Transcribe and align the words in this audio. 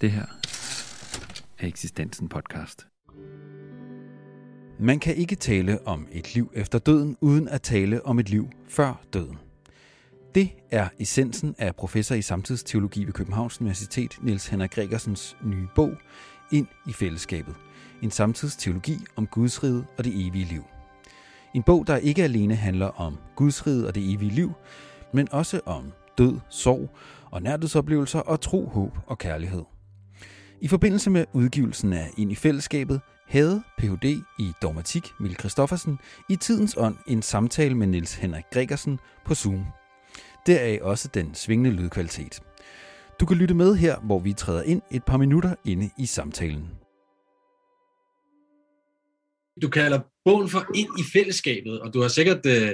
Det 0.00 0.10
her 0.10 0.26
er 1.58 1.66
Eksistensen 1.66 2.28
podcast. 2.28 2.86
Man 4.80 4.98
kan 4.98 5.16
ikke 5.16 5.36
tale 5.36 5.86
om 5.86 6.06
et 6.12 6.34
liv 6.34 6.50
efter 6.54 6.78
døden, 6.78 7.16
uden 7.20 7.48
at 7.48 7.62
tale 7.62 8.06
om 8.06 8.18
et 8.18 8.28
liv 8.28 8.48
før 8.68 9.00
døden. 9.12 9.38
Det 10.34 10.50
er 10.70 10.88
essensen 10.98 11.54
af 11.58 11.76
professor 11.76 12.14
i 12.14 12.22
samtidsteologi 12.22 13.04
ved 13.04 13.12
Københavns 13.12 13.60
Universitet, 13.60 14.18
Niels 14.22 14.46
Henrik 14.46 14.70
Gregersens 14.70 15.36
nye 15.44 15.66
bog, 15.74 15.92
Ind 16.52 16.66
i 16.86 16.92
fællesskabet. 16.92 17.54
En 18.02 18.10
samtidsteologi 18.10 18.98
om 19.16 19.26
Guds 19.26 19.64
rige 19.64 19.84
og 19.98 20.04
det 20.04 20.26
evige 20.26 20.44
liv. 20.44 20.64
En 21.54 21.62
bog, 21.62 21.86
der 21.86 21.96
ikke 21.96 22.24
alene 22.24 22.54
handler 22.54 22.86
om 22.86 23.18
Guds 23.36 23.66
rige 23.66 23.86
og 23.86 23.94
det 23.94 24.12
evige 24.12 24.30
liv, 24.30 24.52
men 25.12 25.32
også 25.32 25.60
om 25.66 25.92
død, 26.18 26.38
sorg 26.48 26.90
og 27.30 27.42
nærdødsoplevelser 27.42 28.20
og 28.20 28.40
tro, 28.40 28.66
håb 28.66 28.98
og 29.06 29.18
kærlighed. 29.18 29.62
I 30.60 30.68
forbindelse 30.68 31.10
med 31.10 31.24
udgivelsen 31.32 31.92
af 31.92 32.10
Ind 32.18 32.32
i 32.32 32.34
fællesskabet 32.34 33.00
havde 33.26 33.62
Ph.D. 33.78 34.04
i 34.38 34.52
dogmatik 34.62 35.02
Mille 35.20 35.36
Christoffersen 35.36 35.98
i 36.30 36.36
tidens 36.36 36.76
ånd 36.76 36.96
en 37.06 37.22
samtale 37.22 37.74
med 37.74 37.86
Niels 37.86 38.14
Henrik 38.14 38.44
Gregersen 38.52 38.98
på 39.24 39.34
Zoom. 39.34 39.64
Deraf 40.46 40.78
også 40.82 41.08
den 41.14 41.34
svingende 41.34 41.70
lydkvalitet. 41.70 42.40
Du 43.20 43.26
kan 43.26 43.36
lytte 43.36 43.54
med 43.54 43.74
her, 43.74 44.00
hvor 44.00 44.18
vi 44.18 44.32
træder 44.32 44.62
ind 44.62 44.82
et 44.90 45.04
par 45.04 45.16
minutter 45.16 45.54
inde 45.64 45.90
i 45.98 46.06
samtalen. 46.06 46.68
Du 49.62 49.68
kalder 49.68 50.00
bogen 50.24 50.48
for 50.48 50.66
Ind 50.74 50.88
i 50.98 51.02
fællesskabet, 51.12 51.80
og 51.80 51.94
du 51.94 52.00
har 52.00 52.08
sikkert 52.08 52.46
øh, 52.46 52.70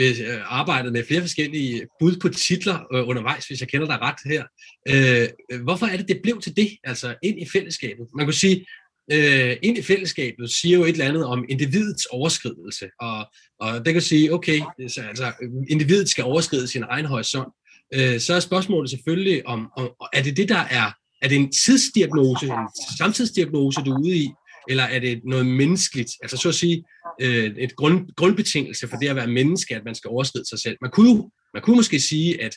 Øh, 0.00 0.16
arbejdet 0.44 0.92
med 0.92 1.04
flere 1.04 1.20
forskellige 1.20 1.86
bud 2.00 2.16
på 2.16 2.28
titler 2.28 2.78
øh, 2.94 3.08
undervejs, 3.08 3.46
hvis 3.46 3.60
jeg 3.60 3.68
kender 3.68 3.86
dig 3.86 3.98
ret 4.00 4.20
her. 4.24 4.44
Øh, 4.88 5.62
hvorfor 5.62 5.86
er 5.86 5.96
det, 5.96 6.08
det 6.08 6.20
blev 6.22 6.40
til 6.40 6.56
det, 6.56 6.70
altså 6.84 7.14
ind 7.22 7.42
i 7.42 7.46
fællesskabet? 7.52 8.06
Man 8.14 8.26
kunne 8.26 8.34
sige, 8.34 8.66
øh, 9.12 9.56
ind 9.62 9.78
i 9.78 9.82
fællesskabet 9.82 10.50
siger 10.50 10.78
jo 10.78 10.84
et 10.84 10.88
eller 10.88 11.08
andet 11.08 11.24
om 11.24 11.44
individets 11.48 12.06
overskridelse, 12.06 12.88
og, 13.00 13.26
og 13.60 13.84
det 13.84 13.92
kan 13.92 14.02
sige, 14.02 14.32
okay, 14.32 14.60
så, 14.88 15.02
altså 15.08 15.32
individet 15.70 16.08
skal 16.08 16.24
overskride 16.24 16.68
sin 16.68 16.84
egen 16.90 17.04
horisont. 17.04 17.52
Øh, 17.94 18.20
så 18.20 18.34
er 18.34 18.40
spørgsmålet 18.40 18.90
selvfølgelig 18.90 19.46
om, 19.46 19.70
om, 19.76 19.90
er 20.12 20.22
det 20.22 20.36
det, 20.36 20.48
der 20.48 20.64
er, 20.70 20.92
er 21.22 21.28
det 21.28 21.36
en 21.36 21.52
tidsdiagnose, 21.52 22.46
en 22.46 22.96
samtidsdiagnose, 22.98 23.80
du 23.80 23.92
er 23.92 24.00
ude 24.00 24.16
i, 24.16 24.30
eller 24.68 24.82
er 24.82 24.98
det 24.98 25.20
noget 25.24 25.46
menneskeligt? 25.46 26.10
Altså 26.22 26.36
så 26.36 26.48
at 26.48 26.54
sige, 26.54 26.84
øh, 27.20 27.44
et 27.44 27.76
grund, 27.76 28.08
grundbetingelse 28.16 28.88
for 28.88 28.96
det 28.96 29.08
at 29.08 29.16
være 29.16 29.26
menneske, 29.26 29.76
at 29.76 29.84
man 29.84 29.94
skal 29.94 30.08
overskride 30.08 30.48
sig 30.48 30.58
selv. 30.58 30.76
Man 30.82 30.90
kunne, 30.90 31.30
man 31.54 31.62
kunne 31.62 31.76
måske 31.76 32.00
sige, 32.00 32.42
at, 32.42 32.56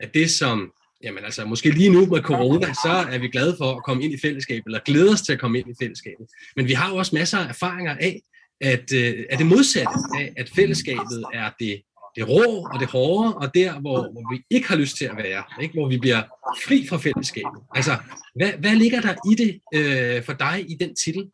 at 0.00 0.14
det 0.14 0.30
som, 0.30 0.70
jamen 1.04 1.24
altså 1.24 1.44
måske 1.44 1.70
lige 1.70 1.90
nu 1.90 2.06
med 2.06 2.20
corona, 2.20 2.66
så 2.66 3.06
er 3.10 3.18
vi 3.18 3.28
glade 3.28 3.54
for 3.58 3.76
at 3.76 3.84
komme 3.84 4.04
ind 4.04 4.14
i 4.14 4.18
fællesskabet, 4.22 4.66
eller 4.66 4.80
glæder 4.84 5.12
os 5.12 5.22
til 5.22 5.32
at 5.32 5.40
komme 5.40 5.58
ind 5.58 5.70
i 5.70 5.74
fællesskabet. 5.82 6.26
Men 6.56 6.68
vi 6.68 6.72
har 6.72 6.90
jo 6.90 6.96
også 6.96 7.14
masser 7.14 7.38
af 7.38 7.48
erfaringer 7.48 7.96
af, 8.00 8.20
at, 8.60 8.92
øh, 8.94 9.24
at 9.30 9.38
det 9.38 9.46
modsatte 9.46 9.94
af, 10.18 10.32
at 10.36 10.50
fællesskabet 10.56 11.24
er 11.34 11.50
det, 11.60 11.82
det 12.16 12.28
rå 12.28 12.68
og 12.72 12.80
det 12.80 12.88
hårde, 12.88 13.34
og 13.34 13.54
der, 13.54 13.80
hvor, 13.80 13.98
hvor 14.12 14.34
vi 14.34 14.44
ikke 14.50 14.68
har 14.68 14.76
lyst 14.76 14.96
til 14.96 15.04
at 15.04 15.16
være, 15.16 15.42
ikke? 15.62 15.74
hvor 15.74 15.88
vi 15.88 15.98
bliver 15.98 16.22
fri 16.66 16.86
fra 16.88 16.96
fællesskabet. 16.96 17.60
Altså, 17.74 17.92
hvad, 18.34 18.52
hvad 18.60 18.76
ligger 18.76 19.00
der 19.00 19.14
i 19.30 19.34
det 19.42 19.52
øh, 19.74 20.24
for 20.24 20.32
dig 20.32 20.70
i 20.72 20.76
den 20.80 20.94
titel? 21.04 21.30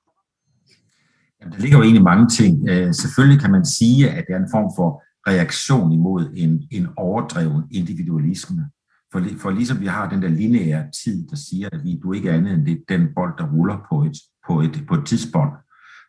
Jamen, 1.40 1.52
der 1.52 1.60
ligger 1.60 1.78
jo 1.78 1.84
egentlig 1.84 2.02
mange 2.02 2.28
ting. 2.28 2.68
Øh, 2.68 2.94
selvfølgelig 2.94 3.40
kan 3.40 3.50
man 3.50 3.64
sige, 3.64 4.10
at 4.10 4.24
det 4.26 4.34
er 4.34 4.38
en 4.38 4.54
form 4.56 4.70
for 4.76 5.02
reaktion 5.30 5.92
imod 5.92 6.32
en, 6.36 6.62
en 6.70 6.88
overdreven 6.96 7.62
individualisme. 7.70 8.70
For, 9.12 9.22
for 9.38 9.50
ligesom 9.50 9.80
vi 9.80 9.86
har 9.86 10.10
den 10.10 10.22
der 10.22 10.28
lineære 10.28 10.84
tid, 11.04 11.28
der 11.28 11.36
siger, 11.36 11.68
at 11.72 11.84
vi, 11.84 12.00
du 12.02 12.12
ikke 12.12 12.28
er 12.30 12.34
andet 12.34 12.54
end 12.54 12.66
det, 12.66 12.84
den 12.88 13.08
bold, 13.14 13.32
der 13.38 13.52
ruller 13.52 13.78
på 13.90 14.04
et, 14.04 14.16
på 14.46 14.60
et, 14.60 14.84
på 14.88 14.94
et 14.94 15.06
tidspunkt, 15.06 15.54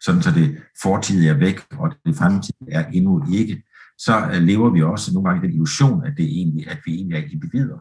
sådan 0.01 0.21
så 0.21 0.31
det 0.31 0.57
fortidige 0.81 1.29
er 1.29 1.37
væk, 1.37 1.59
og 1.71 1.91
det 2.05 2.15
fremtidige 2.15 2.71
er 2.71 2.85
endnu 2.87 3.23
ikke, 3.33 3.63
så 3.99 4.29
øh, 4.33 4.41
lever 4.41 4.69
vi 4.69 4.83
også 4.83 5.13
nogle 5.13 5.29
gange 5.29 5.47
den 5.47 5.53
illusion, 5.53 6.05
at, 6.05 6.13
det 6.17 6.25
egentlig, 6.25 6.69
at 6.71 6.77
vi 6.85 6.95
egentlig 6.95 7.17
er 7.17 7.31
individer. 7.31 7.79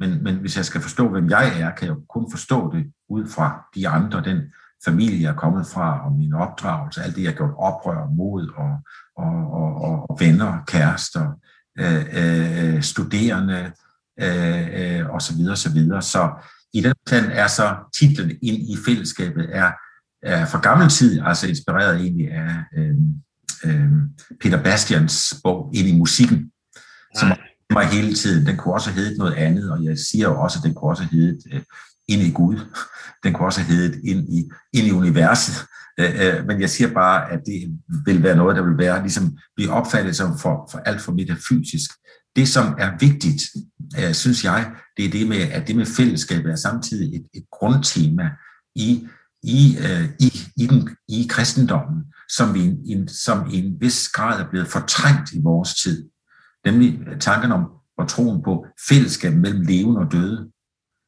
Men, 0.00 0.24
men 0.24 0.34
hvis 0.34 0.56
jeg 0.56 0.64
skal 0.64 0.80
forstå, 0.80 1.08
hvem 1.08 1.30
jeg 1.30 1.60
er, 1.60 1.74
kan 1.74 1.88
jeg 1.88 1.96
kun 2.08 2.30
forstå 2.30 2.72
det 2.74 2.92
ud 3.08 3.26
fra 3.26 3.64
de 3.74 3.88
andre, 3.88 4.22
den 4.24 4.40
familie, 4.84 5.22
jeg 5.22 5.30
er 5.30 5.36
kommet 5.36 5.66
fra, 5.66 6.06
og 6.06 6.12
min 6.12 6.34
opdragelse, 6.34 7.02
alt 7.02 7.16
det, 7.16 7.22
jeg 7.22 7.30
har 7.30 7.36
gjort 7.36 7.54
oprør 7.58 8.14
mod, 8.14 8.48
og, 8.56 8.72
og, 9.16 9.52
og, 9.52 10.10
og 10.10 10.20
venner, 10.20 10.64
kærester, 10.66 11.32
øh, 11.78 12.04
øh, 12.12 12.82
studerende, 12.82 13.72
øh, 14.20 14.98
øh, 15.00 15.10
og 15.10 15.22
så 15.22 15.36
videre, 15.36 15.56
så 15.56 15.72
videre. 15.72 16.02
Så 16.02 16.30
i 16.74 16.80
den 16.80 16.94
plan 17.06 17.24
er 17.24 17.46
så 17.46 17.76
titlen 17.98 18.30
ind 18.30 18.56
i 18.56 18.76
fællesskabet 18.86 19.48
er, 19.56 19.70
er 20.22 20.46
fra 20.46 20.60
gammel 20.60 20.88
tid, 20.88 21.20
altså 21.24 21.48
inspireret 21.48 22.00
egentlig 22.00 22.30
af 22.30 22.54
øh, 22.76 22.94
øh, 23.64 23.90
Peter 24.40 24.62
Bastians 24.62 25.34
bog 25.44 25.70
Ind 25.74 25.88
i 25.88 25.96
musikken, 25.96 26.50
som 27.18 27.32
mig 27.72 27.86
hele 27.86 28.14
tiden. 28.14 28.46
Den 28.46 28.56
kunne 28.56 28.74
også 28.74 28.90
hedde 28.90 29.18
noget 29.18 29.34
andet, 29.34 29.70
og 29.70 29.84
jeg 29.84 29.98
siger 29.98 30.28
jo 30.28 30.40
også, 30.40 30.58
at 30.58 30.64
den 30.64 30.74
kunne 30.74 30.90
også 30.90 31.04
hedde 31.04 31.38
øh, 31.52 31.62
Ind 32.08 32.22
i 32.22 32.30
Gud. 32.30 32.58
Den 33.24 33.32
kunne 33.32 33.46
også 33.46 33.60
hedde 33.60 34.00
Ind 34.04 34.28
i, 34.28 34.50
ind 34.72 34.86
i 34.86 34.92
universet. 34.92 35.66
Øh, 36.00 36.10
øh, 36.20 36.46
men 36.46 36.60
jeg 36.60 36.70
siger 36.70 36.92
bare, 36.94 37.32
at 37.32 37.40
det 37.46 37.78
vil 38.04 38.22
være 38.22 38.36
noget, 38.36 38.56
der 38.56 38.62
vil 38.62 38.78
være, 38.78 39.02
ligesom 39.02 39.38
blive 39.56 39.70
opfattet 39.70 40.16
som 40.16 40.38
for, 40.38 40.68
for 40.72 40.78
alt 40.78 41.00
for 41.00 41.12
metafysisk. 41.12 41.90
Det, 42.36 42.48
som 42.48 42.74
er 42.78 42.98
vigtigt, 43.00 43.42
øh, 43.98 44.14
synes 44.14 44.44
jeg, 44.44 44.70
det 44.96 45.04
er 45.04 45.10
det 45.10 45.28
med, 45.28 45.38
at 45.38 45.68
det 45.68 45.76
med 45.76 45.86
fællesskabet 45.86 46.52
er 46.52 46.56
samtidig 46.56 47.16
et, 47.16 47.26
et 47.34 47.44
grundtema 47.52 48.30
i, 48.74 49.08
i, 49.42 49.76
øh, 49.78 50.08
i, 50.20 50.40
i, 50.56 50.66
den, 50.66 50.96
i 51.08 51.26
kristendommen, 51.30 52.04
som 52.36 52.56
i, 52.56 52.92
en, 52.92 53.08
som 53.08 53.50
i 53.50 53.58
en 53.58 53.76
vis 53.80 54.08
grad 54.08 54.40
er 54.40 54.50
blevet 54.50 54.68
fortrængt 54.68 55.32
i 55.32 55.40
vores 55.42 55.74
tid. 55.74 56.08
Nemlig 56.64 57.00
tanken 57.20 57.52
om 57.52 57.70
og 57.98 58.08
troen 58.08 58.42
på 58.42 58.66
fællesskab 58.88 59.32
mellem 59.32 59.62
levende 59.62 60.00
og 60.00 60.12
døde. 60.12 60.50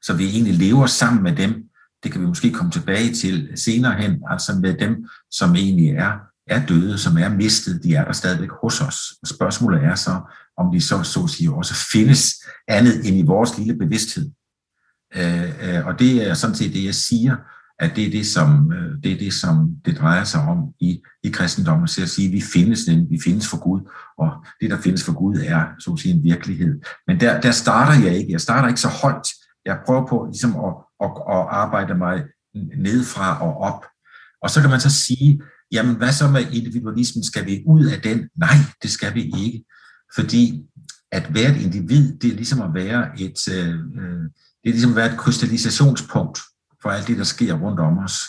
Så 0.03 0.15
vi 0.15 0.28
egentlig 0.28 0.55
lever 0.55 0.87
sammen 0.87 1.22
med 1.22 1.37
dem. 1.37 1.65
Det 2.03 2.12
kan 2.12 2.21
vi 2.21 2.27
måske 2.27 2.53
komme 2.53 2.72
tilbage 2.72 3.15
til 3.15 3.53
senere 3.56 3.94
hen, 3.94 4.22
altså 4.31 4.55
med 4.55 4.75
dem, 4.75 5.09
som 5.31 5.56
egentlig 5.56 5.88
er, 5.88 6.12
er 6.47 6.66
døde, 6.66 6.99
som 6.99 7.19
er 7.19 7.28
mistet, 7.28 7.82
de 7.84 7.94
er 7.94 8.05
der 8.05 8.12
stadigvæk 8.12 8.50
hos 8.62 8.81
os. 8.81 8.97
Og 9.22 9.28
spørgsmålet 9.28 9.84
er 9.84 9.94
så, 9.94 10.21
om 10.56 10.72
de 10.72 10.81
så, 10.81 11.03
så 11.03 11.22
at 11.22 11.31
sige, 11.31 11.55
også 11.55 11.75
findes 11.93 12.34
andet 12.69 13.09
end 13.09 13.16
i 13.16 13.22
vores 13.22 13.59
lille 13.59 13.78
bevidsthed. 13.78 14.31
Øh, 15.16 15.69
øh, 15.69 15.87
og 15.87 15.99
det 15.99 16.28
er 16.28 16.34
sådan 16.34 16.56
set 16.56 16.72
det, 16.72 16.84
jeg 16.84 16.94
siger, 16.94 17.37
at 17.82 17.97
det 17.97 18.06
er 18.06 18.10
det, 18.10 18.26
som 18.26 18.72
øh, 18.72 19.03
det, 19.03 19.12
er 19.12 19.19
det, 19.19 19.34
som 19.34 19.70
det 19.84 19.98
drejer 19.98 20.25
sig 20.25 20.41
om 20.41 20.59
i, 20.81 21.03
i 21.25 21.31
kristendommen, 21.31 21.88
så 21.88 22.03
at 22.03 22.09
sige, 22.09 22.28
at 22.28 22.32
vi 22.32 22.43
findes, 22.53 22.81
vi 23.10 23.19
findes 23.25 23.48
for 23.48 23.59
Gud, 23.62 23.81
og 24.19 24.31
det, 24.60 24.70
der 24.70 24.81
findes 24.81 25.04
for 25.04 25.12
Gud, 25.12 25.37
er 25.37 25.66
så 25.78 25.91
at 25.91 25.98
sige 25.98 26.15
en 26.15 26.25
virkelighed. 26.25 26.81
Men 27.06 27.20
der, 27.20 27.41
der 27.41 27.50
starter 27.50 28.04
jeg 28.04 28.16
ikke. 28.16 28.32
Jeg 28.32 28.41
starter 28.41 28.69
ikke 28.69 28.81
så 28.81 28.88
højt. 28.88 29.28
Jeg 29.65 29.78
prøver 29.87 30.06
på 30.06 30.26
ligesom 30.31 30.50
at, 30.50 30.75
at, 31.04 31.10
at 31.34 31.47
arbejde 31.62 31.94
mig 31.94 32.22
nedfra 32.78 33.43
og 33.43 33.56
op. 33.56 33.84
Og 34.43 34.50
så 34.50 34.60
kan 34.60 34.70
man 34.70 34.81
så 34.81 34.91
sige, 34.91 35.41
jamen 35.72 35.97
hvad 35.97 36.12
så 36.12 36.28
med 36.28 36.53
individualismen? 36.53 37.25
Skal 37.25 37.47
vi 37.47 37.62
ud 37.66 37.84
af 37.84 38.00
den? 38.00 38.28
Nej, 38.37 38.56
det 38.82 38.91
skal 38.91 39.14
vi 39.14 39.22
ikke. 39.22 39.64
Fordi 40.14 40.62
at 41.12 41.34
være 41.34 41.50
et 41.50 41.62
individ, 41.62 42.19
det 42.19 42.31
er 42.31 42.37
ligesom 42.37 42.62
at 42.62 42.75
være 42.75 43.20
et, 43.20 43.49
øh, 43.49 43.75
øh 43.75 44.22
det 44.64 44.69
er 44.69 44.75
ligesom 44.75 44.91
at 44.91 44.97
være 44.97 45.12
et 45.12 45.19
krystallisationspunkt 45.19 46.38
for 46.82 46.91
alt 46.91 47.06
det, 47.06 47.19
der 47.19 47.25
sker 47.25 47.54
rundt 47.54 47.81
om 47.81 47.98
os. 47.98 48.20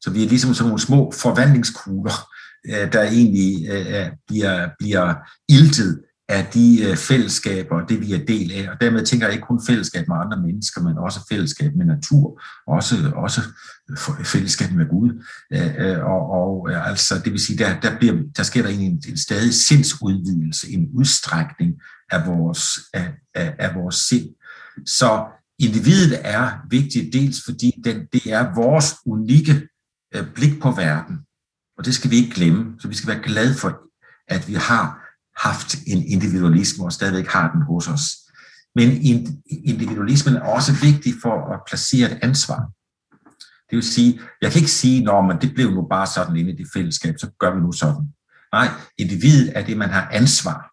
Så 0.00 0.10
vi 0.10 0.24
er 0.24 0.28
ligesom 0.28 0.54
sådan 0.54 0.68
nogle 0.68 0.80
små 0.80 1.12
forvandlingskugler, 1.16 2.28
øh, 2.66 2.92
der 2.92 3.02
egentlig 3.02 3.68
øh, 3.70 4.06
bliver, 4.26 4.68
bliver 4.78 5.14
iltet 5.48 6.02
af 6.28 6.46
de 6.54 6.82
øh, 6.82 6.96
fællesskaber 6.96 6.98
fællesskaber, 6.98 7.86
det 7.86 8.00
vi 8.00 8.12
er 8.14 8.26
del 8.26 8.52
af. 8.52 8.70
Og 8.70 8.80
dermed 8.80 9.06
tænker 9.06 9.26
jeg 9.26 9.34
ikke 9.34 9.46
kun 9.46 9.66
fællesskab 9.66 10.08
med 10.08 10.16
andre 10.16 10.42
mennesker, 10.42 10.80
men 10.82 10.98
også 10.98 11.20
fællesskab 11.28 11.72
med 11.76 11.86
natur, 11.86 12.42
også, 12.66 13.12
også 13.16 13.40
fællesskab 14.24 14.72
med 14.72 14.88
Gud. 14.88 15.10
Og, 16.02 16.30
og 16.30 16.72
altså, 16.88 17.20
det 17.24 17.32
vil 17.32 17.40
sige, 17.40 17.58
der, 17.58 17.80
der, 17.80 17.98
bliver, 17.98 18.14
der 18.36 18.42
sker 18.42 18.62
der 18.62 18.68
egentlig 18.68 18.88
en, 18.88 19.02
en 19.08 19.18
stadig 19.18 19.54
sindsudvidelse, 19.54 20.72
en 20.72 20.88
udstrækning 20.94 21.74
af 22.10 22.26
vores, 22.26 22.78
af, 22.94 23.12
af, 23.34 23.54
af 23.58 23.74
vores 23.74 23.94
sind. 23.94 24.28
Så 24.86 25.24
individet 25.60 26.20
er 26.24 26.52
vigtigt, 26.70 27.12
dels 27.12 27.40
fordi 27.44 27.80
den, 27.84 28.06
det 28.12 28.32
er 28.32 28.54
vores 28.54 28.94
unikke 29.06 29.68
øh, 30.14 30.24
blik 30.34 30.60
på 30.62 30.70
verden, 30.70 31.18
og 31.78 31.84
det 31.84 31.94
skal 31.94 32.10
vi 32.10 32.16
ikke 32.16 32.34
glemme. 32.34 32.74
Så 32.78 32.88
vi 32.88 32.94
skal 32.94 33.08
være 33.08 33.22
glade 33.22 33.54
for, 33.54 33.80
at 34.28 34.48
vi 34.48 34.54
har 34.54 35.00
haft 35.48 35.76
en 35.86 36.06
individualisme 36.06 36.84
og 36.84 36.92
stadigvæk 36.92 37.26
har 37.26 37.52
den 37.52 37.62
hos 37.62 37.88
os. 37.88 38.02
Men 38.74 38.88
individualismen 39.66 40.36
er 40.36 40.40
også 40.40 40.72
vigtig 40.82 41.14
for 41.22 41.54
at 41.54 41.60
placere 41.68 42.10
et 42.12 42.18
ansvar. 42.22 42.70
Det 43.70 43.76
vil 43.76 43.82
sige, 43.82 44.20
jeg 44.42 44.52
kan 44.52 44.60
ikke 44.60 44.70
sige, 44.70 45.10
at 45.10 45.42
det 45.42 45.54
blev 45.54 45.70
nu 45.70 45.86
bare 45.90 46.06
sådan 46.06 46.36
inde 46.36 46.52
i 46.52 46.56
det 46.56 46.66
fællesskab, 46.72 47.14
så 47.18 47.30
gør 47.38 47.54
vi 47.54 47.60
nu 47.60 47.72
sådan. 47.72 48.12
Nej, 48.52 48.68
individet 48.98 49.52
er 49.58 49.64
det, 49.64 49.76
man 49.76 49.90
har 49.90 50.08
ansvar 50.12 50.69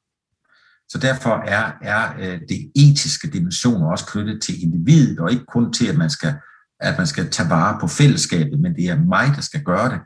så 0.89 0.97
derfor 0.97 1.43
er, 1.47 1.71
er 1.81 2.13
øh, 2.19 2.39
det 2.49 2.71
etiske 2.75 3.29
dimensioner 3.29 3.87
også 3.87 4.05
knyttet 4.05 4.41
til 4.41 4.63
individet, 4.63 5.19
og 5.19 5.31
ikke 5.31 5.45
kun 5.45 5.73
til, 5.73 5.87
at 5.87 5.97
man 5.97 6.09
skal 6.09 6.33
at 6.79 6.97
man 6.97 7.07
skal 7.07 7.29
tage 7.29 7.49
vare 7.49 7.77
på 7.81 7.87
fællesskabet, 7.87 8.59
men 8.59 8.75
det 8.75 8.85
er 8.85 9.05
mig, 9.05 9.35
der 9.35 9.41
skal 9.41 9.63
gøre 9.63 9.89
det. 9.89 9.99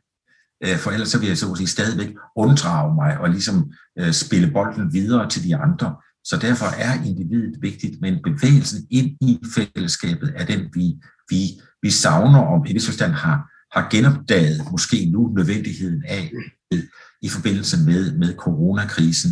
Øh, 0.64 0.78
for 0.78 0.92
ellers 0.92 1.10
så 1.10 1.20
vil 1.20 1.28
jeg 1.28 1.38
så 1.38 1.52
at 1.52 1.58
sige 1.58 1.68
stadigvæk 1.68 2.16
unddrage 2.36 2.96
mig 2.96 3.18
og 3.18 3.30
ligesom 3.30 3.72
øh, 4.00 4.12
spille 4.12 4.52
bolden 4.52 4.94
videre 4.94 5.30
til 5.30 5.44
de 5.44 5.56
andre. 5.56 5.96
Så 6.24 6.38
derfor 6.38 6.66
er 6.66 7.04
individet 7.06 7.62
vigtigt, 7.62 8.02
men 8.02 8.24
bevægelsen 8.24 8.88
ind 8.92 9.10
i 9.22 9.40
fællesskabet 9.56 10.34
er 10.36 10.46
den, 10.46 10.70
vi, 10.74 10.96
vi, 11.30 11.62
vi 11.82 11.92
savner, 11.92 12.40
og 12.40 12.70
i 12.70 12.80
forstand 12.80 13.12
har, 13.12 13.38
har 13.80 13.88
genopdaget 13.92 14.62
måske 14.72 15.10
nu 15.14 15.34
nødvendigheden 15.38 16.04
af 16.08 16.32
i 17.22 17.30
forbindelse 17.30 17.78
med, 17.86 18.18
med 18.18 18.36
coronakrisen. 18.36 19.32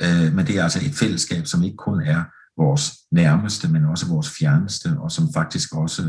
Øh, 0.00 0.34
men 0.34 0.46
det 0.46 0.56
er 0.56 0.62
altså 0.62 0.80
et 0.86 0.94
fællesskab, 0.94 1.46
som 1.46 1.62
ikke 1.62 1.76
kun 1.76 2.00
er 2.00 2.24
vores 2.62 2.92
nærmeste, 3.12 3.68
men 3.68 3.84
også 3.84 4.06
vores 4.06 4.30
fjerneste, 4.38 4.88
og 4.98 5.12
som 5.12 5.24
faktisk 5.34 5.74
også, 5.74 6.02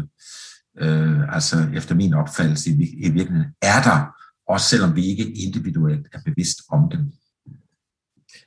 øh, 0.80 1.36
altså 1.36 1.68
efter 1.76 1.96
min 1.96 2.14
opfattelse 2.14 2.70
i, 2.70 2.74
i 2.74 3.10
virkeligheden, 3.10 3.52
er 3.62 3.82
der, 3.82 4.06
også 4.48 4.70
selvom 4.70 4.96
vi 4.96 5.06
ikke 5.06 5.32
individuelt 5.32 6.08
er 6.14 6.20
bevidst 6.26 6.60
om 6.72 6.90
dem. 6.92 7.12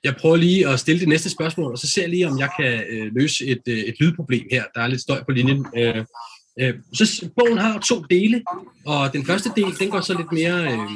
Jeg 0.05 0.17
prøver 0.17 0.37
lige 0.37 0.69
at 0.69 0.81
stille 0.81 1.01
det 1.01 1.09
næste 1.09 1.31
spørgsmål, 1.31 1.73
og 1.73 1.79
så 1.79 1.91
ser 1.91 2.03
jeg 2.03 2.11
lige, 2.11 2.29
om 2.29 2.39
jeg 2.39 2.51
kan 2.61 2.85
øh, 2.91 3.13
løse 3.15 3.47
et, 3.47 3.63
øh, 3.69 3.79
et 3.79 3.95
lydproblem 4.01 4.43
her. 4.51 4.65
Der 4.75 4.81
er 4.81 4.87
lidt 4.87 5.01
støj 5.01 5.25
på 5.25 5.31
linjen. 5.31 5.67
Øh, 5.77 6.05
øh, 6.61 6.75
så 6.95 7.31
bogen 7.37 7.59
har 7.59 7.79
to 7.79 8.05
dele, 8.11 8.43
og 8.87 9.13
den 9.13 9.27
første 9.27 9.51
del, 9.57 9.79
den 9.79 9.91
går 9.91 10.01
så 10.01 10.15
lidt 10.15 10.33
mere 10.33 10.73
øh, 10.73 10.91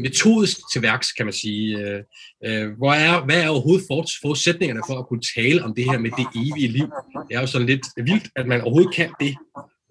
metodisk 0.00 0.58
til 0.72 0.82
værks, 0.82 1.12
kan 1.12 1.26
man 1.26 1.32
sige. 1.32 1.78
Øh, 1.78 2.02
øh, 2.44 2.70
hvor 2.78 2.92
er, 2.92 3.24
hvad 3.24 3.42
er 3.42 3.48
overhovedet 3.48 3.86
forudsætningerne 4.22 4.82
for 4.88 4.98
at 4.98 5.06
kunne 5.08 5.22
tale 5.36 5.64
om 5.64 5.74
det 5.74 5.84
her 5.84 5.98
med 5.98 6.10
det 6.10 6.26
evige 6.34 6.68
liv? 6.68 6.88
Det 7.28 7.36
er 7.36 7.40
jo 7.40 7.46
sådan 7.46 7.66
lidt 7.66 7.86
vildt, 7.96 8.28
at 8.36 8.46
man 8.46 8.60
overhovedet 8.60 8.94
kan 8.94 9.10
det. 9.20 9.36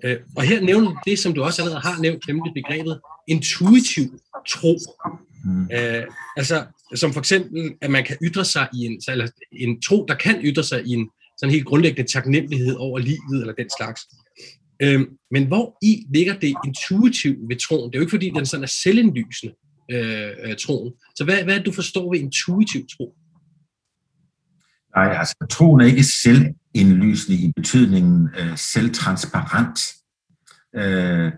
Øh, 0.04 0.18
og 0.38 0.44
her 0.44 0.62
nævner 0.62 1.02
det, 1.06 1.20
som 1.20 1.34
du 1.34 1.44
også 1.44 1.62
allerede 1.62 1.82
har 1.82 2.02
nævnt, 2.02 2.28
nemlig 2.28 2.54
begrebet 2.54 3.00
intuitiv 3.28 4.06
tro. 4.50 4.78
Mm. 5.46 5.70
Øh, 5.74 6.04
altså, 6.38 6.66
som 6.96 7.14
for 7.14 7.20
eksempel, 7.20 7.74
at 7.82 7.92
man 7.92 8.04
kan 8.04 8.18
ytre 8.24 8.46
sig 8.46 8.68
i 8.74 8.86
en, 8.86 9.02
eller 9.08 9.28
en 9.52 9.82
tro, 9.82 10.06
der 10.08 10.16
kan 10.16 10.42
ytre 10.44 10.64
sig 10.64 10.86
i 10.86 10.90
en 10.94 11.10
sådan 11.38 11.54
helt 11.54 11.66
grundlæggende 11.66 12.12
taknemmelighed 12.12 12.76
over 12.76 13.00
livet, 13.00 13.42
eller 13.42 13.54
den 13.54 13.70
slags. 13.78 14.02
Øh, 14.82 15.02
men 15.32 15.48
hvor 15.48 15.78
i 15.82 16.06
ligger 16.14 16.40
det 16.40 16.54
intuitivt 16.66 17.50
ved 17.50 17.56
troen? 17.56 17.92
Det 17.92 17.96
er 17.96 18.00
jo 18.00 18.04
ikke, 18.04 18.18
fordi 18.18 18.30
den 18.30 18.46
sådan 18.46 18.64
er 18.64 18.68
selvindlysende, 18.84 19.54
øh, 19.92 20.32
øh, 20.44 20.56
troen. 20.60 20.94
Så 21.16 21.24
hvad, 21.24 21.44
hvad 21.44 21.54
er 21.54 21.58
det, 21.58 21.66
du 21.66 21.72
forstår 21.72 22.14
ved 22.14 22.20
intuitiv 22.20 22.82
tro? 22.98 23.16
Nej, 24.96 25.16
altså 25.20 25.36
troen 25.50 25.82
er 25.82 25.86
ikke 25.86 26.04
selvindlysende 26.04 27.40
i 27.40 27.52
betydningen 27.56 28.30
øh, 28.40 28.58
selvtransparent. 28.58 29.80
Øh, 30.76 31.32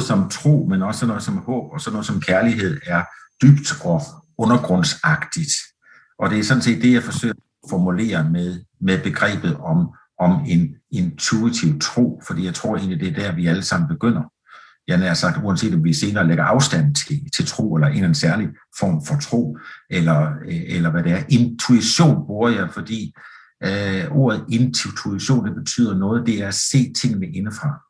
som 0.00 0.28
tro, 0.28 0.66
men 0.70 0.82
også 0.82 1.06
noget 1.06 1.22
som 1.22 1.36
håb, 1.36 1.72
og 1.72 1.80
sådan 1.80 1.92
noget 1.92 2.06
som 2.06 2.20
kærlighed 2.20 2.80
er 2.86 3.02
dybt 3.42 3.74
og 3.84 4.00
undergrundsagtigt. 4.38 5.52
Og 6.18 6.30
det 6.30 6.38
er 6.38 6.42
sådan 6.42 6.62
set 6.62 6.82
det, 6.82 6.92
jeg 6.92 7.02
forsøger 7.02 7.34
at 7.34 7.70
formulere 7.70 8.30
med, 8.30 8.64
med 8.80 9.02
begrebet 9.02 9.56
om, 9.56 9.88
om 10.18 10.44
en 10.48 10.74
intuitiv 10.90 11.78
tro, 11.80 12.22
fordi 12.26 12.44
jeg 12.44 12.54
tror 12.54 12.76
egentlig, 12.76 13.00
det 13.00 13.08
er 13.08 13.22
der, 13.22 13.34
vi 13.34 13.46
alle 13.46 13.62
sammen 13.62 13.88
begynder. 13.88 14.22
Jeg 14.88 14.98
nær 14.98 15.14
sagt, 15.14 15.44
uanset 15.44 15.74
om 15.74 15.84
vi 15.84 15.92
senere 15.92 16.26
lægger 16.26 16.44
afstand 16.44 16.94
til, 16.94 17.30
til 17.36 17.46
tro, 17.46 17.74
eller 17.74 17.86
en 17.86 17.92
eller 17.92 18.04
anden 18.04 18.14
særlig 18.14 18.48
form 18.78 19.04
for 19.06 19.16
tro, 19.20 19.58
eller, 19.90 20.32
eller 20.46 20.90
hvad 20.90 21.02
det 21.02 21.12
er. 21.12 21.22
Intuition 21.28 22.26
bruger 22.26 22.48
jeg, 22.48 22.70
fordi 22.72 23.14
øh, 23.64 24.04
ordet 24.10 24.44
intuition, 24.48 25.46
det 25.46 25.54
betyder 25.54 25.98
noget, 25.98 26.26
det 26.26 26.42
er 26.42 26.48
at 26.48 26.54
se 26.54 26.92
tingene 26.92 27.26
indefra. 27.26 27.80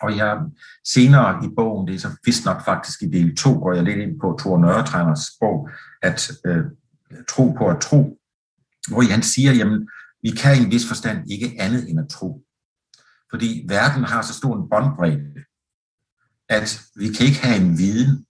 Og 0.00 0.16
jeg 0.16 0.38
senere 0.84 1.44
i 1.44 1.48
bogen, 1.56 1.88
det 1.88 1.94
er 1.94 1.98
så 1.98 2.10
vist 2.24 2.44
nok 2.44 2.64
faktisk 2.64 3.02
i 3.02 3.06
del 3.06 3.36
2, 3.36 3.52
går 3.52 3.72
jeg 3.72 3.84
lidt 3.84 3.98
ind 3.98 4.20
på 4.20 4.36
Thor 4.40 4.58
Nørretræners 4.58 5.20
bog, 5.40 5.70
at 6.02 6.30
øh, 6.46 6.64
tro 7.28 7.50
på 7.58 7.68
at 7.68 7.80
tro, 7.80 8.18
hvor 8.88 9.10
han 9.10 9.22
siger, 9.22 9.52
jamen, 9.52 9.88
vi 10.22 10.30
kan 10.30 10.56
i 10.56 10.64
en 10.64 10.70
vis 10.70 10.88
forstand 10.88 11.30
ikke 11.30 11.56
andet 11.58 11.90
end 11.90 12.00
at 12.00 12.08
tro. 12.08 12.42
Fordi 13.30 13.66
verden 13.68 14.04
har 14.04 14.22
så 14.22 14.34
stor 14.34 14.56
en 14.56 14.68
båndbredde, 14.70 15.44
at 16.48 16.80
vi 16.96 17.12
kan 17.12 17.26
ikke 17.26 17.38
have 17.38 17.60
en 17.60 17.78
viden, 17.78 18.24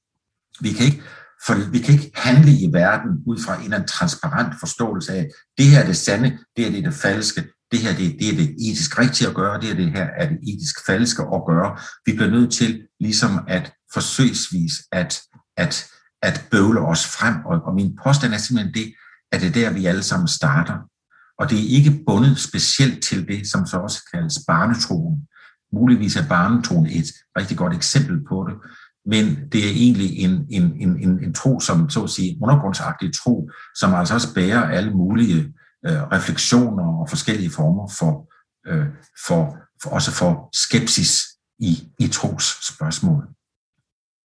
vi 0.61 0.73
kan 0.73 0.87
ikke, 0.87 1.03
for 1.47 1.71
vi 1.71 1.79
kan 1.79 1.95
ikke 1.95 2.11
handle 2.15 2.53
i 2.53 2.73
verden 2.73 3.11
ud 3.27 3.43
fra 3.43 3.57
en 3.57 3.63
eller 3.63 3.77
anden 3.77 3.89
transparent 3.89 4.55
forståelse 4.61 5.13
af, 5.13 5.31
det 5.59 5.67
her 5.67 5.81
er 5.81 5.87
det 5.87 5.97
sande, 5.97 6.39
det 6.57 6.65
her 6.65 6.71
det 6.71 6.79
er 6.79 6.91
det 6.91 6.95
falske, 6.95 7.45
det 7.73 7.81
her 7.81 7.97
det, 7.97 8.17
det 8.21 8.29
er 8.29 8.37
det 8.37 8.55
etisk 8.71 8.99
rigtige 8.99 9.29
at 9.29 9.35
gøre, 9.35 9.61
det 9.61 9.69
her, 9.69 9.75
det 9.75 9.93
her 9.93 10.09
er 10.17 10.29
det 10.29 10.39
etisk 10.49 10.87
falske 10.87 11.23
at 11.23 11.43
gøre. 11.47 11.79
Vi 12.07 12.13
bliver 12.13 12.31
nødt 12.31 12.53
til 12.53 12.83
ligesom 13.01 13.41
at 13.49 13.73
forsøgsvis 13.93 14.73
at, 14.93 15.21
at, 15.57 15.87
at 16.23 16.45
bøvle 16.51 16.81
os 16.81 17.07
frem, 17.07 17.35
og, 17.47 17.63
og 17.67 17.75
min 17.75 17.99
påstand 18.05 18.35
er 18.35 18.39
simpelthen 18.39 18.75
det, 18.75 18.95
at 19.33 19.41
det 19.41 19.49
er 19.49 19.53
der, 19.53 19.71
vi 19.71 19.87
alle 19.87 20.03
sammen 20.03 20.29
starter. 20.29 20.77
Og 21.39 21.51
det 21.51 21.59
er 21.59 21.77
ikke 21.77 22.01
bundet 22.07 22.39
specielt 22.39 23.05
til 23.05 23.29
det, 23.29 23.51
som 23.51 23.67
så 23.67 23.77
også 23.77 24.01
kaldes 24.13 24.39
barnetroen. 24.47 25.29
Muligvis 25.73 26.17
er 26.17 26.29
barnetroen 26.29 26.87
et 26.87 27.07
rigtig 27.39 27.57
godt 27.57 27.75
eksempel 27.75 28.25
på 28.29 28.47
det, 28.49 28.57
men 29.07 29.25
det 29.53 29.61
er 29.65 29.71
egentlig 29.71 30.19
en, 30.19 30.47
en, 30.51 30.63
en, 30.81 31.03
en, 31.03 31.25
en 31.25 31.35
tro, 31.35 31.61
som 31.61 31.91
så 31.91 32.03
at 32.05 32.11
sige 32.11 32.39
undergrundsagtig 32.43 33.11
tro, 33.23 33.51
som 33.75 33.95
altså 33.95 34.15
også 34.15 34.35
bærer 34.35 34.71
alle 34.71 34.91
mulige 34.91 35.55
øh, 35.87 36.03
refleksioner 36.13 37.01
og 37.01 37.09
forskellige 37.09 37.51
former 37.51 37.89
for, 37.99 38.13
øh, 38.71 38.87
for, 39.27 39.57
for 39.83 39.91
også 39.91 40.11
for 40.11 40.49
skepsis 40.53 41.23
i, 41.59 41.89
i 41.99 42.09
tros 42.09 42.45
spørgsmål. 42.75 43.29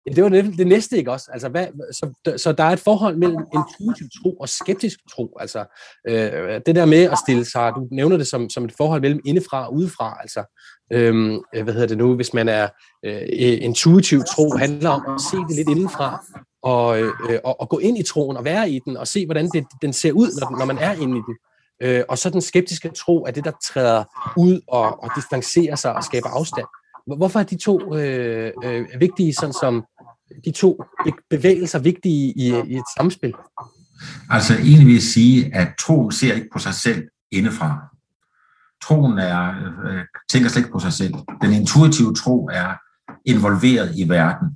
Ja, 0.05 0.11
det 0.11 0.23
var 0.23 0.29
det, 0.29 0.57
det 0.57 0.67
næste, 0.67 0.97
ikke 0.97 1.11
også? 1.11 1.29
Altså, 1.33 1.49
hvad, 1.49 1.67
så, 1.93 2.37
så 2.37 2.51
der 2.51 2.63
er 2.63 2.69
et 2.69 2.79
forhold 2.79 3.17
mellem 3.17 3.43
intuitiv 3.53 4.07
tro 4.21 4.33
og 4.33 4.49
skeptisk 4.49 4.99
tro. 5.11 5.37
Altså, 5.39 5.59
øh, 6.07 6.61
det 6.65 6.75
der 6.75 6.85
med 6.85 7.03
at 7.03 7.17
stille 7.25 7.45
sig, 7.45 7.71
du 7.75 7.87
nævner 7.91 8.17
det 8.17 8.27
som, 8.27 8.49
som 8.49 8.65
et 8.65 8.73
forhold 8.77 9.01
mellem 9.01 9.19
indefra 9.25 9.67
og 9.67 9.73
udefra. 9.73 10.17
Altså, 10.21 10.43
øh, 10.93 11.39
hvad 11.63 11.73
hedder 11.73 11.87
det 11.87 11.97
nu, 11.97 12.15
hvis 12.15 12.33
man 12.33 12.49
er 12.49 12.67
øh, 13.05 13.15
øh, 13.15 13.57
intuitiv 13.61 14.23
tro, 14.35 14.57
handler 14.57 14.89
om 14.89 15.15
at 15.15 15.21
se 15.21 15.37
det 15.37 15.55
lidt 15.55 15.69
indenfra, 15.69 16.25
og, 16.63 16.99
øh, 16.99 17.11
og, 17.43 17.61
og 17.61 17.69
gå 17.69 17.77
ind 17.77 17.97
i 17.97 18.03
troen 18.03 18.37
og 18.37 18.45
være 18.45 18.69
i 18.69 18.79
den, 18.85 18.97
og 18.97 19.07
se, 19.07 19.25
hvordan 19.25 19.49
det, 19.53 19.65
den 19.81 19.93
ser 19.93 20.11
ud, 20.11 20.39
når, 20.39 20.57
når 20.57 20.65
man 20.65 20.77
er 20.77 20.93
inde 20.93 21.17
i 21.17 21.21
den. 21.27 21.35
Øh, 21.83 22.03
og 22.09 22.17
så 22.17 22.29
den 22.29 22.41
skeptiske 22.41 22.89
tro 22.89 23.23
er 23.23 23.31
det, 23.31 23.45
der 23.45 23.51
træder 23.63 24.03
ud 24.37 24.61
og, 24.67 25.03
og 25.03 25.09
distancerer 25.15 25.75
sig 25.75 25.95
og 25.95 26.03
skaber 26.03 26.29
afstand. 26.29 26.67
Hvorfor 27.17 27.39
er 27.39 27.43
de 27.43 27.57
to 27.57 27.95
øh, 27.95 28.51
øh, 28.63 28.85
vigtige, 28.99 29.33
sådan 29.33 29.53
som 29.53 29.83
de 30.45 30.51
to 30.51 30.83
bevægelser 31.29 31.79
vigtige 31.79 32.33
i, 32.35 32.47
i 32.67 32.75
et 32.75 32.83
samspil? 32.97 33.33
Altså 34.29 34.53
egentlig 34.53 34.85
vil 34.85 34.93
jeg 34.93 35.01
sige, 35.01 35.55
at 35.55 35.67
tro 35.79 36.11
ser 36.11 36.33
ikke 36.33 36.49
på 36.53 36.59
sig 36.59 36.73
selv 36.73 37.07
indefra. 37.31 37.90
Troen 38.83 39.19
er, 39.19 39.49
øh, 39.85 40.03
tænker 40.29 40.49
slet 40.49 40.61
ikke 40.61 40.73
på 40.73 40.79
sig 40.79 40.93
selv. 40.93 41.13
Den 41.41 41.53
intuitive 41.53 42.13
tro 42.13 42.49
er 42.53 42.73
involveret 43.25 43.91
i 43.95 44.09
verden 44.09 44.47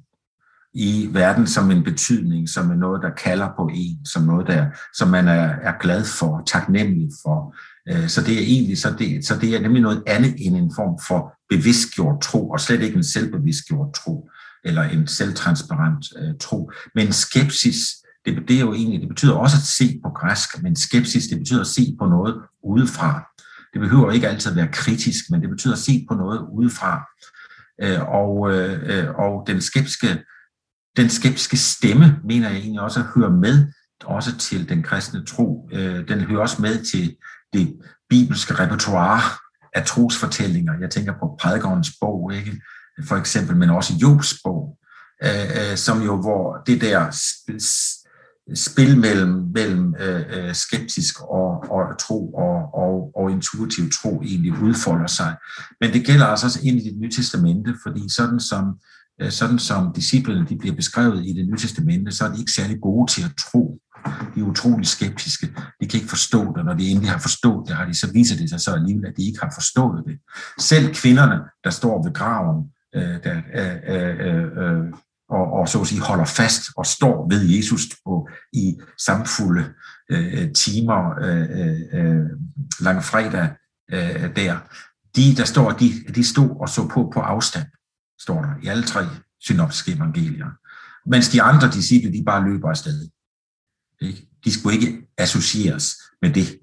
i 0.75 1.09
verden 1.11 1.47
som 1.47 1.71
en 1.71 1.83
betydning, 1.83 2.49
som 2.49 2.71
er 2.71 2.75
noget, 2.75 3.01
der 3.01 3.09
kalder 3.09 3.47
på 3.57 3.69
en, 3.73 4.05
som 4.05 4.23
noget, 4.23 4.47
der, 4.47 4.65
som 4.93 5.07
man 5.07 5.27
er, 5.27 5.55
er 5.61 5.73
glad 5.79 6.05
for, 6.05 6.43
taknemmelig 6.47 7.09
for. 7.23 7.55
Øh, 7.89 8.07
så 8.07 8.21
det 8.21 8.33
er 8.33 8.41
egentlig 8.41 8.77
så 8.77 8.95
det, 8.99 9.25
så 9.25 9.37
det 9.37 9.55
er 9.55 9.59
nemlig 9.59 9.81
noget 9.81 10.03
andet 10.07 10.33
end 10.37 10.55
en 10.55 10.71
form 10.75 10.99
for 11.07 11.33
bevidstgjort 11.49 12.21
tro, 12.21 12.49
og 12.49 12.59
slet 12.59 12.81
ikke 12.81 12.97
en 12.97 13.03
selvbevidstgjort 13.03 13.93
tro, 13.93 14.29
eller 14.63 14.83
en 14.83 15.07
selvtransparent 15.07 16.05
øh, 16.19 16.33
tro. 16.39 16.71
Men 16.95 17.13
skepsis, 17.13 17.77
det, 18.25 18.43
det 18.47 18.55
er 18.55 18.61
jo 18.61 18.73
egentlig, 18.73 18.99
det 18.99 19.09
betyder 19.09 19.33
også 19.33 19.57
at 19.57 19.63
se 19.63 19.99
på 20.03 20.09
græsk, 20.09 20.63
men 20.63 20.75
skepsis, 20.75 21.27
det 21.27 21.37
betyder 21.37 21.61
at 21.61 21.67
se 21.67 21.95
på 21.99 22.05
noget 22.05 22.35
udefra. 22.63 23.23
Det 23.75 23.81
behøver 23.81 24.11
ikke 24.11 24.27
altid 24.27 24.51
at 24.51 24.57
være 24.57 24.71
kritisk, 24.71 25.25
men 25.29 25.41
det 25.41 25.49
betyder 25.49 25.73
at 25.73 25.79
se 25.79 26.05
på 26.09 26.15
noget 26.15 26.39
udefra. 26.51 27.05
Øh, 27.81 28.01
og, 28.01 28.53
øh, 28.53 29.15
og 29.15 29.43
den 29.47 29.61
skeptiske 29.61 30.23
den 30.97 31.09
skeptiske 31.09 31.57
stemme, 31.57 32.19
mener 32.23 32.49
jeg 32.49 32.57
egentlig 32.57 32.81
også, 32.81 32.99
at 32.99 33.31
med 33.31 33.71
også 34.05 34.37
til 34.37 34.69
den 34.69 34.83
kristne 34.83 35.25
tro. 35.25 35.69
Øh, 35.73 36.07
den 36.07 36.21
hører 36.21 36.41
også 36.41 36.61
med 36.61 36.85
til 36.85 37.15
det 37.53 37.75
bibelske 38.09 38.53
repertoire 38.53 39.21
af 39.73 39.85
trosfortællinger. 39.85 40.73
Jeg 40.81 40.89
tænker 40.89 41.13
på 41.13 41.37
prædikernes 41.41 41.91
bog, 42.01 42.33
ikke? 42.33 42.61
for 43.03 43.15
eksempel, 43.15 43.55
men 43.55 43.69
også 43.69 43.93
Jobs 44.01 44.35
bog, 44.43 44.77
øh, 45.23 45.75
som 45.75 46.01
jo, 46.01 46.21
hvor 46.21 46.63
det 46.67 46.81
der 46.81 47.11
spil 48.53 48.97
mellem, 48.97 49.51
mellem 49.53 49.95
øh, 49.99 50.23
øh, 50.29 50.55
skeptisk 50.55 51.21
og, 51.21 51.71
og 51.71 51.99
tro 51.99 52.33
og, 52.33 52.73
og, 52.73 53.11
og 53.15 53.31
intuitiv 53.31 53.91
tro 53.91 54.21
egentlig 54.21 54.53
udfolder 54.63 55.07
sig. 55.07 55.35
Men 55.81 55.93
det 55.93 56.05
gælder 56.05 56.25
altså 56.25 56.45
også 56.45 56.59
ind 56.63 56.77
i 56.77 56.89
det 56.89 56.97
nye 56.97 57.11
testamente, 57.11 57.75
fordi 57.83 58.09
sådan 58.09 58.39
som 58.39 58.79
Øh, 59.21 59.31
sådan 59.31 59.59
som 59.59 59.93
disciplene 59.93 60.45
de 60.49 60.57
bliver 60.57 60.75
beskrevet 60.75 61.25
i 61.25 61.33
det 61.33 61.47
nye 61.47 61.57
testamente, 61.57 62.11
så 62.11 62.25
er 62.25 62.33
de 62.33 62.39
ikke 62.39 62.51
særlig 62.51 62.81
gode 62.81 63.11
til 63.11 63.23
at 63.23 63.31
tro. 63.39 63.79
De 64.35 64.39
er 64.39 64.43
utrolig 64.43 64.87
skeptiske. 64.87 65.47
De 65.81 65.87
kan 65.87 65.99
ikke 65.99 66.09
forstå 66.09 66.53
det. 66.57 66.65
Når 66.65 66.73
de 66.73 66.89
endelig 66.89 67.09
har 67.09 67.19
forstået 67.19 67.67
det, 67.67 67.75
har 67.75 67.85
de 67.85 67.99
så 67.99 68.11
viser 68.11 68.37
det 68.37 68.49
sig 68.49 68.61
så 68.61 68.71
alligevel, 68.71 69.05
at 69.05 69.17
de 69.17 69.23
ikke 69.27 69.39
har 69.39 69.51
forstået 69.55 70.03
det. 70.07 70.17
Selv 70.59 70.93
kvinderne, 70.93 71.41
der 71.63 71.69
står 71.69 72.03
ved 72.03 72.13
graven, 72.13 72.65
øh, 72.95 73.23
der, 73.23 73.41
øh, 73.55 73.95
øh, 73.95 74.27
øh, 74.27 74.43
øh 74.57 74.93
og, 75.29 75.53
og 75.53 75.69
så 75.69 75.81
at 75.81 75.87
sige 75.87 76.01
holder 76.01 76.25
fast 76.25 76.61
og 76.77 76.85
står 76.85 77.27
ved 77.29 77.41
Jesus 77.41 77.81
på 78.05 78.29
i 78.53 78.77
samfulde 79.05 79.73
øh, 80.09 80.53
timer 80.53 81.19
øh, 81.21 81.49
øh, 81.59 81.81
øh 81.93 82.25
langfredag 82.79 83.49
øh, 83.91 84.35
der. 84.35 84.57
De, 85.15 85.35
der 85.35 85.45
står, 85.45 85.71
de, 85.71 86.03
de 86.15 86.23
stod 86.23 86.49
og 86.61 86.69
så 86.69 86.87
på 86.87 87.11
på 87.13 87.19
afstand, 87.19 87.65
står 88.19 88.41
der 88.41 88.49
i 88.63 88.67
alle 88.67 88.83
tre 88.83 89.05
synoptiske 89.39 89.91
evangelier. 89.91 90.49
Mens 91.09 91.29
de 91.29 91.41
andre 91.41 91.71
disciple, 91.71 92.11
de 92.11 92.23
bare 92.25 92.43
løber 92.49 92.69
afsted. 92.69 93.09
Ikke? 94.01 94.27
De 94.43 94.51
skulle 94.51 94.79
ikke 94.79 95.07
associeres 95.17 95.95
med 96.21 96.33
det. 96.33 96.59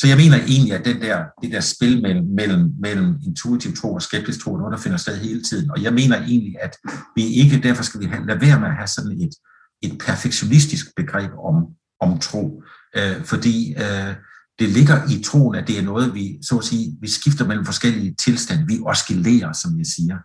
Så 0.00 0.06
jeg 0.06 0.16
mener 0.16 0.36
egentlig, 0.36 0.72
at 0.72 0.84
den 0.84 1.00
der, 1.02 1.24
det 1.42 1.52
der 1.52 1.60
spil 1.60 2.02
mellem, 2.02 2.26
mellem, 2.26 2.74
mellem 2.80 3.18
intuitiv 3.26 3.76
tro 3.76 3.94
og 3.94 4.02
skeptisk 4.02 4.40
tro, 4.40 4.54
er 4.54 4.58
noget, 4.58 4.72
der 4.72 4.78
finder 4.78 4.98
sted 4.98 5.16
hele 5.16 5.42
tiden. 5.42 5.70
Og 5.70 5.82
jeg 5.82 5.92
mener 5.92 6.16
egentlig, 6.16 6.54
at 6.60 6.76
vi 7.16 7.24
ikke, 7.26 7.60
derfor 7.62 7.82
skal 7.82 8.00
vi 8.00 8.06
have, 8.06 8.26
lade 8.26 8.40
være 8.40 8.60
med 8.60 8.68
at 8.68 8.76
have 8.76 8.86
sådan 8.86 9.12
et, 9.12 9.34
et 9.82 9.98
perfektionistisk 9.98 10.86
begreb 10.96 11.30
om, 11.44 11.66
om 12.00 12.18
tro. 12.18 12.62
Øh, 12.96 13.24
fordi 13.24 13.74
øh, 13.84 14.14
det 14.58 14.68
ligger 14.68 14.96
i 15.10 15.22
troen, 15.22 15.54
at 15.54 15.68
det 15.68 15.78
er 15.78 15.82
noget, 15.82 16.14
vi, 16.14 16.38
så 16.42 16.58
at 16.58 16.64
sige, 16.64 16.96
vi 17.00 17.08
skifter 17.08 17.46
mellem 17.46 17.64
forskellige 17.64 18.14
tilstande. 18.24 18.66
Vi 18.66 18.80
oscillerer, 18.86 19.52
som 19.52 19.78
jeg 19.78 19.86
siger. 19.86 20.16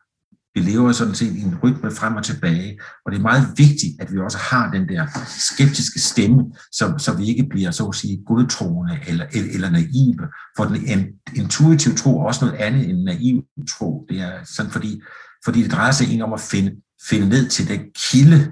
Vi 0.56 0.60
lever 0.60 0.92
sådan 0.92 1.16
set 1.16 1.36
i 1.36 1.42
en 1.42 1.58
rytme 1.64 1.92
frem 1.92 2.16
og 2.16 2.24
tilbage, 2.24 2.80
og 3.06 3.12
det 3.12 3.18
er 3.18 3.22
meget 3.22 3.48
vigtigt, 3.58 4.02
at 4.02 4.14
vi 4.14 4.20
også 4.20 4.38
har 4.38 4.72
den 4.72 4.90
der 4.90 5.08
skeptiske 5.28 6.00
stemme, 6.00 6.44
så, 6.72 6.94
så 6.98 7.18
vi 7.18 7.26
ikke 7.26 7.48
bliver, 7.50 7.72
så 7.72 7.86
at 7.86 7.96
sige, 7.96 8.24
godtroende 8.26 9.00
eller, 9.08 9.26
eller 9.54 9.70
naive. 9.70 10.28
For 10.58 10.64
den 10.64 11.08
intuitive 11.36 11.96
tro 11.96 12.20
er 12.20 12.26
også 12.26 12.46
noget 12.46 12.58
andet 12.60 12.90
end 12.90 13.04
naiv 13.04 13.44
tro. 13.70 14.06
Det 14.10 14.20
er 14.20 14.32
sådan, 14.44 14.72
fordi, 14.72 15.02
fordi 15.46 15.64
det 15.64 15.72
drejer 15.72 15.92
sig 15.92 16.06
egentlig 16.06 16.24
om 16.24 16.34
at 16.34 16.42
finde, 16.42 16.72
finde 17.10 17.30
ned 17.30 17.50
til 17.50 17.68
den 17.68 17.82
kilde, 17.96 18.52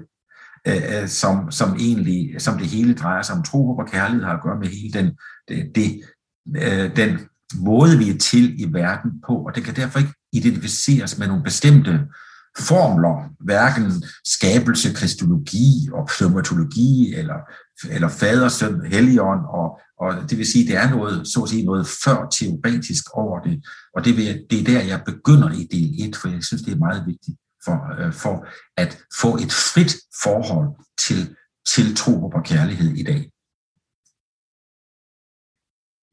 øh, 0.68 1.02
øh, 1.02 1.08
som, 1.08 1.50
som 1.50 1.76
egentlig, 1.76 2.34
som 2.38 2.58
det 2.58 2.66
hele 2.66 2.94
drejer 2.94 3.22
sig 3.22 3.36
om. 3.36 3.42
Tro, 3.42 3.66
håb 3.66 3.78
og 3.78 3.86
kærlighed 3.86 4.24
har 4.24 4.32
at 4.32 4.42
gøre 4.42 4.58
med 4.58 4.68
hele 4.68 4.92
den, 4.92 5.06
det, 5.48 5.72
det, 5.74 6.00
øh, 6.56 6.96
den 6.96 7.18
måde, 7.56 7.98
vi 7.98 8.10
er 8.10 8.18
til 8.18 8.60
i 8.60 8.72
verden 8.72 9.10
på, 9.26 9.34
og 9.34 9.54
det 9.54 9.64
kan 9.64 9.76
derfor 9.76 9.98
ikke 9.98 10.12
identificeres 10.34 11.18
med 11.18 11.26
nogle 11.26 11.42
bestemte 11.42 12.00
formler, 12.58 13.30
hverken 13.40 14.04
skabelse, 14.24 14.92
kristologi 14.92 15.88
og 15.92 16.08
pneumatologi, 16.08 17.14
eller, 17.14 17.38
eller 17.90 18.08
fader, 18.08 18.48
søn, 18.48 18.86
helligånd, 18.86 19.40
og, 19.46 19.80
og 19.98 20.30
det 20.30 20.38
vil 20.38 20.52
sige, 20.52 20.66
det 20.66 20.76
er 20.76 20.90
noget, 20.90 21.28
så 21.28 21.40
at 21.42 21.48
sige, 21.48 21.64
noget 21.64 21.86
før 22.04 22.28
teoretisk 22.28 23.04
over 23.14 23.40
det, 23.40 23.64
og 23.94 24.04
det, 24.04 24.16
vil, 24.16 24.46
det 24.50 24.60
er 24.60 24.64
der, 24.64 24.80
jeg 24.82 25.02
begynder 25.06 25.50
i 25.50 25.64
del 25.64 26.08
1, 26.08 26.16
for 26.16 26.28
jeg 26.28 26.44
synes, 26.44 26.62
det 26.62 26.72
er 26.72 26.86
meget 26.86 27.06
vigtigt 27.06 27.36
for, 27.64 27.76
øh, 27.98 28.12
for 28.12 28.46
at 28.76 28.98
få 29.20 29.36
et 29.36 29.52
frit 29.52 29.94
forhold 30.22 30.68
til, 30.98 31.36
til 31.66 31.96
tro 31.96 32.28
og 32.28 32.44
kærlighed 32.44 32.90
i 32.90 33.02
dag. 33.02 33.30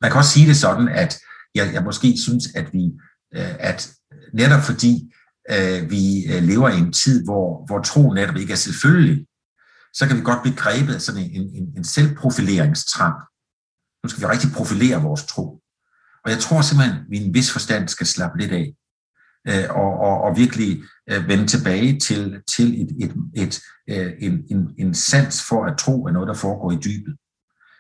Man 0.02 0.12
kan 0.12 0.20
også 0.20 0.32
sige 0.32 0.48
det 0.48 0.58
sådan, 0.58 0.88
at 0.88 1.20
jeg, 1.56 1.74
jeg 1.74 1.84
måske 1.84 2.18
synes, 2.18 2.46
at 2.56 2.74
vi, 2.74 2.86
øh, 3.36 3.56
at 3.60 3.92
netop 4.34 4.62
fordi 4.62 5.14
øh, 5.52 5.92
vi 5.92 6.26
øh, 6.32 6.44
lever 6.44 6.70
i 6.70 6.78
en 6.78 6.94
tid, 6.94 7.24
hvor, 7.24 7.66
hvor 7.66 7.82
tro 7.82 8.14
netop 8.14 8.36
ikke 8.36 8.54
er 8.54 8.58
selvfølgelig, 8.58 9.28
så 9.94 10.08
kan 10.08 10.18
vi 10.18 10.22
godt 10.22 10.42
blive 10.42 10.56
grebet 10.56 10.94
af 10.94 11.02
sådan 11.02 11.22
en, 11.22 11.42
en, 11.56 11.78
en 11.78 11.84
selvprofileringstrang. 11.84 13.16
Nu 14.04 14.10
skal 14.10 14.22
vi 14.22 14.28
rigtig 14.28 14.50
profilere 14.56 15.02
vores 15.02 15.24
tro. 15.26 15.62
Og 16.26 16.32
jeg 16.32 16.40
tror 16.40 16.62
simpelthen, 16.62 16.98
at 16.98 17.06
vi 17.10 17.18
i 17.18 17.26
en 17.26 17.34
vis 17.34 17.52
forstand 17.52 17.88
skal 17.88 18.08
slappe 18.08 18.38
lidt 18.40 18.52
af, 18.52 18.74
øh, 19.48 19.76
og, 19.76 20.00
og, 20.00 20.22
og 20.22 20.38
virkelig 20.38 20.84
øh, 21.10 21.28
vende 21.28 21.48
tilbage 21.48 22.00
til, 22.00 22.42
til 22.56 22.82
et, 22.82 22.92
et, 23.04 23.14
et, 23.36 23.62
øh, 23.90 24.12
en, 24.20 24.44
en, 24.52 24.76
en 24.78 24.94
sans 24.94 25.44
for 25.50 25.66
at 25.66 25.78
tro 25.78 26.06
er 26.06 26.12
noget, 26.12 26.28
der 26.28 26.34
foregår 26.34 26.72
i 26.72 26.76
dybet. 26.76 27.16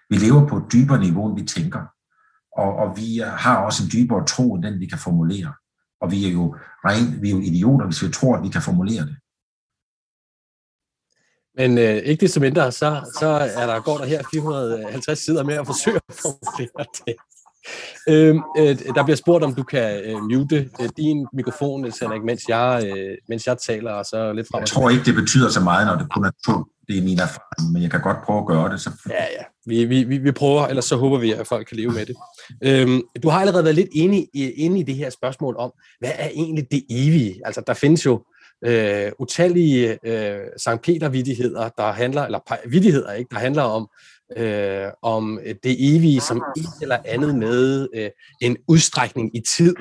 Vi 0.10 0.18
lever 0.18 0.48
på 0.48 0.58
et 0.58 0.74
dybere 0.74 1.00
niveau, 1.00 1.30
end 1.30 1.40
vi 1.42 1.46
tænker. 1.46 1.82
Og, 2.58 2.76
og 2.76 2.98
vi 2.98 3.18
har 3.18 3.58
også 3.58 3.84
en 3.84 3.90
dybere 3.94 4.26
tro, 4.26 4.56
end 4.56 4.64
den 4.64 4.80
vi 4.80 4.86
kan 4.86 4.98
formulere. 4.98 5.54
Og 6.02 6.12
vi 6.12 6.28
er 6.28 6.32
jo, 6.32 6.56
ren, 6.86 7.22
vi 7.22 7.28
er 7.28 7.32
jo 7.32 7.40
idioter, 7.40 7.86
hvis 7.86 8.04
vi 8.04 8.12
tror, 8.12 8.36
at 8.38 8.44
vi 8.44 8.50
kan 8.50 8.62
formulere 8.62 9.02
det. 9.02 9.16
Men 11.58 11.78
øh, 11.78 11.96
ikke 11.96 12.22
desto 12.22 12.40
mindre, 12.40 12.72
så, 12.72 13.12
så 13.20 13.28
er 13.28 13.66
der, 13.68 13.82
går 13.82 13.98
der 13.98 14.06
her 14.06 14.24
450 14.34 15.20
sider 15.20 15.44
med 15.44 15.54
at 15.54 15.66
forsøge 15.66 16.00
at 16.10 16.16
formulere 16.16 16.86
det. 17.06 17.16
Øh, 18.10 18.36
øh, 18.58 18.96
der 18.96 19.04
bliver 19.04 19.16
spurgt, 19.16 19.44
om 19.44 19.56
du 19.56 19.64
kan 19.64 20.02
øh, 20.06 20.18
mute 20.32 20.70
øh, 20.82 20.90
din 20.98 21.28
mikrofon, 21.34 21.84
Henrik, 22.02 22.24
mens 22.24 22.42
jeg, 22.50 22.84
øh, 22.86 23.18
mens 23.30 23.48
jeg 23.48 23.58
taler, 23.58 23.92
og 23.92 24.06
så 24.06 24.34
lidt 24.34 24.48
frem. 24.52 24.60
Jeg 24.60 24.68
tror 24.68 24.90
ikke, 24.90 25.04
det 25.04 25.16
betyder 25.16 25.50
så 25.50 25.60
meget, 25.60 25.88
når 25.88 25.96
det 25.96 26.12
kun 26.14 26.26
er 26.26 26.32
to. 26.46 26.54
Det 26.88 26.98
er 26.98 27.04
min 27.04 27.20
erfaring, 27.20 27.72
men 27.74 27.82
jeg 27.82 27.92
kan 27.92 28.02
godt 28.02 28.18
prøve 28.26 28.40
at 28.40 28.48
gøre 28.48 28.72
det. 28.72 28.82
Så... 28.82 28.90
Ja, 29.10 29.24
ja. 29.24 29.44
Vi, 29.66 29.86
vi, 29.86 30.04
vi, 30.04 30.18
vi 30.18 30.32
prøver, 30.32 30.68
ellers 30.68 30.86
så 30.86 30.96
håber 30.96 31.18
vi, 31.18 31.32
at 31.32 31.48
folk 31.48 31.68
kan 31.68 31.78
leve 31.78 31.92
med 31.92 32.06
det. 32.06 32.16
Øhm, 32.64 33.02
du 33.24 33.30
har 33.30 33.40
allerede 33.40 33.64
været 33.64 33.76
lidt 33.76 33.90
inde 33.96 34.28
i, 34.34 34.52
inde 34.52 34.80
i 34.80 34.84
det 34.84 34.96
her 34.96 35.10
spørgsmål 35.10 35.56
om, 35.58 35.72
hvad 36.00 36.12
er 36.16 36.30
egentlig 36.30 36.72
det 36.72 36.84
evige? 36.90 37.42
Altså, 37.46 37.64
der 37.68 37.74
findes 37.74 38.06
jo 38.06 38.24
øh, 38.66 39.12
utallige 39.20 40.00
øh, 40.06 40.40
Sankt 40.58 40.84
Peter-vidigheder, 40.84 41.70
der 41.78 41.92
handler, 41.92 42.22
eller 42.22 42.70
vidigheder, 42.70 43.14
ikke, 43.14 43.30
der 43.32 43.40
handler 43.40 43.64
om, 43.64 43.90
øh, 44.38 44.88
om 45.02 45.40
det 45.64 45.96
evige 45.96 46.22
som 46.22 46.44
et 46.58 46.66
eller 46.82 46.98
andet 47.06 47.36
med 47.36 47.88
øh, 47.96 48.10
en 48.42 48.58
udstrækning 48.68 49.36
i 49.36 49.40
tid. 49.40 49.76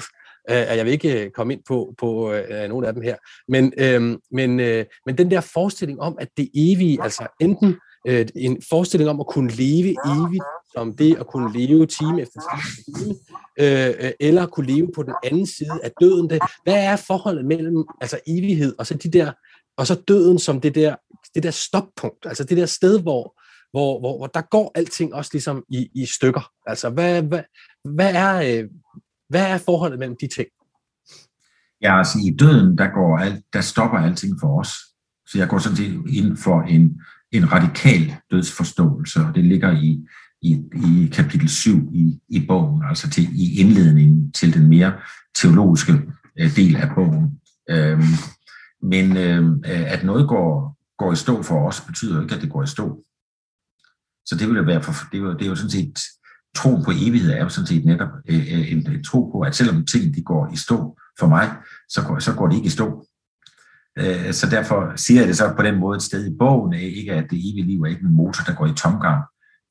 Øh, 0.51 0.57
jeg 0.57 0.85
vil 0.85 0.93
ikke 0.93 1.25
øh, 1.25 1.31
komme 1.31 1.53
ind 1.53 1.63
på, 1.69 1.95
på 1.99 2.33
øh, 2.33 2.69
nogle 2.69 2.87
af 2.87 2.95
dem 2.95 3.03
her, 3.03 3.17
men, 3.49 3.73
øh, 3.79 4.19
men, 4.33 4.61
øh, 4.61 4.85
men 5.07 5.19
den 5.19 5.31
der 5.31 5.41
forestilling 5.41 6.01
om, 6.01 6.17
at 6.21 6.29
det 6.37 6.51
evige, 6.55 7.03
altså 7.03 7.27
enten 7.41 7.77
øh, 8.09 8.27
en 8.37 8.63
forestilling 8.69 9.11
om 9.11 9.21
at 9.21 9.27
kunne 9.27 9.51
leve 9.51 9.97
evigt, 10.07 10.45
som 10.73 10.97
det 10.97 11.17
at 11.17 11.27
kunne 11.27 11.53
leve 11.59 11.87
time 11.87 12.23
efter 12.23 12.41
time, 12.41 13.15
øh, 13.61 13.95
øh, 14.01 14.13
eller 14.21 14.47
kunne 14.47 14.67
leve 14.67 14.89
på 14.95 15.03
den 15.03 15.15
anden 15.25 15.47
side 15.47 15.81
af 15.85 15.91
døden. 16.01 16.31
Det, 16.31 16.39
hvad 16.65 16.85
er 16.85 16.97
forholdet 16.97 17.45
mellem 17.45 17.85
altså 18.01 18.21
evighed 18.27 18.75
og 18.79 18.87
så 18.87 18.95
de 18.95 19.11
der 19.11 19.33
og 19.77 19.87
så 19.87 19.95
døden 20.09 20.39
som 20.39 20.61
det 20.61 20.75
der 20.75 20.97
det 21.35 21.43
der 21.43 21.51
stoppunkt, 21.51 22.27
altså 22.27 22.45
det 22.45 22.57
der 22.57 22.67
sted 22.67 23.01
hvor 23.03 23.41
hvor, 23.71 24.01
hvor, 24.01 24.17
hvor 24.17 24.27
der 24.27 24.41
går 24.41 24.73
alting 24.75 25.15
også 25.15 25.31
ligesom 25.33 25.65
i, 25.69 25.91
i 25.95 26.07
stykker. 26.07 26.53
Altså 26.67 26.91
hvad, 26.91 27.23
hvad, 27.23 27.43
hvad 27.85 28.15
er 28.15 28.63
øh, 28.63 28.69
hvad 29.29 29.47
er 29.47 29.59
forholdet 29.59 29.99
mellem 29.99 30.17
de 30.21 30.27
ting? 30.27 30.49
Ja, 31.83 31.99
altså 31.99 32.19
i 32.29 32.37
døden, 32.37 32.79
der, 32.79 32.89
går 32.89 33.19
alt, 33.19 33.45
der 33.53 33.61
stopper 33.61 33.99
alting 33.99 34.41
for 34.41 34.61
os. 34.61 34.73
Så 35.27 35.39
jeg 35.39 35.49
går 35.49 35.59
sådan 35.59 35.77
set 35.77 36.03
ind 36.09 36.37
for 36.37 36.63
en, 36.63 37.01
en 37.33 37.53
radikal 37.53 38.15
dødsforståelse, 38.31 39.21
og 39.21 39.35
det 39.35 39.45
ligger 39.45 39.71
i, 39.71 40.09
i, 40.43 40.63
i 40.75 41.11
kapitel 41.13 41.49
7 41.49 41.91
i, 41.95 42.21
i 42.29 42.47
bogen, 42.47 42.83
altså 42.89 43.11
til, 43.11 43.29
i 43.33 43.61
indledningen 43.61 44.33
til 44.33 44.55
den 44.55 44.69
mere 44.69 44.93
teologiske 45.35 45.93
øh, 46.39 46.57
del 46.57 46.77
af 46.77 46.95
bogen. 46.95 47.41
Øhm, 47.71 48.03
men 48.83 49.17
øhm, 49.17 49.63
øh, 49.67 49.93
at 49.93 50.05
noget 50.05 50.29
går, 50.29 50.79
går 50.99 51.13
i 51.13 51.17
stå 51.17 51.43
for 51.43 51.69
os, 51.69 51.81
betyder 51.81 52.23
ikke, 52.23 52.35
at 52.35 52.41
det 52.41 52.51
går 52.51 52.63
i 52.63 52.67
stå. 52.67 53.05
Så 54.27 54.37
det 54.39 54.49
vil 54.49 54.57
jo 54.57 54.63
være, 54.63 54.83
for, 54.83 54.93
det, 55.13 55.19
er 55.19 55.23
jo, 55.23 55.33
det 55.33 55.43
er 55.43 55.47
jo 55.47 55.55
sådan 55.55 55.71
set, 55.71 55.99
tro 56.57 56.77
på 56.77 56.91
evighed 56.91 57.31
er 57.31 57.43
jo 57.43 57.49
sådan 57.49 57.67
set 57.67 57.85
netop 57.85 58.09
øh, 58.29 58.39
øh, 58.39 58.73
en, 58.73 58.93
en 58.93 59.05
tro 59.05 59.31
på, 59.33 59.41
at 59.41 59.57
selvom 59.57 59.87
ting 59.87 60.15
de 60.17 60.23
går 60.23 60.53
i 60.53 60.57
stå 60.57 60.99
for 61.19 61.27
mig, 61.27 61.53
så 61.89 62.03
går, 62.07 62.19
så 62.19 62.35
går 62.35 62.49
det 62.49 62.57
ikke 62.57 62.67
i 62.67 62.71
stå. 62.71 63.07
Øh, 63.99 64.33
så 64.33 64.47
derfor 64.51 64.93
siger 64.97 65.21
jeg 65.21 65.29
det 65.29 65.37
så 65.37 65.53
på 65.57 65.63
den 65.63 65.81
måde 65.81 65.97
et 65.97 66.03
sted 66.03 66.27
i 66.27 66.37
bogen, 66.39 66.73
ikke 66.73 67.13
at 67.13 67.25
det 67.31 67.39
evige 67.39 67.67
liv 67.67 67.81
er 67.81 67.87
ikke 67.87 68.03
en 68.03 68.17
motor, 68.17 68.45
der 68.47 68.55
går 68.55 68.67
i 68.67 68.75
tomgang, 68.75 69.23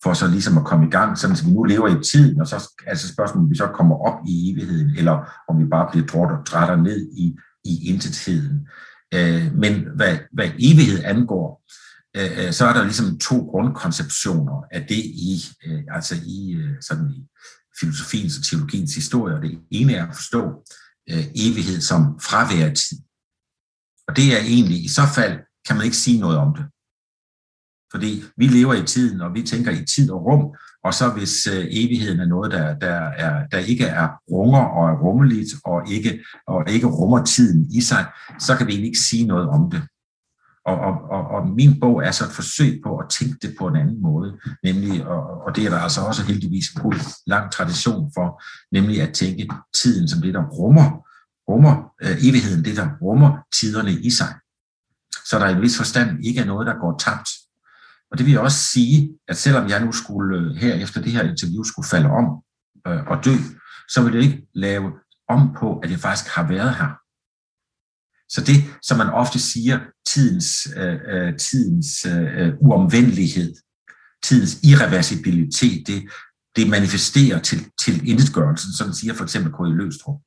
for 0.04 0.14
så 0.14 0.28
ligesom 0.28 0.58
at 0.58 0.66
komme 0.66 0.88
i 0.88 0.90
gang, 0.90 1.18
sådan 1.18 1.36
at 1.36 1.46
vi 1.46 1.52
nu 1.52 1.64
lever 1.64 1.88
i 1.88 2.04
tiden, 2.04 2.42
og 2.42 2.48
så 2.48 2.72
altså 2.88 3.08
spørgsmålet, 3.14 3.46
om 3.46 3.50
vi 3.50 3.56
så 3.56 3.68
kommer 3.68 3.96
op 3.96 4.20
i 4.28 4.52
evigheden, 4.52 4.96
eller 4.98 5.32
om 5.50 5.60
vi 5.60 5.66
bare 5.66 5.88
bliver 5.92 6.08
trådt 6.08 6.32
og 6.32 6.46
trætter 6.46 6.76
ned 6.76 7.12
i, 7.18 7.36
i 7.66 7.90
intetheden. 7.90 8.68
Øh, 9.14 9.56
men 9.56 9.88
hvad, 9.96 10.18
hvad 10.34 10.50
evighed 10.60 11.04
angår, 11.04 11.64
øh, 12.18 12.46
øh, 12.46 12.52
så 12.54 12.66
er 12.66 12.74
der 12.74 12.84
ligesom 12.84 13.18
to 13.18 13.38
grundkonceptioner 13.52 14.64
af 14.72 14.86
det 14.90 15.04
i, 15.30 15.44
altså 15.92 16.16
i, 16.16 16.64
sådan 16.82 17.10
i 17.12 17.28
filosofiens 17.80 18.38
og 18.38 18.44
teologiens 18.44 18.96
historie. 18.96 19.42
Det 19.42 19.60
ene 19.72 19.94
er 19.94 20.08
at 20.08 20.16
forstå 20.16 20.64
evighed 21.36 21.82
som 21.82 22.20
fravær 22.22 22.66
af 22.66 22.76
tid. 22.76 22.98
Og 24.10 24.16
det 24.16 24.28
er 24.38 24.42
egentlig, 24.54 24.86
i 24.86 24.88
så 24.88 25.02
fald 25.16 25.40
kan 25.68 25.76
man 25.76 25.86
ikke 25.86 25.98
sige 25.98 26.20
noget 26.20 26.38
om 26.38 26.56
det. 26.56 26.66
Fordi 27.92 28.24
vi 28.38 28.48
lever 28.48 28.74
i 28.74 28.86
tiden, 28.86 29.22
og 29.22 29.34
vi 29.34 29.42
tænker 29.44 29.72
i 29.72 29.86
tid 29.86 30.12
og 30.12 30.26
rum, 30.26 30.56
og 30.84 30.94
så 30.94 31.10
hvis 31.10 31.48
øh, 31.48 31.66
evigheden 31.70 32.20
er 32.20 32.26
noget, 32.26 32.52
der, 32.52 32.80
der, 32.80 33.00
er, 33.26 33.48
der 33.48 33.58
ikke 33.58 33.86
er 33.86 34.08
runger 34.32 34.60
og 34.60 34.90
er 34.90 34.98
rummeligt, 35.04 35.50
og 35.66 35.92
ikke, 35.92 36.24
og 36.48 36.70
ikke 36.70 36.88
rummer 36.88 37.26
tiden 37.26 37.72
i 37.72 37.82
sig, 37.82 38.06
så 38.40 38.56
kan 38.56 38.68
vi 38.68 38.72
egentlig 38.72 38.88
ikke 38.88 39.08
sige 39.10 39.26
noget 39.28 39.50
om 39.50 39.72
det. 39.72 39.82
Og, 40.66 40.78
og, 40.80 40.96
og, 41.12 41.28
og 41.28 41.48
min 41.48 41.80
bog 41.80 42.04
er 42.04 42.12
så 42.12 42.24
et 42.26 42.32
forsøg 42.32 42.82
på 42.86 42.98
at 42.98 43.10
tænke 43.10 43.38
det 43.42 43.56
på 43.60 43.68
en 43.68 43.76
anden 43.76 44.02
måde, 44.02 44.38
nemlig, 44.64 45.08
og, 45.08 45.22
og 45.46 45.56
det 45.56 45.66
er 45.66 45.70
der 45.70 45.80
altså 45.80 46.02
også 46.02 46.24
heldigvis 46.24 46.70
en 46.70 46.94
lang 47.28 47.52
tradition 47.52 48.12
for, 48.16 48.44
nemlig 48.72 49.02
at 49.02 49.14
tænke 49.14 49.50
tiden 49.74 50.08
som 50.08 50.22
det, 50.22 50.34
der 50.34 50.46
rummer, 50.46 51.09
rummer 51.50 51.76
øh, 52.02 52.18
evigheden, 52.28 52.66
det 52.66 52.78
der 52.78 52.90
rummer 53.02 53.38
tiderne 53.60 53.92
i 53.92 54.10
sig. 54.10 54.34
Så 55.26 55.40
der 55.40 55.48
i 55.48 55.52
en 55.52 55.62
vis 55.62 55.78
forstand 55.78 56.26
ikke 56.26 56.42
er 56.42 56.46
noget, 56.46 56.68
der 56.68 56.80
går 56.80 56.98
tabt. 56.98 57.30
Og 58.12 58.18
det 58.18 58.26
vil 58.26 58.32
jeg 58.32 58.42
også 58.42 58.58
sige, 58.58 59.18
at 59.28 59.38
selvom 59.38 59.70
jeg 59.70 59.86
nu 59.86 59.92
skulle 59.92 60.38
øh, 60.40 60.56
her 60.56 60.76
efter 60.76 61.02
det 61.02 61.12
her 61.12 61.24
interview 61.24 61.64
skulle 61.64 61.88
falde 61.88 62.10
om 62.10 62.26
øh, 62.88 63.08
og 63.08 63.26
dø, 63.26 63.36
så 63.90 64.04
vil 64.04 64.14
det 64.14 64.24
ikke 64.24 64.48
lave 64.56 64.92
om 65.30 65.56
på, 65.60 65.80
at 65.80 65.92
jeg 65.92 66.00
faktisk 66.00 66.36
har 66.36 66.48
været 66.48 66.76
her. 66.76 66.92
Så 68.30 68.42
det, 68.42 68.58
som 68.82 68.98
man 68.98 69.10
ofte 69.10 69.40
siger, 69.40 69.80
tidens, 70.08 70.68
øh, 70.78 71.00
øh 71.08 71.38
tidens 71.38 72.06
øh, 72.06 72.48
øh, 72.48 72.54
uomvendelighed, 72.60 73.54
tidens 74.24 74.60
irreversibilitet, 74.64 75.88
det, 75.88 76.10
det 76.56 76.70
manifesterer 76.70 77.40
til, 77.40 77.60
til 77.84 78.10
indgørelsen, 78.10 78.74
som 78.74 78.94
siger 78.94 79.14
for 79.14 79.24
eksempel 79.24 79.52
K.I. 79.52 79.72
Løstrup. 79.82 80.20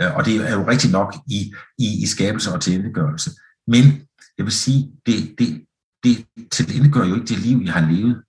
Øh, 0.00 0.16
og 0.16 0.24
det 0.24 0.36
er 0.36 0.52
jo 0.52 0.68
rigtigt 0.68 0.92
nok 0.92 1.14
i, 1.26 1.54
i, 1.78 2.02
i 2.02 2.06
skabelse 2.06 2.52
og 2.52 2.60
tilindegørelse. 2.60 3.30
Men 3.66 3.84
jeg 4.38 4.44
vil 4.44 4.52
sige, 4.52 4.92
det, 5.06 5.34
det, 5.38 5.64
det 6.04 6.26
tilindegør 6.50 7.04
jo 7.04 7.14
ikke 7.14 7.26
det 7.26 7.38
liv, 7.38 7.60
jeg 7.64 7.72
har 7.72 7.90
levet. 7.90 8.22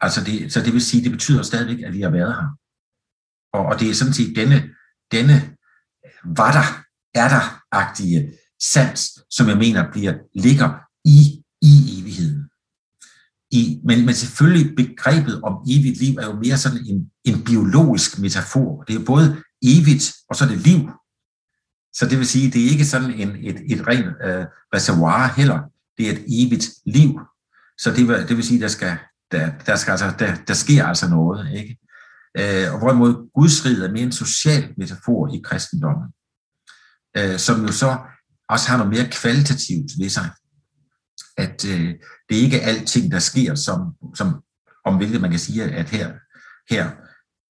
Altså 0.00 0.24
det, 0.24 0.52
så 0.52 0.60
det 0.60 0.72
vil 0.72 0.82
sige, 0.82 1.04
det 1.04 1.12
betyder 1.12 1.42
stadigvæk, 1.42 1.84
at 1.84 1.92
vi 1.92 2.00
har 2.00 2.10
været 2.10 2.34
her. 2.34 2.48
Og, 3.52 3.66
og 3.66 3.80
det 3.80 3.90
er 3.90 3.94
sådan 3.94 4.14
set 4.14 4.36
denne, 4.36 4.58
denne 5.12 5.36
øh, 6.04 6.36
var 6.36 6.52
der, 6.52 6.66
er 7.14 7.28
der-agtige 7.28 8.32
sans, 8.60 9.18
som 9.30 9.48
jeg 9.48 9.58
mener 9.58 9.92
bliver, 9.92 10.14
ligger 10.34 10.70
i, 11.04 11.44
i 11.62 12.00
evigheden. 12.00 12.50
I, 13.50 13.80
men, 13.84 14.06
men 14.06 14.14
selvfølgelig 14.14 14.76
begrebet 14.76 15.42
om 15.42 15.54
evigt 15.70 15.98
liv 16.00 16.16
er 16.16 16.26
jo 16.26 16.40
mere 16.44 16.58
sådan 16.58 16.86
en, 16.86 17.10
en 17.24 17.44
biologisk 17.44 18.18
metafor. 18.18 18.82
Det 18.82 18.96
er 18.96 19.04
både 19.04 19.42
evigt, 19.64 20.14
og 20.28 20.36
så 20.36 20.44
er 20.44 20.48
det 20.48 20.58
liv. 20.58 20.90
Så 21.92 22.06
det 22.06 22.18
vil 22.18 22.26
sige, 22.26 22.50
det 22.50 22.66
er 22.66 22.70
ikke 22.70 22.84
sådan 22.84 23.10
en, 23.10 23.28
et, 23.28 23.72
et 23.72 23.86
rent 23.86 24.06
øh, 24.24 24.46
reservoir 24.74 25.32
heller. 25.36 25.60
Det 25.98 26.08
er 26.08 26.12
et 26.12 26.24
evigt 26.28 26.66
liv. 26.86 27.20
Så 27.78 27.90
det 27.90 28.08
vil, 28.08 28.28
det 28.28 28.36
vil 28.36 28.44
sige, 28.44 28.60
der 28.60 28.68
skal, 28.68 28.96
der, 29.32 29.50
der, 29.66 29.76
skal 29.76 29.90
altså, 29.90 30.12
der, 30.18 30.34
der 30.48 30.54
sker 30.54 30.84
altså 30.84 31.08
noget. 31.08 31.52
Ikke? 31.54 31.78
Øh, 32.38 32.72
og 32.72 32.78
hvorimod 32.78 33.30
Guds 33.34 33.66
rige 33.66 33.84
er 33.84 33.92
mere 33.92 34.02
en 34.02 34.12
social 34.12 34.74
metafor 34.76 35.34
i 35.34 35.40
kristendommen, 35.44 36.08
øh, 37.16 37.38
som 37.38 37.66
jo 37.66 37.72
så 37.72 37.98
også 38.48 38.68
har 38.68 38.76
noget 38.76 38.92
mere 38.92 39.10
kvalitativt 39.10 39.90
ved 39.98 40.08
sig. 40.08 40.30
At 41.36 41.64
øh, 41.64 41.94
det 42.28 42.38
er 42.38 42.42
ikke 42.42 42.60
alting, 42.60 43.12
der 43.12 43.18
sker, 43.18 43.54
som, 43.54 43.80
som 44.14 44.42
om 44.84 44.96
hvilket 44.96 45.20
man 45.20 45.30
kan 45.30 45.38
sige, 45.38 45.64
at 45.64 45.90
her, 45.90 46.12
her, 46.70 46.90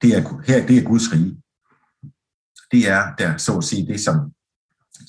det 0.03 0.17
er, 0.17 0.43
her 0.47 0.67
det 0.67 0.79
er 0.79 0.83
Guds 0.83 1.13
rige. 1.13 1.37
Det 2.75 2.83
er 2.89 3.03
der, 3.21 3.37
så 3.37 3.53
at 3.59 3.65
sige, 3.65 3.87
det 3.87 4.01
som 4.01 4.17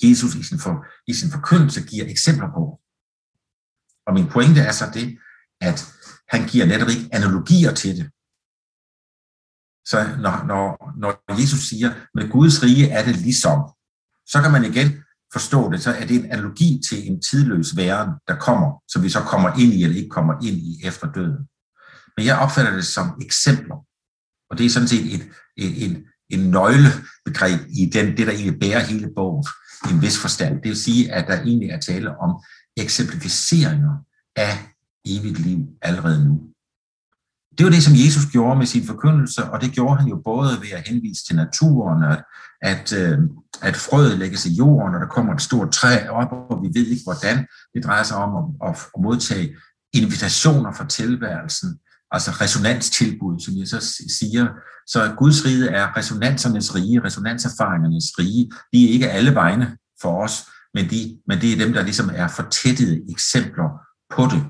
Jesus 0.04 0.36
i 0.36 0.44
sin, 0.44 0.60
for, 0.60 0.74
i 1.08 1.14
sin 1.14 1.32
forkyndelse 1.32 1.82
giver 1.92 2.06
eksempler 2.14 2.50
på. 2.58 2.64
Og 4.08 4.12
min 4.18 4.28
pointe 4.36 4.62
er 4.70 4.72
så 4.72 4.86
det, 4.94 5.08
at 5.70 5.80
han 6.34 6.42
giver 6.52 6.66
netop 6.66 6.90
ikke 6.90 7.10
analogier 7.18 7.74
til 7.82 7.94
det. 7.98 8.08
Så 9.92 9.98
når, 10.24 10.36
når, 10.52 11.12
når 11.28 11.42
Jesus 11.42 11.62
siger, 11.70 11.90
med 12.18 12.26
Guds 12.36 12.64
rige 12.64 12.90
er 12.98 13.04
det 13.06 13.16
ligesom, 13.28 13.60
så 14.32 14.38
kan 14.42 14.52
man 14.52 14.66
igen 14.72 14.90
forstå 15.34 15.72
det, 15.72 15.80
så 15.82 15.92
er 15.92 16.06
det 16.06 16.16
en 16.16 16.32
analogi 16.32 16.82
til 16.90 17.00
en 17.10 17.22
tidløs 17.22 17.78
væren, 17.78 18.12
der 18.28 18.36
kommer, 18.48 18.84
som 18.92 19.04
vi 19.04 19.10
så 19.10 19.22
kommer 19.32 19.50
ind 19.62 19.74
i 19.74 19.84
eller 19.84 19.98
ikke 19.98 20.16
kommer 20.18 20.34
ind 20.48 20.58
i 20.58 20.74
efter 20.88 21.12
døden. 21.12 21.42
Men 22.18 22.26
jeg 22.26 22.40
opfatter 22.44 22.74
det 22.76 22.86
som 22.86 23.08
eksempler. 23.22 23.78
Og 24.50 24.58
det 24.58 24.66
er 24.66 24.70
sådan 24.70 24.88
set 24.88 25.06
et, 25.16 25.24
et, 25.58 25.74
en, 25.86 25.94
en 26.30 26.40
nøglebegreb 26.40 27.60
i 27.70 27.90
den, 27.94 28.18
det, 28.18 28.28
der 28.28 28.34
egentlig 28.34 28.60
bærer 28.60 28.80
hele 28.80 29.10
bogen 29.16 29.46
i 29.90 29.94
en 29.94 30.02
vis 30.02 30.22
forstand. 30.22 30.56
Det 30.56 30.70
vil 30.70 30.84
sige, 30.84 31.12
at 31.14 31.28
der 31.28 31.42
egentlig 31.42 31.70
er 31.70 31.80
tale 31.80 32.18
om 32.18 32.44
eksemplificeringer 32.78 33.96
af 34.36 34.54
evigt 35.06 35.40
liv 35.40 35.60
allerede 35.82 36.26
nu. 36.26 36.42
Det 37.58 37.66
var 37.66 37.72
det, 37.72 37.84
som 37.84 37.94
Jesus 37.94 38.32
gjorde 38.32 38.58
med 38.58 38.66
sin 38.66 38.84
forkyndelse, 38.84 39.44
og 39.44 39.62
det 39.62 39.72
gjorde 39.72 40.00
han 40.00 40.10
jo 40.10 40.22
både 40.26 40.52
ved 40.62 40.72
at 40.72 40.88
henvise 40.88 41.26
til 41.26 41.36
naturen, 41.36 42.04
at, 42.04 42.24
at, 42.62 42.94
øh, 42.94 43.20
at 43.62 43.76
frøet 43.76 44.18
lægges 44.18 44.46
i 44.46 44.54
jorden, 44.54 44.96
og 44.96 45.02
der 45.02 45.08
kommer 45.08 45.34
et 45.34 45.42
stort 45.42 45.72
træ 45.72 46.08
op, 46.10 46.32
og 46.32 46.64
vi 46.64 46.80
ved 46.80 46.88
ikke 46.88 47.04
hvordan. 47.04 47.48
Det 47.74 47.84
drejer 47.84 48.04
sig 48.04 48.18
om 48.18 48.56
at, 48.64 48.70
at 48.70 49.02
modtage 49.02 49.56
invitationer 49.94 50.72
fra 50.74 50.88
tilværelsen, 50.88 51.80
altså 52.16 52.32
resonanstilbud, 52.32 53.40
som 53.40 53.54
jeg 53.58 53.68
så 53.68 53.80
siger. 54.20 54.46
Så 54.88 55.14
Guds 55.18 55.46
rige 55.46 55.68
er 55.70 55.98
resonansernes 55.98 56.76
rige, 56.76 57.04
resonanserfaringernes 57.04 58.20
rige. 58.20 58.52
De 58.74 58.86
er 58.86 58.94
ikke 58.94 59.10
alle 59.10 59.36
vegne 59.36 59.78
for 60.02 60.24
os, 60.24 60.36
men, 60.74 60.90
de, 60.90 61.18
men 61.28 61.42
det 61.42 61.54
er 61.54 61.58
dem, 61.64 61.74
der 61.74 61.84
ligesom 61.84 62.10
er 62.14 62.28
fortættede 62.28 63.02
eksempler 63.12 63.70
på 64.16 64.24
det. 64.24 64.44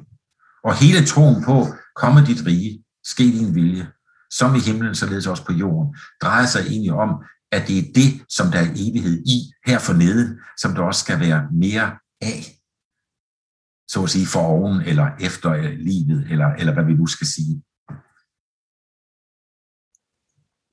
Og 0.64 0.76
hele 0.76 1.06
troen 1.06 1.44
på, 1.44 1.68
komme 1.96 2.26
dit 2.26 2.46
rige, 2.46 2.84
ske 3.06 3.24
din 3.24 3.56
vilje, 3.56 3.88
som 4.32 4.56
i 4.56 4.60
himlen, 4.60 4.96
således 4.96 5.28
også 5.28 5.46
på 5.46 5.54
jorden, 5.54 5.96
drejer 6.22 6.46
sig 6.46 6.62
egentlig 6.68 6.92
om, 6.94 7.10
at 7.52 7.68
det 7.68 7.78
er 7.78 7.84
det, 7.96 8.22
som 8.30 8.52
der 8.52 8.60
er 8.60 8.72
evighed 8.76 9.24
i 9.26 9.38
her 9.66 9.80
for 9.80 9.94
nede, 9.94 10.38
som 10.58 10.76
der 10.76 10.82
også 10.82 11.02
skal 11.02 11.20
være 11.20 11.48
mere 11.52 11.92
af. 12.22 12.55
Så 13.88 14.04
at 14.04 14.10
sige 14.10 14.28
for 14.34 14.40
oven, 14.40 14.82
eller 14.82 15.08
efter 15.20 15.50
livet, 15.90 16.28
eller, 16.32 16.50
eller 16.60 16.74
hvad 16.74 16.86
vi 16.86 16.94
nu 16.94 17.08
skal 17.08 17.28
sige. 17.28 17.62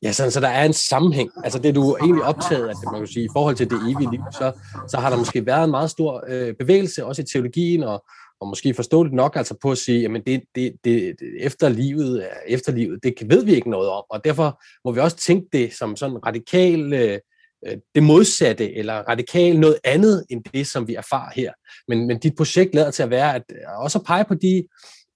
Ja, 0.03 0.13
sådan, 0.13 0.31
så 0.31 0.41
der 0.41 0.49
er 0.49 0.65
en 0.65 0.73
sammenhæng. 0.73 1.31
Altså 1.45 1.59
det, 1.59 1.75
du 1.75 1.91
er 1.91 1.97
egentlig 1.99 2.25
optaget 2.25 2.69
af, 2.69 2.75
man 2.93 3.01
kan 3.01 3.07
sige, 3.07 3.25
i 3.25 3.29
forhold 3.33 3.57
til 3.57 3.71
det 3.71 3.79
evige 3.83 4.11
liv, 4.11 4.23
så, 4.33 4.53
så 4.89 4.97
har 4.97 5.11
der 5.11 5.17
måske 5.17 5.47
været 5.47 5.65
en 5.65 5.71
meget 5.71 5.91
stor 5.91 6.25
øh, 6.29 6.55
bevægelse, 6.59 7.07
også 7.07 7.23
i 7.23 7.25
teologien, 7.25 7.83
og, 7.83 8.05
og 8.41 8.49
måske 8.49 8.75
forståeligt 8.75 9.15
nok 9.15 9.37
altså 9.37 9.55
på 9.63 9.71
at 9.71 9.79
sige, 9.79 10.01
jamen 10.01 10.23
det, 10.27 10.43
det, 10.55 10.73
det, 10.85 11.17
efterlivet, 11.41 12.23
øh, 12.23 12.29
efterlivet, 12.49 13.03
det 13.03 13.15
ved 13.29 13.45
vi 13.45 13.55
ikke 13.55 13.71
noget 13.71 13.89
om, 13.89 14.05
og 14.11 14.25
derfor 14.25 14.63
må 14.85 14.93
vi 14.93 15.01
også 15.01 15.17
tænke 15.17 15.49
det 15.53 15.75
som 15.75 15.97
sådan 15.97 16.27
radikal, 16.27 16.93
øh, 16.93 17.19
Øh, 17.67 17.77
det 17.95 18.03
modsatte, 18.03 18.75
eller 18.75 18.95
radikalt 18.95 19.61
noget 19.61 19.79
andet 19.85 20.25
end 20.31 20.45
det, 20.45 20.67
som 20.67 20.89
vi 20.89 20.95
erfarer 20.95 21.31
her. 21.37 21.53
Men, 21.89 22.07
men 22.07 22.19
dit 22.19 22.37
projekt 22.37 22.75
lader 22.75 22.91
til 22.91 23.03
at 23.03 23.11
være 23.11 23.35
at 23.35 23.43
øh, 23.53 23.83
også 23.83 23.99
at 23.99 24.05
pege 24.05 24.25
på 24.25 24.35
de, 24.35 24.65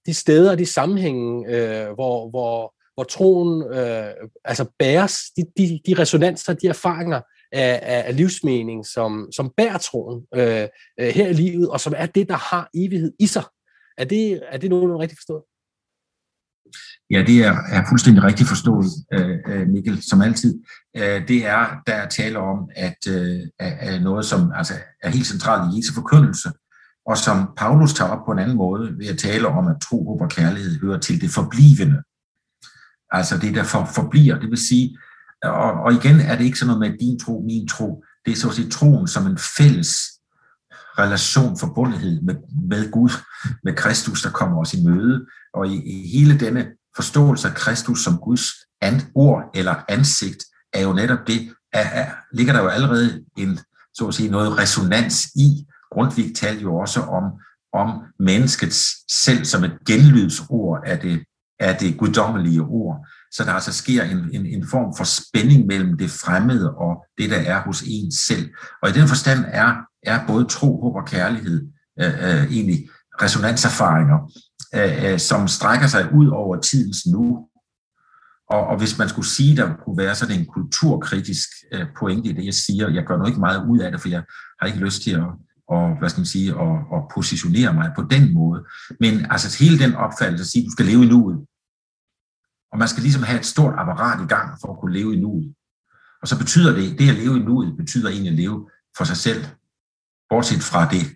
de 0.05 0.13
steder 0.13 0.51
og 0.51 0.57
de 0.57 0.65
sammenhænge, 0.65 1.47
øh, 1.47 1.93
hvor, 1.93 2.29
hvor, 2.29 2.73
hvor 2.93 3.03
troen 3.03 3.73
øh, 3.73 4.13
altså 4.45 4.65
bæres, 4.79 5.17
de, 5.37 5.43
de, 5.57 5.79
de 5.87 6.01
resonanser, 6.01 6.53
de 6.53 6.67
erfaringer 6.67 7.21
af, 7.51 8.05
af, 8.07 8.15
livsmening, 8.15 8.85
som, 8.85 9.29
som 9.35 9.53
bærer 9.57 9.77
troen 9.77 10.23
øh, 10.35 10.67
øh, 10.99 11.07
her 11.07 11.27
i 11.27 11.33
livet, 11.33 11.69
og 11.69 11.79
som 11.79 11.93
er 11.97 12.05
det, 12.05 12.29
der 12.29 12.35
har 12.35 12.69
evighed 12.75 13.13
i 13.19 13.27
sig. 13.27 13.43
Er 13.97 14.05
det, 14.05 14.41
er 14.51 14.57
det 14.57 14.69
nogen 14.69 14.99
rigtig 14.99 15.17
forstået? 15.17 15.43
Ja, 17.09 17.23
det 17.27 17.45
er, 17.45 17.57
er 17.69 17.85
fuldstændig 17.89 18.23
rigtigt 18.23 18.49
forstået, 18.49 18.85
øh, 19.13 19.37
øh, 19.47 19.67
Mikkel, 19.67 20.03
som 20.09 20.21
altid. 20.21 20.59
Øh, 20.97 21.27
det 21.27 21.45
er, 21.45 21.67
der 21.87 21.93
er 21.93 22.07
tale 22.09 22.39
om, 22.39 22.69
at 22.75 22.97
øh, 23.09 23.39
er 23.59 23.99
noget, 23.99 24.25
som 24.25 24.51
altså, 24.55 24.73
er 25.03 25.09
helt 25.09 25.27
centralt 25.27 25.73
i 25.73 25.77
Jesu 25.77 25.93
forkyndelse, 25.93 26.51
og 27.05 27.17
som 27.17 27.49
Paulus 27.57 27.93
tager 27.93 28.11
op 28.11 28.25
på 28.25 28.31
en 28.31 28.39
anden 28.39 28.57
måde 28.57 28.97
ved 28.97 29.07
at 29.07 29.17
tale 29.17 29.47
om, 29.47 29.67
at 29.67 29.75
tro, 29.81 30.05
håb 30.05 30.21
og 30.21 30.29
kærlighed 30.29 30.79
hører 30.79 30.99
til 30.99 31.21
det 31.21 31.29
forblivende. 31.29 32.01
Altså 33.11 33.37
det, 33.37 33.55
der 33.55 33.63
for, 33.63 33.85
forbliver. 33.95 34.39
Det 34.39 34.49
vil 34.49 34.67
sige, 34.67 34.97
og, 35.43 35.71
og 35.71 35.93
igen 35.93 36.19
er 36.19 36.37
det 36.37 36.45
ikke 36.45 36.59
sådan 36.59 36.75
noget 36.75 36.91
med 36.91 36.99
din 36.99 37.19
tro, 37.19 37.43
min 37.45 37.67
tro. 37.67 38.03
Det 38.25 38.31
er 38.31 38.35
så 38.35 38.49
at 38.49 38.55
sige 38.55 38.69
troen 38.69 39.07
som 39.07 39.27
en 39.27 39.37
fælles 39.57 39.89
relation, 40.99 41.59
forbundethed 41.59 42.21
med, 42.21 42.35
med 42.69 42.91
Gud, 42.91 43.09
med 43.63 43.73
Kristus, 43.73 44.21
der 44.21 44.29
kommer 44.29 44.61
os 44.61 44.73
i 44.73 44.83
møde. 44.85 45.25
Og 45.53 45.67
i, 45.67 45.75
i 45.85 46.07
hele 46.07 46.39
denne 46.39 46.65
forståelse 46.97 47.47
af 47.47 47.55
Kristus 47.55 48.03
som 48.03 48.17
Guds 48.17 48.43
and, 48.81 49.01
ord 49.15 49.43
eller 49.55 49.75
ansigt, 49.89 50.43
er 50.73 50.81
jo 50.81 50.93
netop 50.93 51.19
det, 51.27 51.53
er, 51.73 51.89
er, 52.01 52.11
ligger 52.33 52.53
der 52.53 52.61
jo 52.61 52.67
allerede 52.67 53.23
en, 53.37 53.59
så 53.93 54.07
at 54.07 54.13
sige, 54.13 54.29
noget 54.29 54.57
resonans 54.57 55.25
i. 55.35 55.65
Grundtvig 55.91 56.35
talte 56.35 56.61
jo 56.61 56.75
også 56.75 57.01
om, 57.01 57.23
om 57.73 58.03
menneskets 58.19 58.85
selv 59.25 59.45
som 59.45 59.63
et 59.63 59.77
genlydsord 59.87 60.81
af 60.85 60.99
det, 60.99 61.23
af 61.59 61.75
det 61.75 61.97
guddommelige 61.97 62.61
ord. 62.61 63.07
Så 63.31 63.43
der 63.43 63.53
altså 63.53 63.73
sker 63.73 64.03
en, 64.03 64.29
en, 64.33 64.45
en 64.45 64.67
form 64.67 64.97
for 64.97 65.03
spænding 65.03 65.65
mellem 65.65 65.97
det 65.97 66.11
fremmede 66.11 66.73
og 66.75 67.05
det, 67.17 67.29
der 67.29 67.37
er 67.37 67.61
hos 67.61 67.83
en 67.87 68.11
selv. 68.11 68.49
Og 68.81 68.89
i 68.89 68.93
den 68.93 69.07
forstand 69.07 69.45
er, 69.47 69.75
er 70.03 70.27
både 70.27 70.45
tro, 70.45 70.81
håb 70.81 70.95
og 70.95 71.05
kærlighed 71.05 71.67
øh, 71.99 72.13
øh, 72.13 72.43
egentlig 72.51 72.89
resonanserfaringer, 73.21 74.31
Øh, 74.75 75.13
øh, 75.13 75.19
som 75.19 75.47
strækker 75.47 75.87
sig 75.87 76.13
ud 76.13 76.27
over 76.27 76.59
tidens 76.59 77.05
nu. 77.05 77.47
Og, 78.49 78.67
og 78.67 78.77
hvis 78.77 78.97
man 78.97 79.09
skulle 79.09 79.27
sige, 79.27 79.57
der 79.57 79.75
kunne 79.85 79.97
være 79.97 80.15
sådan 80.15 80.39
en 80.39 80.45
kulturkritisk 80.45 81.49
øh, 81.73 81.85
pointe 81.99 82.29
i 82.29 82.33
det, 82.33 82.45
jeg 82.45 82.53
siger, 82.53 82.89
jeg 82.89 83.03
gør 83.03 83.17
nu 83.17 83.25
ikke 83.25 83.39
meget 83.39 83.65
ud 83.69 83.79
af 83.79 83.91
det, 83.91 84.01
for 84.01 84.09
jeg 84.09 84.23
har 84.59 84.67
ikke 84.67 84.79
lyst 84.79 85.01
til 85.01 85.11
at, 85.11 85.27
og 85.69 85.99
hvad 85.99 86.09
skal 86.09 86.19
man 86.19 86.25
sige, 86.25 86.55
og, 86.55 86.73
og 86.91 87.11
positionere 87.15 87.73
mig 87.73 87.91
på 87.95 88.03
den 88.09 88.33
måde. 88.33 88.65
Men 88.99 89.13
altså 89.31 89.63
hele 89.63 89.79
den 89.79 89.95
opfattelse 89.95 90.43
at 90.43 90.47
sige, 90.47 90.61
at 90.61 90.65
du 90.65 90.71
skal 90.71 90.85
leve 90.85 91.03
i 91.05 91.07
nuet. 91.07 91.37
Og 92.71 92.77
man 92.79 92.87
skal 92.87 93.03
ligesom 93.03 93.23
have 93.23 93.39
et 93.39 93.45
stort 93.45 93.73
apparat 93.77 94.23
i 94.23 94.27
gang 94.27 94.57
for 94.61 94.73
at 94.73 94.79
kunne 94.79 94.93
leve 94.93 95.13
i 95.15 95.19
nuet. 95.19 95.53
Og 96.21 96.27
så 96.27 96.37
betyder 96.37 96.75
det, 96.75 96.99
det 96.99 97.09
at 97.09 97.15
leve 97.15 97.37
i 97.37 97.43
nuet, 97.43 97.77
betyder 97.77 98.09
egentlig 98.09 98.31
at 98.31 98.39
leve 98.39 98.69
for 98.97 99.03
sig 99.03 99.17
selv. 99.17 99.45
Bortset 100.29 100.63
fra 100.63 100.89
det 100.89 101.15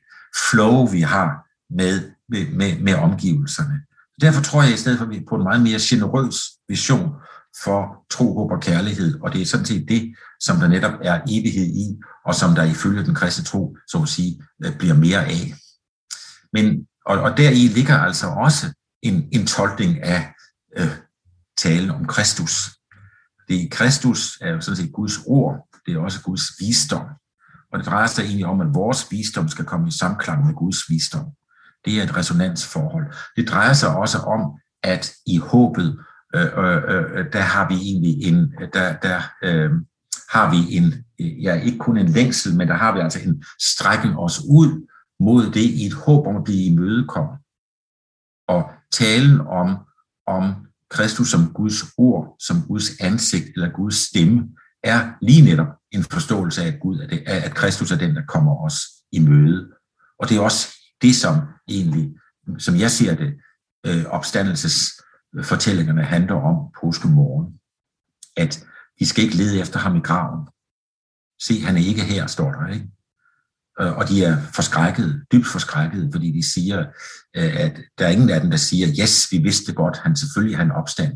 flow, 0.50 0.88
vi 0.88 1.02
har 1.02 1.30
med, 1.70 2.12
med, 2.32 2.48
med, 2.52 2.80
med 2.80 2.96
omgivelserne. 2.96 3.82
Derfor 4.22 4.42
tror 4.42 4.64
jeg 4.64 4.74
i 4.74 4.78
stedet 4.78 4.98
for 4.98 5.14
på 5.30 5.36
en 5.36 5.44
meget 5.44 5.62
mere 5.62 5.80
generøs 5.82 6.38
vision 6.68 7.12
for 7.64 8.06
tro, 8.10 8.38
håb 8.38 8.52
og 8.52 8.62
kærlighed, 8.62 9.20
og 9.22 9.34
det 9.34 9.42
er 9.42 9.46
sådan 9.46 9.66
set 9.66 9.90
det, 9.90 10.16
som 10.40 10.58
der 10.58 10.68
netop 10.68 10.94
er 11.02 11.22
evighed 11.30 11.68
i, 11.68 12.00
og 12.26 12.36
som 12.36 12.56
der 12.56 12.64
ifølge 12.64 13.06
den 13.06 13.16
kristne 13.16 13.44
tro, 13.44 13.78
så 13.88 14.02
at 14.02 14.10
sige, 14.10 14.42
øh, 14.66 14.78
bliver 14.78 14.94
mere 14.94 15.26
af. 15.26 15.54
Men, 16.54 16.88
og, 17.06 17.20
og 17.20 17.38
deri 17.38 17.68
ligger 17.68 17.98
altså 17.98 18.28
også 18.28 18.74
en, 19.02 19.28
en 19.32 19.48
tolkning 19.48 20.04
af 20.04 20.34
øh, 20.78 20.96
talen 21.58 21.92
om 21.92 22.06
Kristus. 22.06 22.70
Det 23.48 23.72
Kristus 23.72 24.38
er 24.42 24.52
jo 24.52 24.62
sådan 24.62 24.78
set 24.78 24.94
Guds 24.94 25.14
ord, 25.26 25.68
det 25.86 25.94
er 25.94 26.00
også 26.00 26.22
Guds 26.22 26.44
visdom. 26.60 27.06
Og 27.72 27.80
det 27.80 27.86
drejer 27.86 28.08
sig 28.08 28.24
egentlig 28.24 28.46
om, 28.46 28.62
at 28.62 28.74
vores 28.74 29.12
visdom 29.12 29.50
skal 29.50 29.66
komme 29.66 29.88
i 29.88 29.92
samklang 29.92 30.46
med 30.46 30.54
Guds 30.54 30.90
visdom. 30.90 31.26
Det 31.86 32.00
er 32.00 32.04
et 32.04 32.18
resonansforhold. 32.18 33.06
Det 33.36 33.50
drejer 33.50 33.74
sig 33.74 33.96
også 33.96 34.18
om, 34.18 34.60
at 34.84 35.14
i 35.26 35.38
håbet, 35.38 36.00
øh 36.36 36.48
øh, 36.58 36.76
øh, 36.78 37.04
øh, 37.14 37.34
der 37.34 37.42
har 37.42 37.68
vi 37.68 37.76
egentlig 37.76 38.24
en, 38.24 38.54
der, 38.74 38.98
der 38.98 39.22
øh, 39.44 39.72
har 40.30 40.52
vi 40.52 40.76
en, 40.78 40.94
ja, 41.20 41.54
ikke 41.54 41.78
kun 41.78 41.98
en 41.98 42.10
længsel, 42.10 42.58
men 42.58 42.68
der 42.68 42.74
har 42.74 42.94
vi 42.94 43.00
altså 43.00 43.20
en 43.26 43.44
strækken 43.60 44.14
os 44.18 44.40
ud 44.50 44.88
mod 45.20 45.46
det 45.46 45.62
i 45.62 45.86
et 45.86 45.94
håb 45.94 46.28
om 46.28 46.36
at 46.36 46.44
blive 46.44 46.66
imødekommet. 46.66 47.40
Og 48.48 48.70
talen 48.92 49.42
om, 49.42 49.78
om 50.28 50.56
Kristus 50.90 51.32
som 51.32 51.54
Guds 51.54 51.84
ord, 51.98 52.36
som 52.40 52.62
Guds 52.68 53.00
ansigt 53.00 53.46
eller 53.56 53.70
Guds 53.70 53.96
stemme, 53.96 54.50
er 54.84 55.12
lige 55.22 55.42
netop 55.42 55.68
en 55.92 56.04
forståelse 56.04 56.64
af, 56.64 56.68
at, 56.68 56.80
Gud 56.80 57.00
er 57.00 57.08
det, 57.08 57.24
at 57.28 57.56
Kristus 57.56 57.92
er 57.92 57.98
den, 57.98 58.16
der 58.16 58.22
kommer 58.28 58.66
os 58.66 58.76
i 59.12 59.20
møde. 59.20 59.70
Og 60.20 60.30
det 60.30 60.38
er 60.38 60.42
også 60.42 60.68
det, 61.02 61.16
som 61.16 61.36
egentlig, 61.68 62.16
som 62.58 62.76
jeg 62.76 62.92
ser 62.92 63.16
det, 63.16 63.34
øh, 63.86 64.06
opstandelsesfortællingerne 64.06 66.04
handler 66.04 66.36
om 66.36 66.56
påskemorgen. 66.82 67.60
At 68.38 68.66
I 68.98 69.06
skal 69.06 69.24
ikke 69.24 69.36
lede 69.36 69.60
efter 69.60 69.80
ham 69.80 69.96
i 69.96 70.00
graven. 70.00 70.48
Se, 71.42 71.62
han 71.62 71.78
er 71.78 71.82
ikke 71.82 72.04
her, 72.04 72.28
står 72.28 72.52
der, 72.52 72.68
ikke? 72.68 72.88
Øh, 73.82 73.98
og 73.98 74.10
de 74.10 74.24
er 74.24 74.42
forskrækket, 74.56 75.26
dybt 75.32 75.48
forskrækket, 75.48 76.10
fordi 76.14 76.32
de 76.32 76.52
siger, 76.54 76.80
øh, 77.38 77.56
at 77.60 77.82
der 77.98 78.06
er 78.06 78.10
ingen 78.10 78.30
af 78.30 78.42
dem, 78.42 78.50
der 78.50 78.58
siger, 78.58 78.88
yes, 79.02 79.28
vi 79.32 79.38
vidste 79.38 79.74
godt, 79.74 79.98
han 79.98 80.16
selvfølgelig 80.16 80.58
han 80.58 80.72
opstand, 80.72 81.14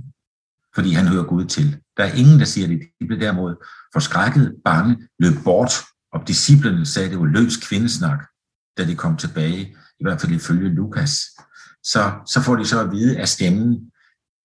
fordi 0.75 0.91
han 0.91 1.07
hører 1.07 1.23
Gud 1.23 1.45
til. 1.45 1.79
Der 1.97 2.03
er 2.03 2.13
ingen, 2.13 2.39
der 2.39 2.45
siger 2.45 2.67
det. 2.67 2.79
De 3.01 3.07
blev 3.07 3.19
derimod 3.19 3.55
forskrækket, 3.93 4.55
bange, 4.65 5.07
løb 5.19 5.33
bort, 5.43 5.73
og 6.13 6.27
disciplerne 6.27 6.85
sagde, 6.85 7.05
at 7.05 7.11
det 7.11 7.19
var 7.19 7.25
løs 7.25 7.57
kvindesnak, 7.57 8.19
da 8.77 8.85
de 8.85 8.95
kom 8.95 9.17
tilbage, 9.17 9.75
i 9.99 10.03
hvert 10.03 10.21
fald 10.21 10.31
ifølge 10.31 10.69
Lukas. 10.69 11.19
Så, 11.83 12.11
så 12.27 12.41
får 12.41 12.55
de 12.55 12.67
så 12.67 12.81
at 12.81 12.91
vide 12.91 13.19
af 13.19 13.27
stemmen, 13.27 13.91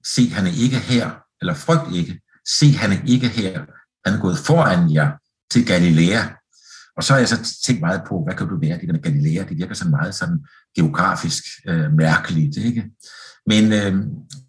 se, 0.07 0.31
han 0.31 0.47
er 0.47 0.63
ikke 0.63 0.79
her, 0.79 1.11
eller 1.41 1.55
frygt 1.55 1.95
ikke, 1.95 2.21
se, 2.59 2.73
han 2.73 2.93
er 2.93 3.03
ikke 3.07 3.29
her, 3.29 3.65
han 4.07 4.15
er 4.15 4.21
gået 4.21 4.39
foran 4.39 4.95
jer 4.95 5.11
til 5.51 5.67
Galilea, 5.67 6.23
og 6.97 7.05
så 7.05 7.13
har 7.13 7.19
jeg 7.19 7.29
så 7.29 7.57
tænkt 7.67 7.81
meget 7.81 8.03
på, 8.09 8.25
hvad 8.25 8.35
kan 8.35 8.49
du 8.49 8.59
være, 8.61 8.79
det 8.79 8.87
der 8.87 8.93
med 8.93 9.03
Galilea, 9.03 9.45
det 9.49 9.59
virker 9.59 9.75
så 9.75 9.89
meget 9.89 10.15
sådan 10.15 10.39
geografisk 10.77 11.45
øh, 11.69 11.93
mærkeligt, 11.93 12.57
ikke? 12.57 12.91
Men, 13.47 13.73
øh, 13.73 13.95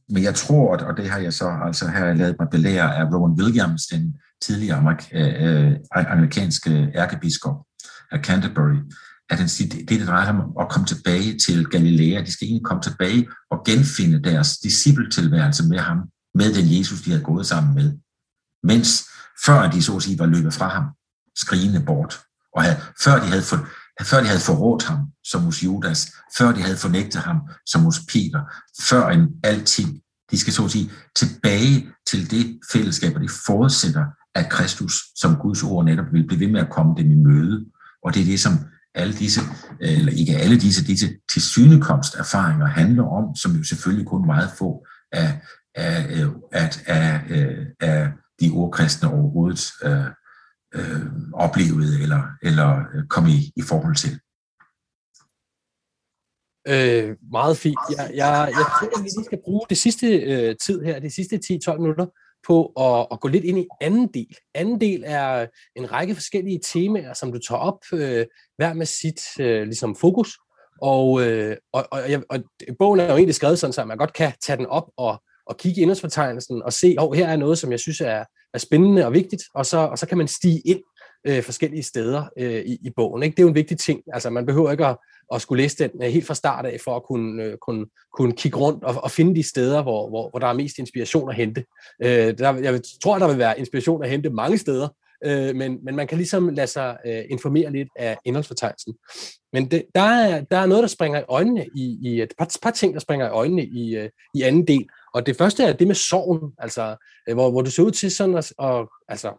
men 0.10 0.24
jeg 0.24 0.36
tror, 0.36 0.78
og 0.78 0.98
det 0.98 1.10
har 1.10 1.20
jeg 1.20 1.34
så, 1.34 1.50
altså 1.66 1.88
her 1.88 2.06
jeg 2.06 2.18
lavet 2.18 2.36
mig 2.40 2.48
belære 2.52 2.96
af 2.96 3.06
Rowan 3.06 3.42
Williams, 3.42 3.82
den 3.92 4.16
tidligere 4.42 4.78
amerik- 4.78 5.10
øh, 5.14 5.70
øh 5.70 5.76
amerikanske 5.94 6.92
ærkebiskop 6.96 7.56
af 8.12 8.20
Canterbury, 8.20 8.78
at 9.32 9.40
han 9.40 9.50
siger, 9.50 9.70
det, 9.70 9.90
det 9.90 10.08
drejer 10.08 10.26
sig 10.26 10.36
om 10.36 10.54
at 10.62 10.70
komme 10.70 10.88
tilbage 10.88 11.40
til 11.40 11.66
Galilea. 11.66 12.22
De 12.22 12.32
skal 12.32 12.46
egentlig 12.46 12.66
komme 12.66 12.84
tilbage 12.84 13.28
og 13.52 13.64
genfinde 13.66 14.24
deres 14.24 14.58
discipletilværelse 14.58 15.68
med 15.68 15.80
ham, 15.80 15.98
med 16.36 16.54
den 16.54 16.80
Jesus, 16.80 17.02
de 17.02 17.10
havde 17.10 17.24
gået 17.24 17.46
sammen 17.46 17.76
med. 17.76 17.98
Mens 18.64 19.06
før 19.46 19.70
de 19.70 19.84
så 19.84 19.96
at 19.96 20.04
sige 20.04 20.20
var 20.20 20.26
løbet 20.26 20.54
fra 20.54 20.68
ham, 20.68 20.84
skrigende 21.36 21.84
bort 21.86 22.20
og 22.56 22.64
havde, 22.64 22.78
før, 23.04 23.16
de 23.20 23.28
havde 23.28 23.42
for, 23.42 23.68
før 24.02 24.20
de 24.20 24.28
havde 24.28 24.40
forrådt 24.40 24.84
ham, 24.84 25.00
som 25.24 25.42
hos 25.42 25.64
Judas, 25.64 26.12
før 26.38 26.52
de 26.52 26.62
havde 26.62 26.78
fornægtet 26.78 27.22
ham, 27.22 27.38
som 27.66 27.82
hos 27.82 28.00
Peter, 28.00 28.42
før 28.90 29.10
en 29.10 29.28
alting. 29.44 30.02
De 30.32 30.40
skal 30.40 30.54
så 30.54 30.66
at 30.66 30.72
sige 30.72 30.92
tilbage 31.16 31.88
til 32.10 32.32
det 32.32 32.60
fællesskab, 32.72 33.16
og 33.16 33.22
det 33.22 33.32
forudsætter, 33.46 34.06
at 34.36 34.50
Kristus 34.50 34.94
som 35.16 35.36
Guds 35.36 35.64
ord 35.64 35.86
netop 35.86 36.06
vil 36.12 36.28
blive 36.28 36.40
ved 36.40 36.48
med 36.48 36.62
at 36.62 36.70
komme 36.70 36.94
dem 36.98 37.12
i 37.12 37.16
møde. 37.16 37.66
Og 38.04 38.14
det 38.14 38.22
er 38.22 38.26
det, 38.26 38.40
som 38.40 38.54
alle 38.96 39.14
disse, 39.14 39.42
øh, 39.82 39.98
eller 39.98 40.12
ikke 40.12 40.38
alle 40.38 40.60
disse, 40.60 40.86
disse 40.86 41.08
tilsynekomst 41.32 42.16
erfaringer 42.16 42.66
handler 42.66 43.04
om, 43.04 43.36
som 43.36 43.52
jo 43.52 43.64
selvfølgelig 43.64 44.08
kun 44.08 44.26
meget 44.26 44.50
få 44.58 44.86
af, 45.12 45.42
af, 45.76 46.06
øh, 46.10 46.30
af, 46.52 46.70
af, 46.88 47.22
af, 47.80 48.12
de 48.40 48.52
ordkristne 48.54 49.10
overhovedet 49.10 49.72
øh, 49.84 50.06
øh, 50.76 51.06
oplevede 51.34 52.02
eller, 52.04 52.24
eller 52.42 52.86
kom 53.10 53.26
i, 53.28 53.52
i 53.56 53.62
forhold 53.62 53.96
til? 53.96 54.14
Øh, 56.68 57.18
meget 57.32 57.58
fint. 57.58 57.80
Jeg, 57.98 58.12
jeg, 58.16 58.52
jeg 58.60 58.66
tror, 58.76 58.98
at 58.98 59.04
vi 59.04 59.10
lige 59.10 59.26
skal 59.26 59.42
bruge 59.44 59.66
det 59.70 59.78
sidste 59.78 60.08
øh, 60.08 60.56
tid 60.66 60.82
her, 60.84 61.00
de 61.00 61.12
sidste 61.12 61.36
10-12 61.36 61.78
minutter, 61.78 62.06
på 62.48 62.66
at, 62.66 63.08
at 63.12 63.20
gå 63.20 63.28
lidt 63.28 63.44
ind 63.44 63.60
i 63.60 63.68
anden 63.82 64.08
del. 64.14 64.36
Anden 64.54 64.82
del 64.82 65.04
er 65.06 65.48
en 65.76 65.92
række 65.92 66.16
forskellige 66.16 66.60
temaer, 66.64 67.14
som 67.14 67.32
du 67.32 67.40
tager 67.40 67.60
op, 67.60 67.80
øh, 67.94 68.26
hver 68.58 68.74
med 68.74 68.86
sit 68.86 69.22
øh, 69.40 69.64
ligesom 69.64 69.96
fokus. 69.96 70.38
Og, 70.82 71.28
øh, 71.28 71.58
og, 71.74 71.88
og, 71.92 72.02
og, 72.30 72.40
og 72.68 72.76
bogen 72.80 73.00
er 73.00 73.06
jo 73.06 73.16
egentlig 73.16 73.36
skrevet 73.36 73.60
sådan, 73.60 73.74
så 73.74 73.86
man 73.86 73.98
godt 73.98 74.14
kan 74.14 74.34
tage 74.42 74.58
den 74.58 74.66
op 74.66 74.90
og, 74.98 75.22
og 75.46 75.58
kigge 75.58 75.80
i 75.80 75.82
indholdsfortegnelsen 75.82 76.64
og 76.64 76.74
se, 76.74 76.88
at 76.88 77.04
oh, 77.04 77.14
her 77.14 77.28
er 77.28 77.36
noget, 77.36 77.58
som 77.58 77.72
jeg 77.72 77.80
synes 77.80 78.02
er, 78.02 78.26
er 78.54 78.58
spændende 78.58 79.06
og 79.06 79.14
vigtigt, 79.14 79.44
og 79.56 79.66
så, 79.66 79.78
og 79.78 79.98
så 79.98 80.08
kan 80.08 80.18
man 80.18 80.28
stige 80.28 80.62
ind 80.66 80.80
øh, 81.28 81.44
forskellige 81.44 81.84
steder 81.84 82.24
øh, 82.38 82.62
i, 82.66 82.78
i 82.82 82.90
bogen. 82.96 83.24
Ikke? 83.24 83.36
Det 83.36 83.40
er 83.40 83.44
jo 83.44 83.50
en 83.50 83.56
vigtig 83.56 83.80
ting. 83.80 84.02
Altså, 84.14 84.30
man 84.30 84.46
behøver 84.46 84.72
ikke 84.72 84.86
at, 84.86 84.98
at 85.34 85.42
skulle 85.42 85.64
læse 85.64 85.78
den 85.78 86.04
øh, 86.04 86.10
helt 86.10 86.28
fra 86.28 86.36
start 86.36 86.66
af, 86.66 86.80
for 86.84 86.96
at 86.96 87.04
kunne, 87.04 87.44
øh, 87.44 87.58
kunne, 87.58 87.86
kunne 88.14 88.34
kigge 88.34 88.58
rundt 88.58 88.84
og, 88.84 89.04
og 89.04 89.12
finde 89.12 89.36
de 89.36 89.44
steder, 89.44 89.82
hvor, 89.82 90.10
hvor, 90.10 90.30
hvor 90.30 90.40
der 90.40 90.48
er 90.48 90.54
mest 90.54 90.80
inspiration 90.80 91.30
at 91.30 91.36
hente. 91.36 91.66
Øh, 92.04 92.38
der, 92.38 92.54
jeg 92.54 92.82
tror, 93.04 93.20
der 93.20 93.28
vil 93.28 93.38
være 93.38 93.60
inspiration 93.60 94.04
at 94.04 94.10
hente 94.10 94.30
mange 94.30 94.58
steder, 94.58 94.88
øh, 95.26 95.56
men, 95.56 95.80
men 95.84 95.96
man 95.96 96.08
kan 96.08 96.18
ligesom 96.18 96.50
lade 96.50 96.68
sig 96.68 96.98
øh, 97.06 97.24
informere 97.30 97.72
lidt 97.72 97.90
af 97.96 98.18
indholdsfortegnelsen. 98.26 98.94
Men 99.54 99.72
det, 99.72 99.84
der, 99.96 100.02
er, 100.02 100.42
der 100.42 100.58
er 100.58 100.66
noget, 100.66 100.82
der 100.82 100.88
springer 100.88 101.20
i 101.20 101.24
øjnene, 101.28 101.66
i, 101.76 101.98
i 102.02 102.22
et 102.22 102.34
par, 102.38 102.58
par 102.62 102.72
ting, 102.72 102.94
der 102.94 103.00
springer 103.00 103.28
i 103.28 103.30
øjnene 103.30 103.66
i, 103.66 103.96
øh, 103.96 104.10
i 104.36 104.42
anden 104.42 104.68
del, 104.68 104.86
og 105.14 105.26
det 105.26 105.38
første 105.38 105.64
er 105.64 105.74
det 105.74 105.88
med 105.88 105.96
sorgen, 105.96 106.52
altså, 106.58 106.96
øh, 107.30 107.36
hvor, 107.36 107.52
hvor 107.52 107.62
du 107.62 107.72
ser 107.72 107.84
ud 107.84 107.92
til 107.92 108.12
sådan 108.12 108.36
at, 108.36 108.54
og, 108.58 108.92
altså, 109.08 109.32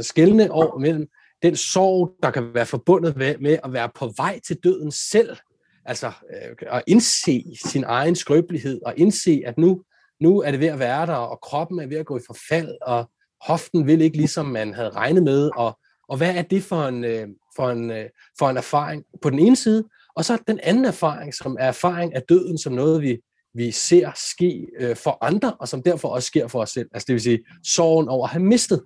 skældne 0.00 0.52
over 0.52 0.78
mellem 0.78 1.08
den 1.44 1.56
sorg, 1.56 2.12
der 2.22 2.30
kan 2.30 2.54
være 2.54 2.66
forbundet 2.66 3.16
med, 3.16 3.38
med 3.38 3.58
at 3.64 3.72
være 3.72 3.90
på 3.94 4.12
vej 4.16 4.40
til 4.46 4.56
døden 4.64 4.90
selv, 4.90 5.36
altså 5.84 6.06
øh, 6.06 6.56
at 6.70 6.82
indse 6.86 7.44
sin 7.66 7.84
egen 7.84 8.16
skrøbelighed, 8.16 8.80
og 8.86 8.94
indse, 8.96 9.42
at 9.46 9.58
nu, 9.58 9.82
nu 10.20 10.42
er 10.42 10.50
det 10.50 10.60
ved 10.60 10.68
at 10.68 10.78
være 10.78 11.06
der, 11.06 11.14
og 11.14 11.40
kroppen 11.40 11.78
er 11.78 11.86
ved 11.86 11.96
at 11.96 12.06
gå 12.06 12.16
i 12.16 12.20
forfald, 12.26 12.74
og 12.82 13.10
hoften 13.46 13.86
vil 13.86 14.00
ikke 14.00 14.16
ligesom 14.16 14.46
man 14.46 14.74
havde 14.74 14.90
regnet 14.90 15.22
med, 15.22 15.50
og, 15.56 15.78
og 16.08 16.16
hvad 16.16 16.34
er 16.34 16.42
det 16.42 16.62
for 16.62 16.82
en, 16.82 17.04
øh, 17.04 17.28
for, 17.56 17.70
en, 17.70 17.90
øh, 17.90 18.08
for 18.38 18.50
en 18.50 18.56
erfaring 18.56 19.04
på 19.22 19.30
den 19.30 19.38
ene 19.38 19.56
side, 19.56 19.84
og 20.16 20.24
så 20.24 20.38
den 20.46 20.60
anden 20.62 20.84
erfaring, 20.84 21.34
som 21.34 21.56
er 21.60 21.66
erfaring 21.66 22.14
af 22.14 22.22
døden 22.28 22.58
som 22.58 22.72
noget, 22.72 23.02
vi 23.02 23.20
vi 23.56 23.70
ser 23.70 24.12
ske 24.14 24.66
øh, 24.80 24.96
for 24.96 25.18
andre, 25.20 25.54
og 25.54 25.68
som 25.68 25.82
derfor 25.82 26.08
også 26.08 26.26
sker 26.26 26.48
for 26.48 26.60
os 26.60 26.70
selv. 26.70 26.88
Altså 26.92 27.06
det 27.06 27.12
vil 27.12 27.22
sige, 27.22 27.44
sorgen 27.64 28.08
over 28.08 28.24
at 28.26 28.30
have 28.30 28.42
mistet. 28.42 28.82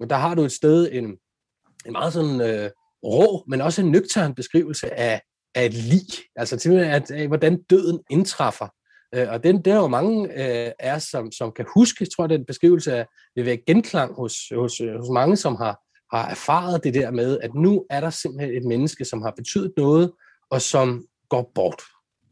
Og 0.00 0.10
der 0.10 0.16
har 0.16 0.34
du 0.34 0.42
et 0.42 0.52
sted 0.52 0.88
en, 0.92 1.16
en 1.86 1.92
meget 1.92 2.12
sådan 2.12 2.40
øh, 2.40 2.70
rå, 3.04 3.44
men 3.48 3.60
også 3.60 3.82
en 3.82 3.90
nøgtern 3.90 4.34
beskrivelse 4.34 4.94
af, 4.98 5.22
af 5.54 5.66
et 5.66 5.74
lig. 5.74 6.06
Altså 6.36 6.56
til 6.56 6.72
at, 6.72 7.10
af, 7.10 7.28
hvordan 7.28 7.62
døden 7.62 8.00
indtræffer. 8.10 8.68
Øh, 9.14 9.28
og 9.30 9.44
den, 9.44 9.64
der 9.64 9.72
er 9.72 9.76
jo 9.76 9.86
mange 9.86 10.24
øh, 10.24 10.72
af 10.78 11.02
som, 11.02 11.32
som 11.32 11.52
kan 11.52 11.66
huske, 11.74 12.06
tror 12.06 12.24
jeg, 12.24 12.30
den 12.30 12.46
beskrivelse 12.46 12.96
af, 12.96 13.06
vil 13.34 13.46
være 13.46 13.56
genklang 13.66 14.14
hos, 14.14 14.34
hos, 14.54 14.80
øh, 14.80 14.94
hos 14.94 15.10
mange, 15.12 15.36
som 15.36 15.56
har, 15.56 15.80
har 16.16 16.30
erfaret 16.30 16.84
det 16.84 16.94
der 16.94 17.10
med, 17.10 17.38
at 17.40 17.54
nu 17.54 17.86
er 17.90 18.00
der 18.00 18.10
simpelthen 18.10 18.56
et 18.56 18.64
menneske, 18.64 19.04
som 19.04 19.22
har 19.22 19.30
betydet 19.36 19.72
noget, 19.76 20.12
og 20.50 20.62
som 20.62 21.06
går 21.28 21.52
bort. 21.54 21.82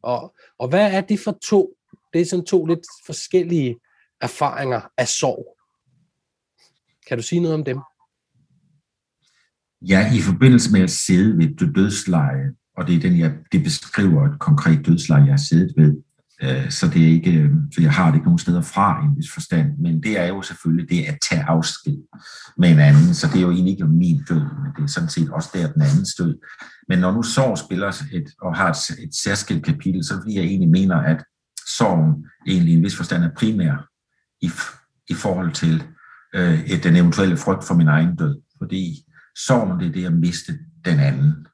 Og, 0.03 0.35
og 0.59 0.69
hvad 0.69 0.93
er 0.93 1.01
det 1.01 1.21
for 1.21 1.39
to? 1.45 1.75
Det 2.13 2.21
er 2.21 2.25
sådan 2.25 2.45
to 2.45 2.67
lidt 2.67 2.87
forskellige 3.07 3.77
erfaringer 4.21 4.81
af 4.99 5.09
sorg. 5.09 5.57
Kan 7.09 7.19
du 7.19 7.23
sige 7.23 7.41
noget 7.41 7.55
om 7.55 7.65
dem? 7.65 7.79
Ja, 9.89 10.15
i 10.15 10.21
forbindelse 10.21 10.73
med 10.73 10.81
at 10.81 10.91
sidde 10.91 11.39
ved 11.39 11.45
et 11.45 11.75
dødsleje 11.75 12.51
og 12.81 12.87
det 12.87 12.97
er 12.97 13.01
den, 13.01 13.19
jeg, 13.19 13.33
det 13.53 13.63
beskriver 13.63 14.27
et 14.27 14.39
konkret 14.39 14.87
dødsleje, 14.87 15.25
jeg 15.25 15.33
har 15.33 15.45
siddet 15.49 15.73
ved. 15.77 15.97
Øh, 16.43 16.71
så, 16.71 16.89
det 16.89 17.03
er 17.03 17.09
ikke, 17.09 17.33
øh, 17.33 17.51
så 17.75 17.83
jeg 17.83 17.93
har 17.93 18.07
det 18.07 18.15
ikke 18.15 18.25
nogen 18.25 18.39
steder 18.39 18.63
fra 18.63 19.03
i 19.03 19.05
en 19.05 19.17
vis 19.17 19.33
forstand, 19.33 19.79
men 19.79 20.03
det 20.03 20.21
er 20.21 20.27
jo 20.27 20.43
selvfølgelig 20.43 20.91
det 20.91 21.05
at 21.05 21.19
tage 21.31 21.43
afsked 21.43 21.97
med 22.59 22.71
en 22.71 22.79
anden, 22.79 23.15
så 23.15 23.27
det 23.27 23.37
er 23.37 23.41
jo 23.41 23.51
egentlig 23.51 23.73
ikke 23.73 23.85
min 23.85 24.25
død, 24.29 24.41
men 24.41 24.73
det 24.77 24.83
er 24.83 24.87
sådan 24.87 25.09
set 25.09 25.31
også 25.31 25.51
der 25.55 25.73
den 25.73 25.83
andens 25.83 26.15
død. 26.15 26.39
Men 26.89 26.99
når 26.99 27.13
nu 27.13 27.23
sorg 27.23 27.59
spiller 27.59 27.89
et, 28.13 28.29
og 28.43 28.57
har 28.57 28.71
et, 28.71 29.05
et 29.05 29.15
særskilt 29.15 29.65
kapitel, 29.65 30.05
så 30.05 30.15
fordi 30.15 30.35
jeg 30.35 30.45
egentlig 30.45 30.71
mener, 30.71 30.97
at 30.97 31.25
sorgen 31.67 32.25
egentlig 32.47 32.73
i 32.73 32.77
en 32.77 32.83
vis 32.83 32.97
forstand 32.97 33.25
er 33.25 33.31
primær 33.37 33.89
i, 34.41 34.51
i 35.09 35.15
forhold 35.15 35.53
til 35.53 35.83
øh, 36.35 36.65
et, 36.65 36.85
den 36.85 36.97
eventuelle 36.97 37.37
frygt 37.37 37.65
for 37.65 37.75
min 37.75 37.89
egen 37.89 38.17
død, 38.17 38.41
fordi 38.59 39.05
sorgen 39.47 39.81
det 39.81 39.89
er 39.89 39.93
det 39.93 40.07
at 40.07 40.13
miste 40.13 40.59
den 40.85 41.01
anden. 41.01 41.47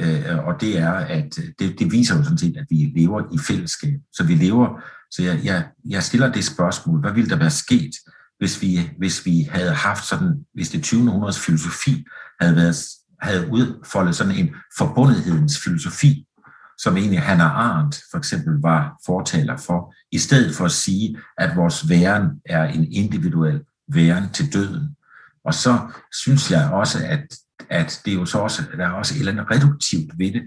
Øh, 0.00 0.46
og 0.46 0.60
det 0.60 0.78
er, 0.78 0.92
at 0.92 1.38
øh, 1.38 1.44
det, 1.58 1.78
det 1.78 1.92
viser 1.92 2.16
jo 2.16 2.22
sådan 2.22 2.38
set, 2.38 2.56
at 2.56 2.66
vi 2.70 2.92
lever 2.96 3.22
i 3.34 3.38
fællesskab. 3.38 4.00
Så 4.12 4.24
vi 4.24 4.34
lever, 4.34 4.82
så 5.10 5.22
jeg, 5.22 5.40
jeg, 5.44 5.68
jeg 5.88 6.02
stiller 6.02 6.32
det 6.32 6.44
spørgsmål, 6.44 7.00
hvad 7.00 7.12
ville 7.12 7.30
der 7.30 7.36
være 7.36 7.50
sket, 7.50 7.90
hvis 8.38 8.62
vi, 8.62 8.90
hvis 8.98 9.26
vi 9.26 9.48
havde 9.50 9.74
haft 9.74 10.04
sådan, 10.04 10.34
hvis 10.54 10.70
det 10.70 10.82
20. 10.82 11.08
århundredes 11.08 11.40
filosofi 11.40 12.04
havde, 12.40 12.56
været, 12.56 12.76
havde 13.22 13.48
udfoldet 13.50 14.16
sådan 14.16 14.36
en 14.36 14.54
forbundethedens 14.78 15.60
filosofi, 15.64 16.26
som 16.78 16.96
egentlig 16.96 17.22
Hannah 17.22 17.56
Arendt 17.56 18.00
for 18.10 18.18
eksempel 18.18 18.54
var 18.62 19.00
fortaler 19.06 19.56
for, 19.56 19.94
i 20.12 20.18
stedet 20.18 20.54
for 20.54 20.64
at 20.64 20.72
sige, 20.72 21.18
at 21.38 21.56
vores 21.56 21.88
væren 21.88 22.26
er 22.46 22.64
en 22.64 22.92
individuel 22.92 23.60
væren 23.88 24.30
til 24.32 24.52
døden. 24.52 24.96
Og 25.44 25.54
så 25.54 25.78
synes 26.12 26.50
jeg 26.50 26.70
også, 26.72 26.98
at 27.06 27.26
at 27.70 28.00
det 28.04 28.10
er 28.10 28.14
jo 28.14 28.26
så 28.26 28.38
også, 28.38 28.62
der 28.76 28.86
er 28.86 28.90
også 28.90 29.14
et 29.14 29.18
eller 29.18 29.32
andet 29.32 29.50
reduktivt 29.50 30.18
ved 30.18 30.32
det, 30.32 30.42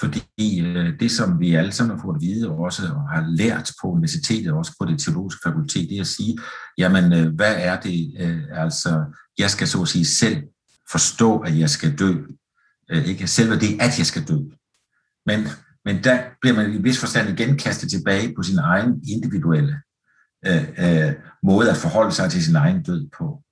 fordi 0.00 0.60
øh, 0.60 1.00
det, 1.00 1.10
som 1.10 1.40
vi 1.40 1.54
alle 1.54 1.72
sammen 1.72 1.96
har 1.96 2.02
fået 2.02 2.14
at 2.14 2.20
vide 2.20 2.50
også, 2.50 2.82
og 2.82 3.08
har 3.10 3.26
lært 3.28 3.72
på 3.82 3.88
universitetet, 3.88 4.52
også 4.52 4.72
på 4.80 4.86
det 4.86 4.98
teologiske 4.98 5.40
fakultet, 5.44 5.88
det 5.88 5.96
er 5.96 6.00
at 6.00 6.06
sige, 6.06 6.38
jamen, 6.78 7.12
øh, 7.12 7.34
hvad 7.34 7.54
er 7.58 7.80
det, 7.80 8.14
øh, 8.20 8.42
altså, 8.52 9.04
jeg 9.38 9.50
skal 9.50 9.68
så 9.68 9.82
at 9.82 9.88
sige 9.88 10.04
selv 10.04 10.42
forstå, 10.90 11.38
at 11.38 11.58
jeg 11.58 11.70
skal 11.70 11.98
dø. 11.98 12.14
Øh, 12.90 13.04
ikke 13.04 13.26
selve 13.26 13.54
det, 13.54 13.80
at 13.80 13.98
jeg 13.98 14.06
skal 14.06 14.28
dø. 14.28 14.38
Men, 15.26 15.48
men 15.84 16.04
der 16.04 16.22
bliver 16.40 16.56
man 16.56 16.74
i 16.74 16.82
vis 16.82 17.00
forstand 17.00 17.28
igen 17.28 17.58
kastet 17.58 17.90
tilbage 17.90 18.34
på 18.36 18.42
sin 18.42 18.58
egen 18.58 19.02
individuelle 19.08 19.76
øh, 20.46 20.68
øh, 20.78 21.14
måde 21.42 21.70
at 21.70 21.76
forholde 21.76 22.12
sig 22.12 22.30
til 22.30 22.44
sin 22.44 22.56
egen 22.56 22.82
død 22.82 23.08
på. 23.18 23.42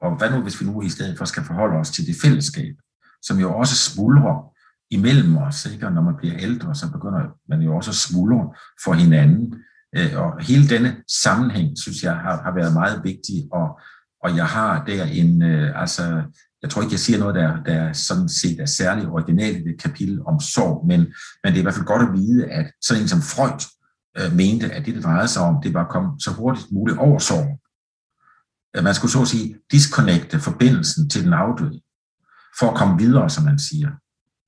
Og 0.00 0.16
hvad 0.18 0.30
nu, 0.30 0.40
hvis 0.42 0.60
vi 0.60 0.66
nu 0.66 0.82
i 0.82 0.88
stedet 0.88 1.18
for 1.18 1.24
skal 1.24 1.44
forholde 1.44 1.76
os 1.76 1.90
til 1.90 2.06
det 2.06 2.16
fællesskab, 2.22 2.74
som 3.22 3.38
jo 3.38 3.54
også 3.54 3.76
smuldrer 3.76 4.50
imellem 4.90 5.36
os, 5.36 5.66
ikke? 5.66 5.86
Og 5.86 5.92
når 5.92 6.02
man 6.02 6.16
bliver 6.18 6.34
ældre, 6.38 6.74
så 6.74 6.90
begynder 6.92 7.20
man 7.48 7.62
jo 7.62 7.76
også 7.76 7.90
at 7.90 7.94
smuldre 7.94 8.54
for 8.84 8.92
hinanden. 8.92 9.54
Øh, 9.96 10.12
og 10.16 10.42
hele 10.42 10.68
denne 10.68 10.96
sammenhæng, 11.22 11.78
synes 11.78 12.02
jeg, 12.02 12.14
har, 12.16 12.42
har 12.42 12.54
været 12.54 12.72
meget 12.72 13.00
vigtig, 13.04 13.48
og, 13.52 13.80
og 14.24 14.36
jeg 14.36 14.46
har 14.46 14.84
der 14.84 15.04
en, 15.04 15.42
øh, 15.42 15.80
altså, 15.80 16.22
jeg 16.62 16.70
tror 16.70 16.82
ikke, 16.82 16.92
jeg 16.92 17.00
siger 17.00 17.18
noget, 17.18 17.34
der, 17.34 17.62
der 17.62 17.92
sådan 17.92 18.28
set 18.28 18.60
er 18.60 18.66
særligt 18.66 19.08
originalt 19.08 19.56
i 19.56 19.64
det 19.64 19.82
kapitel 19.82 20.20
om 20.26 20.40
sorg, 20.40 20.86
men, 20.86 21.00
men 21.44 21.52
det 21.52 21.54
er 21.54 21.58
i 21.58 21.62
hvert 21.62 21.74
fald 21.74 21.86
godt 21.86 22.02
at 22.02 22.12
vide, 22.12 22.46
at 22.46 22.72
sådan 22.82 23.02
en 23.02 23.08
som 23.08 23.22
Freud 23.22 23.62
øh, 24.18 24.36
mente, 24.36 24.72
at 24.72 24.86
det, 24.86 24.94
det 24.94 25.04
drejede 25.04 25.28
sig 25.28 25.42
om, 25.42 25.62
det 25.62 25.74
var 25.74 25.84
at 25.84 25.90
komme 25.90 26.10
så 26.20 26.30
hurtigt 26.30 26.72
muligt 26.72 26.98
over 26.98 27.18
sorgen 27.18 27.58
man 28.74 28.94
skulle 28.94 29.12
så 29.12 29.22
at 29.22 29.28
sige 29.28 29.56
disconnecte 29.70 30.40
forbindelsen 30.40 31.10
til 31.10 31.24
den 31.24 31.32
afdøde, 31.32 31.80
for 32.58 32.70
at 32.70 32.76
komme 32.76 32.98
videre, 32.98 33.30
som 33.30 33.44
man 33.44 33.58
siger. 33.58 33.90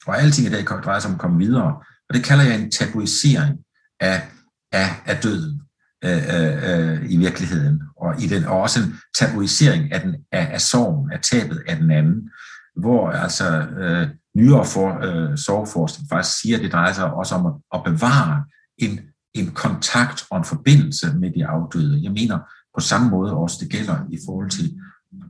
Og 0.06 0.18
alting 0.18 0.46
i 0.46 0.50
dag 0.50 0.64
drejer 0.64 1.00
sig 1.00 1.08
om 1.08 1.14
at 1.14 1.20
komme 1.20 1.38
videre, 1.38 1.76
og 2.08 2.14
det 2.14 2.24
kalder 2.24 2.44
jeg 2.44 2.60
en 2.60 2.70
tabuisering 2.70 3.58
af, 4.00 4.28
af, 4.72 5.02
af 5.06 5.16
døden 5.16 5.62
øh, 6.04 6.22
øh, 6.34 6.70
øh, 6.70 7.10
i 7.10 7.16
virkeligheden, 7.16 7.82
og, 7.96 8.22
i 8.22 8.26
den, 8.26 8.44
og 8.44 8.60
også 8.60 8.80
en 8.82 8.94
tabuisering 9.14 9.92
af, 9.92 10.00
den, 10.00 10.14
af, 10.32 10.48
af 10.52 10.60
sorgen, 10.60 11.12
af 11.12 11.20
tabet 11.20 11.62
af 11.68 11.76
den 11.76 11.90
anden, 11.90 12.30
hvor 12.76 13.10
altså 13.10 13.60
øh, 13.60 14.08
nyere 14.36 14.64
for, 14.64 14.88
øh, 15.04 15.38
sorgforskning 15.38 16.08
faktisk 16.08 16.40
siger, 16.40 16.56
at 16.56 16.62
det 16.62 16.72
drejer 16.72 16.92
sig 16.92 17.14
også 17.14 17.34
om 17.34 17.46
at, 17.46 17.52
at 17.74 17.84
bevare 17.84 18.44
en, 18.78 19.00
en 19.34 19.50
kontakt 19.50 20.24
og 20.30 20.38
en 20.38 20.44
forbindelse 20.44 21.14
med 21.14 21.30
de 21.36 21.46
afdøde. 21.46 22.02
Jeg 22.02 22.12
mener, 22.12 22.38
på 22.74 22.80
samme 22.80 23.10
måde 23.10 23.36
også 23.36 23.56
det 23.60 23.70
gælder 23.70 23.98
i 24.10 24.18
forhold 24.26 24.50
til 24.50 24.78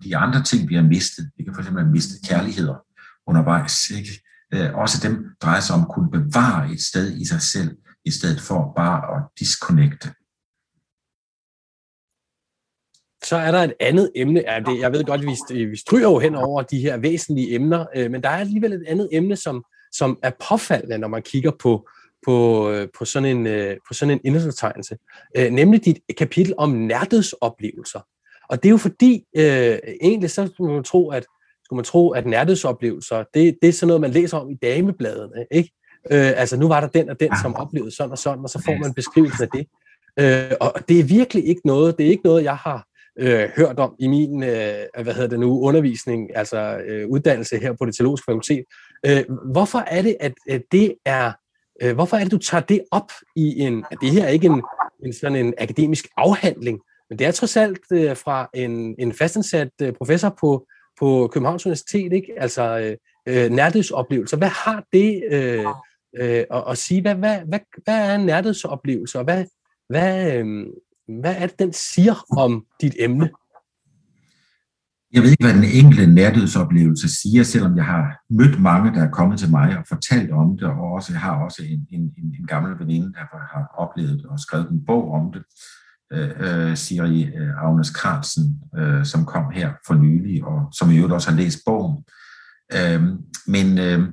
de 0.05 0.17
andre 0.17 0.43
ting, 0.43 0.69
vi 0.69 0.75
har 0.75 0.83
mistet. 0.83 1.31
Vi 1.37 1.45
kan 1.45 1.55
for 1.55 1.61
eksempel 1.61 1.83
have 1.83 1.93
mistet 1.93 2.29
kærligheder 2.29 2.77
undervejs. 3.27 3.91
Ikke? 3.91 4.11
Øh, 4.55 4.75
også 4.75 5.09
dem 5.09 5.27
drejer 5.43 5.61
sig 5.61 5.75
om 5.77 5.83
at 5.83 5.89
kunne 5.95 6.11
bevare 6.11 6.73
et 6.73 6.81
sted 6.81 7.17
i 7.21 7.25
sig 7.27 7.43
selv, 7.43 7.77
i 8.05 8.11
stedet 8.11 8.41
for 8.41 8.73
bare 8.77 9.17
at 9.17 9.23
disconnecte. 9.39 10.09
Så 13.25 13.37
er 13.37 13.51
der 13.51 13.63
et 13.63 13.75
andet 13.81 14.13
emne. 14.17 14.43
Jeg 14.81 14.93
ved 14.93 15.05
godt, 15.05 15.21
at 15.21 15.27
vi, 15.57 15.77
stryger 15.77 16.11
jo 16.11 16.19
hen 16.19 16.35
over 16.35 16.63
de 16.63 16.81
her 16.81 16.97
væsentlige 16.97 17.55
emner, 17.55 17.87
øh, 17.97 18.11
men 18.11 18.23
der 18.23 18.29
er 18.29 18.37
alligevel 18.37 18.73
et 18.73 18.85
andet 18.87 19.09
emne, 19.13 19.37
som, 19.37 19.65
som 19.93 20.19
er 20.23 20.31
påfaldende, 20.49 20.99
når 20.99 21.09
man 21.09 21.23
kigger 21.23 21.53
på, 21.61 21.89
på, 22.27 22.71
øh, 22.71 22.89
på 22.99 23.05
sådan 23.05 23.37
en, 23.37 23.47
øh, 23.47 23.77
på 23.89 23.95
sådan 23.95 24.15
en 24.15 24.21
indholdsbetegnelse, 24.25 24.97
øh, 25.37 25.51
nemlig 25.51 25.85
dit 25.85 25.99
kapitel 26.19 26.55
om 26.59 26.71
nærdødsoplevelser. 26.71 28.01
Og 28.49 28.63
det 28.63 28.69
er 28.69 28.71
jo 28.71 28.77
fordi, 28.77 29.25
øh, 29.37 29.79
egentlig 30.03 30.31
så 30.31 30.51
skulle 30.55 30.75
man 30.75 30.85
tro, 30.85 31.11
at, 31.11 31.27
skulle 31.65 31.79
man 31.79 31.85
tro, 31.85 32.11
at 32.11 32.27
nærdødsoplevelser, 32.27 33.25
det, 33.35 33.59
det 33.63 33.69
er 33.69 33.73
sådan 33.73 33.87
noget, 33.87 34.01
man 34.01 34.11
læser 34.11 34.39
om 34.39 34.51
i 34.51 34.55
damebladene, 34.55 35.47
ikke? 35.51 35.73
Øh, 36.11 36.33
altså, 36.37 36.57
nu 36.57 36.69
var 36.69 36.81
der 36.81 36.89
den 36.89 37.11
og 37.11 37.21
den, 37.21 37.31
som 37.43 37.55
oplevede 37.55 37.97
sådan 37.97 38.13
og 38.13 38.19
sådan, 38.19 38.45
og 38.45 38.51
så 38.51 38.63
får 38.65 38.79
man 38.79 38.95
beskrivelsen 38.95 39.43
af 39.43 39.49
det. 39.55 39.67
Øh, 40.21 40.57
og 40.61 40.75
det 40.89 41.01
er 41.01 41.05
virkelig 41.05 41.47
ikke 41.47 41.61
noget, 41.65 41.99
det 41.99 42.07
er 42.07 42.11
ikke 42.11 42.25
noget, 42.25 42.45
jeg 42.45 42.57
har 42.57 42.87
øh, 43.19 43.49
hørt 43.57 43.79
om 43.79 43.95
i 43.99 44.09
min, 44.09 44.43
øh, 44.43 44.75
hvad 45.03 45.15
hedder 45.15 45.29
det 45.29 45.41
nu, 45.41 45.61
undervisning, 45.61 46.37
altså 46.37 46.79
øh, 46.87 47.09
uddannelse 47.09 47.59
her 47.59 47.73
på 47.73 47.87
det 47.87 47.97
teologiske 47.97 48.25
fakultet. 48.25 48.65
Øh, 49.07 49.25
hvorfor 49.53 49.79
er 49.79 50.03
det, 50.03 50.17
at, 50.21 50.33
at 50.49 50.63
det 50.73 50.95
er 51.05 51.33
Øh, 51.83 51.95
hvorfor 51.95 52.17
er 52.17 52.23
det, 52.23 52.33
du 52.33 52.39
tager 52.39 52.63
det 52.63 52.85
op 52.91 53.11
i 53.37 53.61
en... 53.61 53.85
Det 54.01 54.11
her 54.11 54.25
er 54.25 54.29
ikke 54.29 54.47
en, 54.47 54.63
en 55.05 55.13
sådan 55.13 55.47
en 55.47 55.55
akademisk 55.59 56.09
afhandling, 56.17 56.81
men 57.11 57.19
det 57.19 57.27
er 57.27 57.31
trods 57.31 57.57
alt 57.57 57.81
øh, 57.93 58.17
fra 58.17 58.49
en, 58.55 58.95
en 58.99 59.13
fastansat 59.13 59.71
øh, 59.83 59.93
professor 59.93 60.37
på, 60.41 60.67
på 61.01 61.31
Københavns 61.33 61.67
Universitet, 61.67 62.13
ikke? 62.13 62.33
altså 62.37 62.79
øh, 62.79 62.97
øh 63.29 63.51
nærdødsoplevelser. 63.51 64.37
Hvad 64.37 64.49
har 64.49 64.85
det 64.93 65.23
øh, 65.31 65.67
øh, 66.17 66.45
at, 66.51 66.65
at 66.69 66.79
sige? 66.79 67.01
Hvad, 67.01 67.15
hvad, 67.15 67.39
hvad, 67.49 67.61
hvad 67.85 68.11
er 68.11 68.15
en 68.15 68.27
nærdødsoplevelse, 68.27 69.19
og 69.19 69.25
hvad, 69.25 69.45
hvad, 69.89 70.37
øh, 70.37 70.67
hvad 71.09 71.35
er 71.39 71.47
det, 71.47 71.59
den 71.59 71.73
siger 71.73 72.27
om 72.37 72.67
dit 72.81 72.95
emne? 72.99 73.31
Jeg 75.13 75.23
ved 75.23 75.31
ikke, 75.31 75.45
hvad 75.45 75.55
den 75.55 75.65
enkelte 75.65 76.07
nærdødsoplevelse 76.07 77.21
siger, 77.21 77.43
selvom 77.43 77.77
jeg 77.77 77.85
har 77.85 78.19
mødt 78.31 78.61
mange, 78.61 78.95
der 78.95 79.03
er 79.03 79.11
kommet 79.11 79.39
til 79.39 79.51
mig 79.51 79.79
og 79.79 79.85
fortalt 79.89 80.31
om 80.31 80.59
det, 80.59 80.69
og 80.69 80.93
også, 80.93 81.13
jeg 81.13 81.21
har 81.21 81.45
også 81.45 81.63
en, 81.63 81.87
en, 81.91 82.03
en 82.39 82.47
gammel 82.47 82.79
veninde, 82.79 83.13
der 83.13 83.19
har 83.21 83.75
oplevet 83.79 84.27
og 84.27 84.41
skrevet 84.41 84.71
en 84.71 84.85
bog 84.87 85.13
om 85.13 85.33
det, 85.33 85.43
øh, 86.13 86.31
øh 86.41 86.77
siger 86.77 87.07
Siri 87.07 87.25
øh, 87.25 87.65
Agnes 87.65 87.89
Carlsen, 87.89 88.61
øh, 88.79 89.05
som 89.05 89.25
kom 89.25 89.51
her 89.53 89.73
for 89.87 89.95
nylig, 89.95 90.45
og 90.45 90.69
som 90.73 90.91
i 90.91 90.97
øvrigt 90.97 91.15
også 91.15 91.31
har 91.31 91.37
læst 91.37 91.59
bogen. 91.67 92.05
Øh, 92.75 93.03
men 93.47 93.79
øh, 93.79 94.09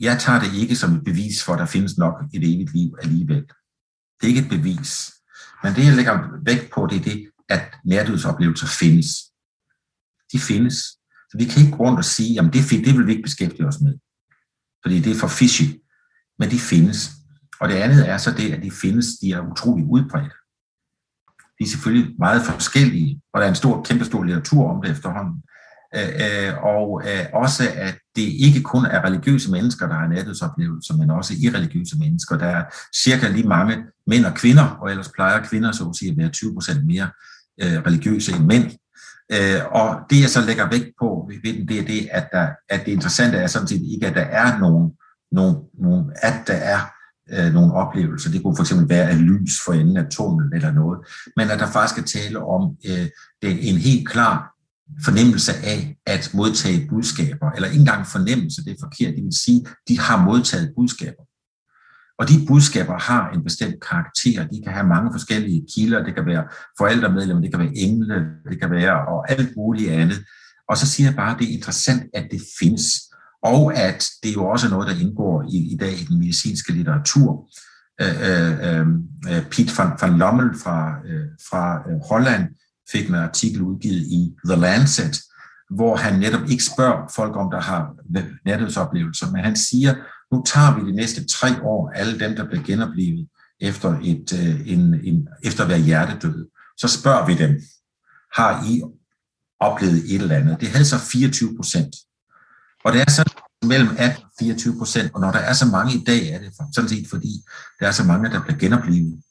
jeg 0.00 0.18
tager 0.18 0.40
det 0.40 0.54
ikke 0.60 0.76
som 0.76 0.94
et 0.94 1.04
bevis 1.04 1.44
for, 1.44 1.52
at 1.52 1.58
der 1.58 1.66
findes 1.66 1.98
nok 1.98 2.14
et 2.34 2.54
evigt 2.54 2.74
liv 2.74 2.90
alligevel. 3.02 3.42
Det 4.20 4.22
er 4.22 4.28
ikke 4.28 4.40
et 4.40 4.58
bevis. 4.58 5.12
Men 5.62 5.74
det, 5.74 5.86
jeg 5.86 5.96
lægger 5.96 6.44
vægt 6.44 6.70
på, 6.74 6.86
det 6.90 6.96
er 6.98 7.02
det, 7.02 7.28
at 7.48 7.74
nærdødsoplevelser 7.84 8.66
findes 8.66 9.29
de 10.32 10.38
findes. 10.38 10.76
Så 11.30 11.38
vi 11.38 11.44
kan 11.44 11.62
ikke 11.62 11.76
gå 11.76 11.84
rundt 11.84 11.98
og 11.98 12.04
sige, 12.04 12.40
at 12.40 12.44
det, 12.52 12.70
det 12.70 12.96
vil 12.96 13.06
vi 13.06 13.12
ikke 13.12 13.22
beskæftige 13.22 13.66
os 13.66 13.80
med, 13.80 13.94
fordi 14.82 15.00
det 15.00 15.12
er 15.12 15.20
for 15.20 15.28
fishy. 15.28 15.62
Men 16.38 16.50
de 16.50 16.58
findes. 16.58 17.10
Og 17.60 17.68
det 17.68 17.74
andet 17.74 18.08
er 18.08 18.18
så 18.18 18.30
det, 18.30 18.52
at 18.52 18.62
de 18.62 18.70
findes, 18.70 19.06
de 19.22 19.32
er 19.32 19.50
utrolig 19.50 19.84
udbredt. 19.84 20.32
De 21.58 21.64
er 21.64 21.68
selvfølgelig 21.68 22.14
meget 22.18 22.42
forskellige, 22.42 23.20
og 23.32 23.40
der 23.40 23.46
er 23.46 23.50
en 23.50 23.62
stor, 23.62 23.82
kæmpe 23.82 24.04
stor 24.04 24.24
litteratur 24.24 24.70
om 24.70 24.82
det 24.82 24.90
efterhånden. 24.90 25.42
Øh, 25.96 26.64
og 26.64 27.02
øh, 27.04 27.26
også, 27.32 27.62
at 27.74 27.98
det 28.16 28.22
ikke 28.22 28.62
kun 28.62 28.84
er 28.84 29.04
religiøse 29.04 29.50
mennesker, 29.50 29.86
der 29.86 29.94
har 29.94 30.08
nærdødsoplevelser, 30.08 30.96
men 30.96 31.10
også 31.10 31.34
irreligiøse 31.42 31.98
mennesker. 31.98 32.38
Der 32.38 32.46
er 32.46 32.64
cirka 32.96 33.28
lige 33.28 33.48
mange 33.48 33.76
mænd 34.06 34.24
og 34.24 34.34
kvinder, 34.34 34.66
og 34.66 34.90
ellers 34.90 35.12
plejer 35.14 35.46
kvinder 35.46 35.72
så 35.72 35.84
at 35.88 35.96
sige 35.96 36.10
at 36.10 36.16
være 36.16 36.28
20 36.28 36.54
procent 36.54 36.86
mere 36.86 37.10
øh, 37.62 37.78
religiøse 37.86 38.32
end 38.32 38.44
mænd. 38.44 38.70
Øh, 39.32 39.60
og 39.70 39.98
det, 40.10 40.20
jeg 40.20 40.30
så 40.30 40.40
lægger 40.40 40.70
vægt 40.70 40.90
på 40.98 41.28
ved 41.28 41.52
den, 41.52 41.68
det 41.68 41.78
er 41.78 41.84
det, 41.84 42.08
at, 42.12 42.28
der, 42.32 42.48
at 42.68 42.80
det 42.86 42.92
interessante 42.92 43.38
er 43.38 43.46
sådan 43.46 43.68
set 43.68 43.82
ikke, 43.82 44.06
at 44.06 44.14
der 44.14 44.22
er 44.22 44.58
nogen, 44.58 44.92
nogen, 45.32 45.56
nogen 45.78 46.12
at 46.22 46.34
der 46.46 46.54
er 46.54 46.80
øh, 47.32 47.52
nogle 47.52 47.72
oplevelser. 47.72 48.30
Det 48.30 48.42
kunne 48.42 48.56
for 48.56 48.62
eksempel 48.62 48.88
være 48.88 49.10
at 49.10 49.16
lys 49.16 49.52
for 49.64 49.72
enden 49.72 49.96
af 49.96 50.06
tunnelen 50.10 50.54
eller 50.54 50.72
noget, 50.72 50.98
men 51.36 51.50
at 51.50 51.58
der 51.58 51.70
faktisk 51.70 51.98
er 51.98 52.20
tale 52.20 52.38
om 52.44 52.76
øh, 52.88 53.06
det, 53.42 53.68
en 53.70 53.78
helt 53.78 54.08
klar 54.08 54.54
fornemmelse 55.04 55.52
af 55.52 55.96
at 56.06 56.30
modtage 56.34 56.86
budskaber, 56.88 57.50
eller 57.50 57.68
ikke 57.68 57.80
engang 57.80 58.06
fornemmelse, 58.06 58.64
det 58.64 58.70
er 58.70 58.76
forkert, 58.80 59.14
det 59.16 59.24
vil 59.24 59.38
sige, 59.44 59.66
de 59.88 59.98
har 59.98 60.24
modtaget 60.24 60.72
budskaber. 60.76 61.22
Og 62.20 62.28
de 62.28 62.46
budskaber 62.46 62.98
har 62.98 63.30
en 63.30 63.44
bestemt 63.44 63.74
karakter. 63.90 64.48
De 64.48 64.62
kan 64.64 64.72
have 64.72 64.86
mange 64.86 65.10
forskellige 65.12 65.66
kilder. 65.74 66.04
Det 66.04 66.14
kan 66.14 66.26
være 66.26 66.44
forældremedlemmer, 66.78 67.42
det 67.42 67.50
kan 67.50 67.60
være 67.60 67.76
engle, 67.76 68.26
det 68.50 68.60
kan 68.60 68.70
være 68.70 69.06
og 69.08 69.30
alt 69.30 69.56
muligt 69.56 69.90
andet. 69.90 70.18
Og 70.68 70.76
så 70.76 70.86
siger 70.86 71.06
jeg 71.06 71.16
bare, 71.16 71.34
at 71.34 71.38
det 71.38 71.50
er 71.50 71.56
interessant, 71.56 72.02
at 72.14 72.26
det 72.30 72.40
findes. 72.60 72.86
Og 73.42 73.74
at 73.74 74.04
det 74.22 74.34
jo 74.34 74.46
også 74.46 74.66
er 74.66 74.70
noget, 74.70 74.88
der 74.88 75.00
indgår 75.04 75.44
i, 75.52 75.72
i 75.72 75.76
dag 75.76 75.92
i 75.92 76.04
den 76.04 76.18
medicinske 76.18 76.72
litteratur. 76.72 77.48
Øh, 78.00 78.16
øh, 78.28 78.86
øh, 79.30 79.46
Piet 79.50 79.78
van, 79.78 79.90
van 80.00 80.18
Lommel 80.18 80.50
fra, 80.62 80.94
øh, 81.06 81.26
fra 81.50 81.82
øh, 81.90 82.00
Holland 82.10 82.48
fik 82.92 83.08
en 83.08 83.14
artikel 83.14 83.62
udgivet 83.62 84.02
i 84.02 84.34
The 84.44 84.56
Lancet, 84.60 85.20
hvor 85.70 85.96
han 85.96 86.18
netop 86.18 86.50
ikke 86.50 86.64
spørger 86.64 87.12
folk 87.16 87.36
om, 87.36 87.50
der 87.50 87.60
har 87.60 87.94
nærdødsoplevelser, 88.44 89.30
men 89.30 89.44
han 89.44 89.56
siger, 89.56 89.94
nu 90.32 90.42
tager 90.46 90.78
vi 90.78 90.90
de 90.90 90.96
næste 90.96 91.26
tre 91.26 91.62
år 91.62 91.90
alle 91.94 92.18
dem, 92.18 92.36
der 92.36 92.46
bliver 92.46 92.62
genoplevet 92.62 93.28
efter, 93.60 93.98
et, 94.04 94.32
øh, 94.32 94.72
en, 94.72 94.94
en, 95.04 95.28
efter 95.42 95.62
at 95.62 95.68
være 95.68 95.78
hjertedøde. 95.78 96.48
Så 96.78 96.88
spørger 96.88 97.26
vi 97.26 97.34
dem, 97.34 97.60
har 98.34 98.64
I 98.66 98.82
oplevet 99.60 100.14
et 100.14 100.22
eller 100.22 100.36
andet? 100.36 100.60
Det 100.60 100.68
havde 100.68 100.84
så 100.84 100.98
24 100.98 101.56
procent. 101.56 101.94
Og 102.84 102.92
det 102.92 103.00
er 103.00 103.10
så 103.10 103.24
mellem 103.66 103.88
18 103.98 104.24
og 104.24 104.30
24 104.40 104.78
procent, 104.78 105.14
og 105.14 105.20
når 105.20 105.32
der 105.32 105.38
er 105.38 105.52
så 105.52 105.66
mange 105.66 105.94
i 105.94 106.04
dag, 106.06 106.28
er 106.28 106.38
det 106.38 106.52
sådan 106.74 106.88
set 106.88 107.06
fordi, 107.10 107.32
der 107.80 107.86
er 107.86 107.92
så 107.92 108.04
mange, 108.04 108.30
der 108.30 108.42
bliver 108.42 108.58
genoplevet. 108.58 109.22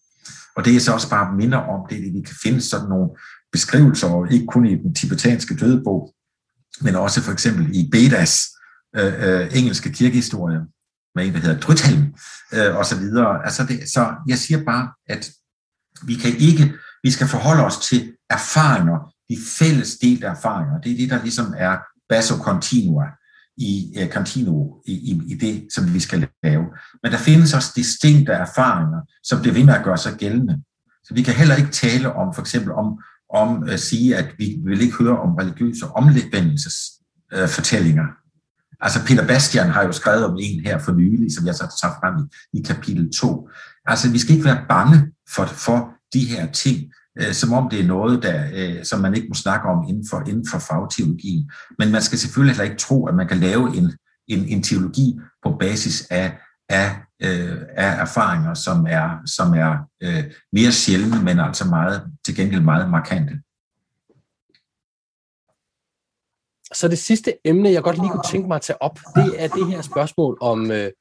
Og 0.56 0.66
det 0.66 0.76
er 0.76 0.80
så 0.80 0.94
også 0.94 1.10
bare 1.10 1.36
minder 1.36 1.58
om, 1.58 1.86
det, 1.90 1.96
at 1.96 2.14
vi 2.14 2.22
kan 2.22 2.36
finde 2.44 2.62
sådan 2.62 2.90
nogle 2.90 3.10
beskrivelser, 3.52 4.32
ikke 4.32 4.46
kun 4.46 4.66
i 4.66 4.76
den 4.76 4.96
tibetanske 4.96 5.56
dødebog, 5.56 6.14
men 6.82 6.96
også 6.96 7.22
for 7.22 7.32
eksempel 7.32 7.76
i 7.76 7.90
Bedas 7.92 8.42
øh, 8.96 9.14
øh, 9.30 9.58
engelske 9.58 9.92
kirkehistorie, 9.92 10.60
med 11.16 11.26
en, 11.26 11.34
der 11.34 11.40
hedder 11.40 11.60
Drythelm, 11.60 12.14
øh, 12.54 12.76
og 12.76 12.86
så 12.86 13.00
videre. 13.00 13.46
Altså 13.46 13.64
det, 13.64 13.90
så 13.90 14.16
jeg 14.28 14.38
siger 14.38 14.64
bare, 14.64 14.90
at 15.08 15.32
vi 16.04 16.16
kan 16.16 16.38
ikke, 16.38 16.74
vi 17.04 17.12
skal 17.12 17.28
forholde 17.28 17.66
os 17.66 17.78
til 17.78 18.14
erfaringer, 18.30 19.14
de 19.30 19.38
fælles 19.60 19.98
delte 19.98 20.28
erfaringer. 20.28 20.82
Det 20.82 20.92
er 20.92 20.98
det, 20.98 21.10
der 21.10 21.22
ligesom 21.22 21.54
er 21.58 21.78
basso 22.10 22.36
continua 22.36 23.04
i, 23.58 23.94
øh, 23.98 24.06
uh, 24.06 24.12
continuo 24.12 24.82
i, 24.86 24.92
i, 24.92 25.22
i 25.28 25.36
det, 25.36 25.68
som 25.74 25.94
vi 25.94 26.00
skal 26.00 26.28
lave. 26.44 26.66
Men 27.04 27.12
der 27.12 27.18
findes 27.18 27.54
også 27.54 27.72
distinkte 27.76 28.34
erfaringer, 28.34 29.00
som 29.24 29.42
bliver 29.42 29.54
ved 29.54 29.64
med 29.64 29.74
at 29.74 29.84
gøre 29.84 29.98
sig 29.98 30.14
gældende. 30.14 30.62
Så 31.04 31.14
vi 31.14 31.22
kan 31.22 31.34
heller 31.34 31.56
ikke 31.56 31.72
tale 31.72 32.14
om, 32.14 32.34
for 32.34 32.42
eksempel 32.42 32.72
om, 32.72 33.00
om 33.34 33.64
at 33.64 33.80
sige, 33.80 34.18
at 34.18 34.34
vi 34.38 34.60
vil 34.66 34.82
ikke 34.82 34.96
høre 34.96 35.20
om 35.20 35.36
religiøse 35.36 35.88
omvendelsesfortællinger. 35.88 38.04
Øh, 38.04 38.10
uh, 38.10 38.16
altså 38.82 39.06
Peter 39.06 39.28
Bastian 39.28 39.70
har 39.70 39.84
jo 39.84 39.92
skrevet 39.92 40.26
om 40.26 40.38
en 40.40 40.60
her 40.66 40.80
for 40.80 40.92
nylig, 40.92 41.36
som 41.36 41.46
jeg 41.46 41.56
så 41.56 41.78
tager 41.82 41.94
frem 41.94 42.16
i, 42.24 42.58
i 42.60 42.64
kapitel 42.64 43.12
2. 43.12 43.50
Altså 43.86 44.12
vi 44.12 44.20
skal 44.20 44.34
ikke 44.34 44.46
være 44.46 44.66
bange 44.70 45.12
for, 45.36 45.46
for 45.46 45.90
de 46.14 46.26
her 46.26 46.52
ting, 46.52 46.78
øh, 47.20 47.34
som 47.34 47.54
om 47.54 47.70
det 47.70 47.80
er 47.80 47.88
noget, 47.88 48.24
der, 48.24 48.44
øh, 48.54 48.86
som 48.86 49.00
man 49.00 49.16
ikke 49.16 49.28
må 49.28 49.34
snakke 49.34 49.68
om 49.70 49.86
inden 49.90 50.06
for, 50.10 50.20
inden 50.28 50.48
for 50.52 50.60
fagteologien. 50.60 51.52
Men 51.80 51.92
man 51.92 52.02
skal 52.02 52.20
selvfølgelig 52.20 52.56
heller 52.56 52.72
ikke 52.72 52.82
tro, 52.82 53.08
at 53.08 53.16
man 53.16 53.28
kan 53.28 53.38
lave 53.38 53.78
en, 53.78 53.92
en, 54.28 54.46
en 54.46 54.64
teologi 54.64 55.20
på 55.44 55.58
basis 55.60 56.08
af, 56.10 56.38
af, 56.70 56.96
øh, 57.24 57.58
af 57.78 58.02
erfaringer, 58.02 58.54
som 58.54 58.86
er, 58.90 59.10
som 59.26 59.54
er 59.54 59.78
øh, 60.04 60.24
mere 60.54 60.72
sjældne, 60.72 61.24
men 61.24 61.40
altså 61.40 61.66
meget, 61.66 62.04
til 62.26 62.36
gengæld 62.36 62.62
meget 62.62 62.90
markante. 62.90 63.34
Så 66.74 66.88
det 66.88 66.98
sidste 66.98 67.34
emne, 67.46 67.72
jeg 67.72 67.84
godt 67.84 67.98
lige 67.98 68.10
kunne 68.10 68.32
tænke 68.32 68.48
mig 68.48 68.56
at 68.56 68.62
tage 68.62 68.82
op, 68.82 69.00
det 69.16 69.44
er 69.44 69.48
det 69.48 69.68
her 69.68 69.82
spørgsmål 69.82 70.38
om, 70.42 70.72
øh, 70.72 70.92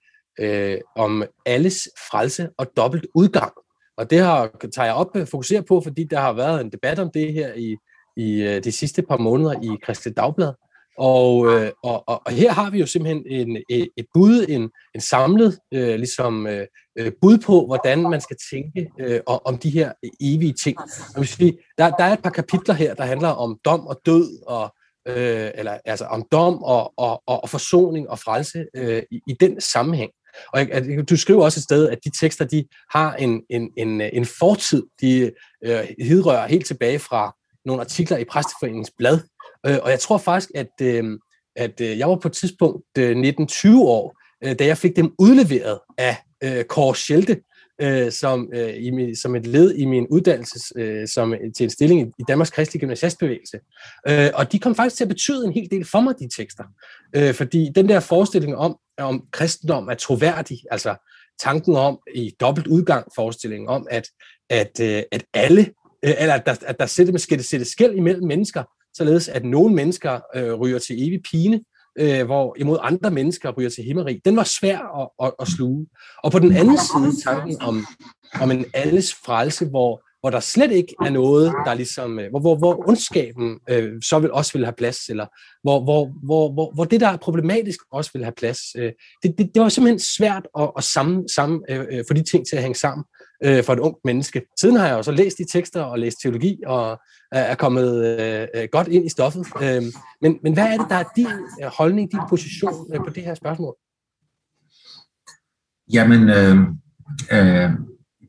øh, 0.41 0.79
om 0.97 1.25
alles 1.47 1.89
frelse 2.11 2.49
og 2.59 2.67
dobbelt 2.77 3.07
udgang. 3.15 3.53
Og 3.97 4.11
det 4.11 4.19
har, 4.19 4.51
tager 4.75 4.87
jeg 4.87 4.95
op 4.95 5.17
og 5.17 5.29
fokuserer 5.29 5.63
på, 5.63 5.81
fordi 5.81 6.05
der 6.05 6.21
har 6.21 6.33
været 6.33 6.61
en 6.61 6.73
debat 6.73 6.99
om 6.99 7.11
det 7.15 7.33
her 7.33 7.55
i, 7.55 7.77
i 8.17 8.43
øh, 8.43 8.65
de 8.65 8.73
sidste 8.73 9.03
par 9.03 9.17
måneder 9.17 9.53
i 9.53 9.77
Kristelig 9.83 10.17
Dagblad. 10.17 10.53
Og, 10.99 11.47
øh, 11.47 11.71
og, 11.83 12.09
og, 12.09 12.23
og 12.27 12.33
her 12.33 12.53
har 12.53 12.71
vi 12.71 12.79
jo 12.79 12.87
simpelthen 12.87 13.25
en, 13.27 13.63
et, 13.69 13.89
et 13.97 14.07
bud, 14.15 14.47
en, 14.49 14.71
en 14.95 15.01
samlet 15.01 15.59
øh, 15.75 15.95
ligesom, 15.95 16.47
øh, 16.47 16.67
øh 16.99 17.13
bud 17.23 17.39
på, 17.39 17.67
hvordan 17.67 18.03
man 18.03 18.21
skal 18.21 18.37
tænke 18.53 18.91
øh, 19.01 19.21
om 19.27 19.59
de 19.59 19.71
her 19.71 19.93
evige 20.21 20.53
ting. 20.53 20.79
Og 21.15 21.19
hvis 21.19 21.41
vi, 21.41 21.59
der, 21.79 21.91
der 21.91 22.05
er 22.05 22.13
et 22.13 22.23
par 22.23 22.31
kapitler 22.31 22.75
her, 22.75 22.95
der 22.95 23.05
handler 23.05 23.29
om 23.29 23.59
dom 23.65 23.87
og 23.87 24.01
død, 24.07 24.43
og, 24.47 24.75
øh, 25.09 25.51
eller 25.55 25.79
altså 25.85 26.05
om 26.05 26.25
dom 26.33 26.63
og, 26.63 26.93
og, 26.97 27.23
og, 27.27 27.43
og 27.43 27.49
forsoning 27.49 28.11
og 28.11 28.19
frelse 28.19 28.65
øh, 28.77 29.03
i, 29.11 29.21
i 29.29 29.33
den 29.41 29.61
sammenhæng. 29.61 30.11
Og 30.53 30.61
jeg, 30.61 31.09
du 31.09 31.17
skriver 31.17 31.45
også 31.45 31.59
et 31.59 31.65
sted, 31.65 31.89
at 31.89 31.99
de 32.05 32.11
tekster 32.21 32.45
de 32.45 32.65
har 32.93 33.15
en, 33.15 33.43
en, 33.51 33.71
en, 33.77 34.01
en 34.01 34.27
fortid, 34.39 34.83
de 35.01 35.33
øh, 35.65 35.81
hidrører 36.03 36.47
helt 36.47 36.67
tilbage 36.67 36.99
fra 36.99 37.37
nogle 37.65 37.83
artikler 37.83 38.17
i 38.17 38.25
Præsteforeningens 38.25 38.93
blad, 38.99 39.21
Øh, 39.67 39.79
og 39.83 39.91
jeg 39.91 40.01
tror 40.01 40.19
faktisk, 40.19 40.51
at, 40.55 40.73
øh, 40.83 41.19
at 41.57 41.81
øh, 41.81 41.99
jeg 41.99 42.09
var 42.09 42.17
på 42.17 42.29
et 42.29 42.35
tidspunkt 42.35 42.85
øh, 42.99 43.17
19-20 43.17 43.79
år, 43.79 44.17
øh, 44.45 44.59
da 44.59 44.67
jeg 44.67 44.79
fik 44.79 44.97
dem 44.97 45.15
udleveret 45.19 45.79
af 45.99 46.17
øh, 46.45 46.65
Kåre 46.65 46.95
Schelte, 46.95 47.41
øh, 47.81 48.13
som, 48.13 48.51
øh, 48.55 48.75
i, 48.77 49.15
som 49.15 49.37
et 49.37 49.47
led 49.47 49.75
i 49.75 49.85
min 49.85 50.07
uddannelse 50.11 50.73
øh, 50.77 51.09
som, 51.09 51.35
øh, 51.35 51.41
til 51.57 51.65
en 51.65 51.71
stilling 51.71 52.01
i, 52.01 52.05
i 52.19 52.23
Danmarks 52.29 52.51
Kristelige 52.51 52.81
Gymnasiastbevægelse. 52.81 53.59
Øh, 54.09 54.31
og 54.35 54.53
de 54.53 54.59
kom 54.59 54.75
faktisk 54.75 54.97
til 54.97 55.05
at 55.05 55.09
betyde 55.09 55.47
en 55.47 55.53
hel 55.53 55.71
del 55.71 55.85
for 55.85 56.01
mig, 56.01 56.15
de 56.19 56.29
tekster. 56.37 56.65
Øh, 57.17 57.35
fordi 57.35 57.71
den 57.75 57.89
der 57.89 58.01
forestilling 58.01 58.57
om, 58.57 58.77
om 58.99 59.25
kristendom 59.33 59.89
er 59.89 59.95
troværdig, 59.95 60.59
altså 60.71 61.09
tanken 61.41 61.77
om 61.77 61.99
i 62.15 62.33
dobbelt 62.41 62.67
udgang 62.67 63.07
forestillingen 63.15 63.69
om, 63.69 63.87
at, 63.91 64.09
at, 64.51 64.81
øh, 64.81 65.03
at 65.13 65.25
alle, 65.35 65.61
øh, 66.05 66.15
eller 66.19 66.35
at 66.35 66.47
der, 66.47 66.55
at 66.67 66.81
der 66.81 66.87
sættes, 66.87 67.23
skal 67.23 67.45
sætte 67.45 67.65
skæld 67.65 67.95
imellem 67.95 68.27
mennesker, 68.27 68.63
således 68.95 69.29
at 69.29 69.45
nogle 69.45 69.75
mennesker 69.75 70.21
øh, 70.35 70.55
ryger 70.55 70.79
til 70.79 71.09
evig 71.09 71.21
pine, 71.31 71.61
øh, 71.99 72.27
hvor 72.27 72.57
imod 72.59 72.79
andre 72.83 73.11
mennesker 73.11 73.51
ryger 73.51 73.71
til 73.71 73.85
himmeri. 73.85 74.21
Den 74.25 74.37
var 74.37 74.45
svær 74.45 74.79
at, 75.01 75.27
at, 75.27 75.33
at 75.41 75.49
sluge. 75.49 75.87
Og 76.25 76.33
på 76.33 76.39
den 76.39 76.57
anden 76.57 76.79
side 76.79 77.23
tanken 77.25 77.63
om, 77.63 77.87
om 78.41 78.51
en 78.51 78.65
alles 78.75 79.15
frelse, 79.15 79.67
hvor, 79.67 80.03
hvor 80.21 80.31
der 80.31 80.41
slet 80.41 80.73
ikke 80.73 80.95
er 81.05 81.11
noget, 81.11 81.55
der 81.67 81.75
ligesom, 81.75 82.19
øh, 82.19 82.31
hvor, 82.31 82.41
hvor, 82.41 82.57
hvor 82.57 82.89
ondskaben 82.89 83.59
øh, 83.71 84.03
så 84.03 84.19
vil 84.19 84.33
også 84.33 84.53
vil 84.53 84.65
have 84.65 84.75
plads, 84.79 85.09
eller 85.09 85.27
hvor, 85.63 85.85
hvor, 85.85 86.13
hvor, 86.25 86.53
hvor, 86.53 86.75
hvor 86.75 86.85
det, 86.85 87.01
der 87.01 87.09
er 87.09 87.17
problematisk, 87.17 87.81
også 87.93 88.11
vil 88.15 88.25
have 88.25 88.35
plads. 88.37 88.59
Øh, 88.77 88.93
det, 89.23 89.35
det, 89.39 89.51
det 89.55 89.63
var 89.63 89.69
simpelthen 89.69 89.99
svært 89.99 90.49
at, 90.59 90.71
at 90.79 90.85
sammen, 90.85 91.29
sammen, 91.29 91.65
øh, 91.71 91.87
øh, 91.91 92.05
få 92.09 92.15
de 92.15 92.23
ting 92.23 92.47
til 92.47 92.57
at 92.57 92.63
hænge 92.63 92.75
sammen 92.75 93.05
øh, 93.45 93.65
for 93.65 93.73
et 93.73 93.79
ungt 93.79 93.99
menneske. 94.05 94.43
Siden 94.61 94.77
har 94.77 94.87
jeg 94.87 94.97
også 94.97 95.13
læst 95.13 95.39
de 95.39 95.45
tekster 95.53 95.83
og 95.83 95.99
læst 95.99 96.17
teologi 96.23 96.63
og 96.67 96.99
er 97.33 97.55
kommet 97.55 98.21
øh, 98.21 98.47
øh, 98.55 98.69
godt 98.73 98.89
ind 98.89 99.07
i 99.07 99.09
stoffet. 99.09 99.47
Øh, 99.63 99.83
men, 100.23 100.39
men 100.43 100.53
hvad 100.53 100.65
er 100.65 100.77
det, 100.77 100.87
der 100.89 100.97
er 100.97 101.05
din 101.17 101.27
øh, 101.63 101.71
holdning, 101.79 102.13
din 102.13 102.21
position 102.29 102.87
øh, 102.95 103.01
på 103.05 103.11
det 103.11 103.23
her 103.23 103.35
spørgsmål? 103.35 103.77
Jamen, 105.93 106.29
øh, 106.29 106.57
øh, 107.33 107.71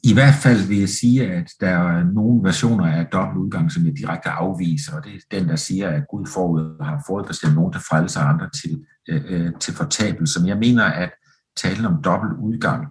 i 0.03 0.13
hvert 0.13 0.33
fald 0.43 0.67
vil 0.67 0.79
jeg 0.79 0.89
sige, 0.89 1.31
at 1.31 1.51
der 1.59 1.69
er 1.69 2.03
nogle 2.03 2.43
versioner 2.43 2.85
af 2.85 3.05
dobbelt 3.05 3.37
udgang, 3.37 3.71
som 3.71 3.85
jeg 3.85 3.97
direkte 3.97 4.29
afviser, 4.29 4.95
og 4.95 5.03
det 5.03 5.13
er 5.13 5.39
den, 5.39 5.49
der 5.49 5.55
siger, 5.55 5.89
at 5.89 6.03
Gud 6.09 6.25
forud 6.33 6.83
har 6.83 7.03
forudbestemt 7.07 7.55
nogen 7.55 7.73
til 7.73 7.81
frelse 7.89 8.19
og 8.19 8.29
andre 8.29 8.49
til, 8.61 8.85
øh, 9.09 9.21
øh, 9.29 9.51
til 9.59 9.73
fortabelse. 9.73 10.39
Men 10.39 10.49
jeg 10.49 10.57
mener, 10.57 10.83
at 10.83 11.11
talen 11.57 11.85
om 11.85 12.01
dobbelt 12.03 12.33
udgang 12.41 12.87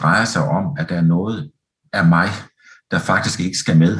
drejer 0.00 0.24
sig 0.24 0.48
om, 0.48 0.64
at 0.78 0.88
der 0.88 0.96
er 0.96 1.02
noget 1.02 1.50
af 1.92 2.06
mig, 2.06 2.28
der 2.90 2.98
faktisk 2.98 3.40
ikke 3.40 3.58
skal 3.58 3.78
med. 3.78 3.98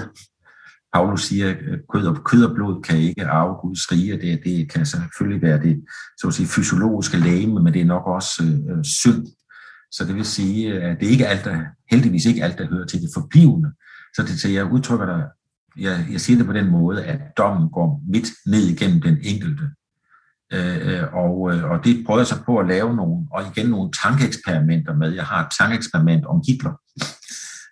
Paulus 0.94 1.22
siger, 1.22 1.50
at 1.50 1.56
kød 1.92 2.06
og, 2.06 2.24
kød 2.24 2.44
og 2.44 2.54
blod 2.54 2.82
kan 2.82 2.98
ikke 2.98 3.26
arve 3.26 3.54
Guds 3.54 3.92
rige, 3.92 4.12
det, 4.12 4.40
det 4.44 4.70
kan 4.70 4.86
selvfølgelig 4.86 5.42
være 5.42 5.62
det 5.62 5.84
så 6.18 6.26
at 6.26 6.34
sige, 6.34 6.46
fysiologiske 6.46 7.16
læge, 7.16 7.46
men 7.46 7.72
det 7.72 7.80
er 7.80 7.84
nok 7.84 8.06
også 8.06 8.44
øh, 8.44 8.78
øh 8.78 8.84
synd. 8.84 9.26
Så 9.92 10.04
det 10.04 10.14
vil 10.14 10.24
sige, 10.24 10.82
at 10.82 11.00
det 11.00 11.06
ikke 11.06 11.26
alt, 11.26 11.44
der, 11.44 11.60
heldigvis 11.90 12.26
ikke 12.26 12.44
alt, 12.44 12.58
der 12.58 12.68
hører 12.68 12.86
til 12.86 13.02
det 13.02 13.10
forblivende. 13.14 13.72
Så 14.16 14.22
det, 14.22 14.40
så 14.40 14.48
jeg 14.48 14.72
udtrykker 14.72 15.06
dig, 15.06 15.24
jeg, 15.78 16.06
jeg 16.12 16.20
siger 16.20 16.36
det 16.36 16.46
på 16.46 16.52
den 16.52 16.70
måde, 16.70 17.04
at 17.04 17.20
dommen 17.38 17.70
går 17.70 18.02
midt 18.08 18.28
ned 18.46 18.68
igennem 18.68 19.00
den 19.00 19.18
enkelte. 19.22 19.64
Øh, 20.52 20.88
øh 20.88 21.14
og, 21.14 21.54
øh, 21.54 21.70
og 21.70 21.84
det 21.84 22.06
prøver 22.06 22.20
jeg 22.20 22.26
så 22.26 22.42
på 22.46 22.58
at 22.58 22.68
lave 22.68 22.96
nogle, 22.96 23.26
og 23.32 23.42
igen 23.42 23.70
nogle 23.70 23.90
tankeeksperimenter 24.02 24.94
med. 24.94 25.12
Jeg 25.12 25.24
har 25.24 25.44
et 25.44 25.52
tankeeksperiment 25.58 26.26
om 26.26 26.42
Hitler. 26.48 26.72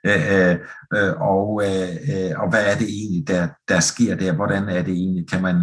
Øh, 0.06 0.32
øh, 0.34 0.56
øh 0.94 1.12
og, 1.20 1.62
øh, 1.64 2.40
og 2.42 2.50
hvad 2.50 2.64
er 2.72 2.78
det 2.78 2.88
egentlig, 2.88 3.28
der, 3.28 3.48
der 3.68 3.80
sker 3.80 4.16
der? 4.16 4.32
Hvordan 4.32 4.68
er 4.68 4.82
det 4.82 4.94
egentlig? 4.94 5.28
Kan 5.28 5.42
man, 5.42 5.56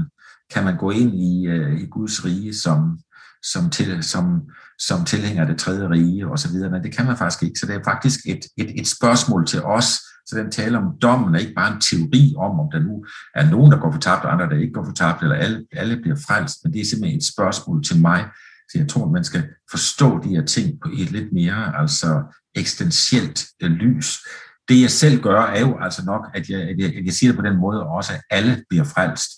kan 0.53 0.64
man 0.64 0.78
gå 0.78 0.91
ind 0.91 1.14
i, 1.16 1.47
i 1.84 1.86
Guds 1.91 2.26
rige 2.26 2.55
som, 2.55 2.99
som, 3.44 3.70
til, 3.70 4.04
som, 4.04 4.42
som 4.80 5.06
tilhænger 5.06 5.42
af 5.42 5.48
det 5.48 5.58
tredje 5.58 5.90
rige 5.90 6.28
og 6.28 6.40
så 6.40 6.52
videre? 6.52 6.70
Men 6.70 6.84
det 6.84 6.96
kan 6.96 7.06
man 7.06 7.18
faktisk 7.18 7.44
ikke. 7.44 7.60
Så 7.60 7.66
det 7.66 7.76
er 7.76 7.84
faktisk 7.84 8.20
et, 8.26 8.46
et, 8.58 8.80
et 8.80 8.88
spørgsmål 8.88 9.48
til 9.48 9.64
os, 9.64 9.88
Så 10.28 10.38
den 10.38 10.52
taler 10.52 10.80
om 10.80 10.98
dommen 11.02 11.36
er 11.36 11.40
ikke 11.40 11.54
bare 11.54 11.74
en 11.74 11.82
teori 11.82 12.34
om, 12.38 12.60
om 12.60 12.68
der 12.72 12.80
nu 12.80 13.06
er 13.36 13.50
nogen, 13.50 13.72
der 13.72 13.80
går 13.80 13.92
for 13.92 14.00
tabt, 14.00 14.26
og 14.26 14.34
andre, 14.34 14.50
der 14.50 14.62
ikke 14.62 14.74
går 14.74 14.86
for 14.86 14.94
tabt, 14.94 15.24
eller 15.24 15.36
alle, 15.36 15.66
alle 15.72 15.98
bliver 16.02 16.18
frelst, 16.28 16.58
men 16.64 16.74
det 16.74 16.82
er 16.82 16.86
simpelthen 16.86 17.18
et 17.18 17.26
spørgsmål 17.26 17.84
til 17.84 18.02
mig. 18.02 18.26
Så 18.70 18.78
jeg 18.78 18.88
tror, 18.88 19.12
man 19.12 19.24
skal 19.24 19.44
forstå 19.72 20.20
de 20.24 20.30
her 20.30 20.46
ting 20.46 20.80
på 20.84 20.90
et 20.98 21.12
lidt 21.12 21.34
mere 21.34 21.80
altså 21.80 22.24
eksistentielt 22.56 23.46
øh, 23.64 23.72
lys. 23.72 24.18
Det 24.70 24.82
jeg 24.82 24.92
selv 24.92 25.22
gør, 25.22 25.42
er 25.42 25.60
jo 25.60 25.78
altså 25.82 26.06
nok, 26.06 26.24
at 26.34 26.50
jeg, 26.50 26.62
at 26.62 26.76
jeg, 26.80 26.96
at 26.96 27.06
jeg 27.06 27.14
siger 27.14 27.32
det 27.32 27.40
på 27.40 27.46
den 27.46 27.58
måde 27.58 27.84
også, 27.84 28.14
at 28.14 28.22
alle 28.30 28.64
bliver 28.70 28.84
frelst. 28.84 29.30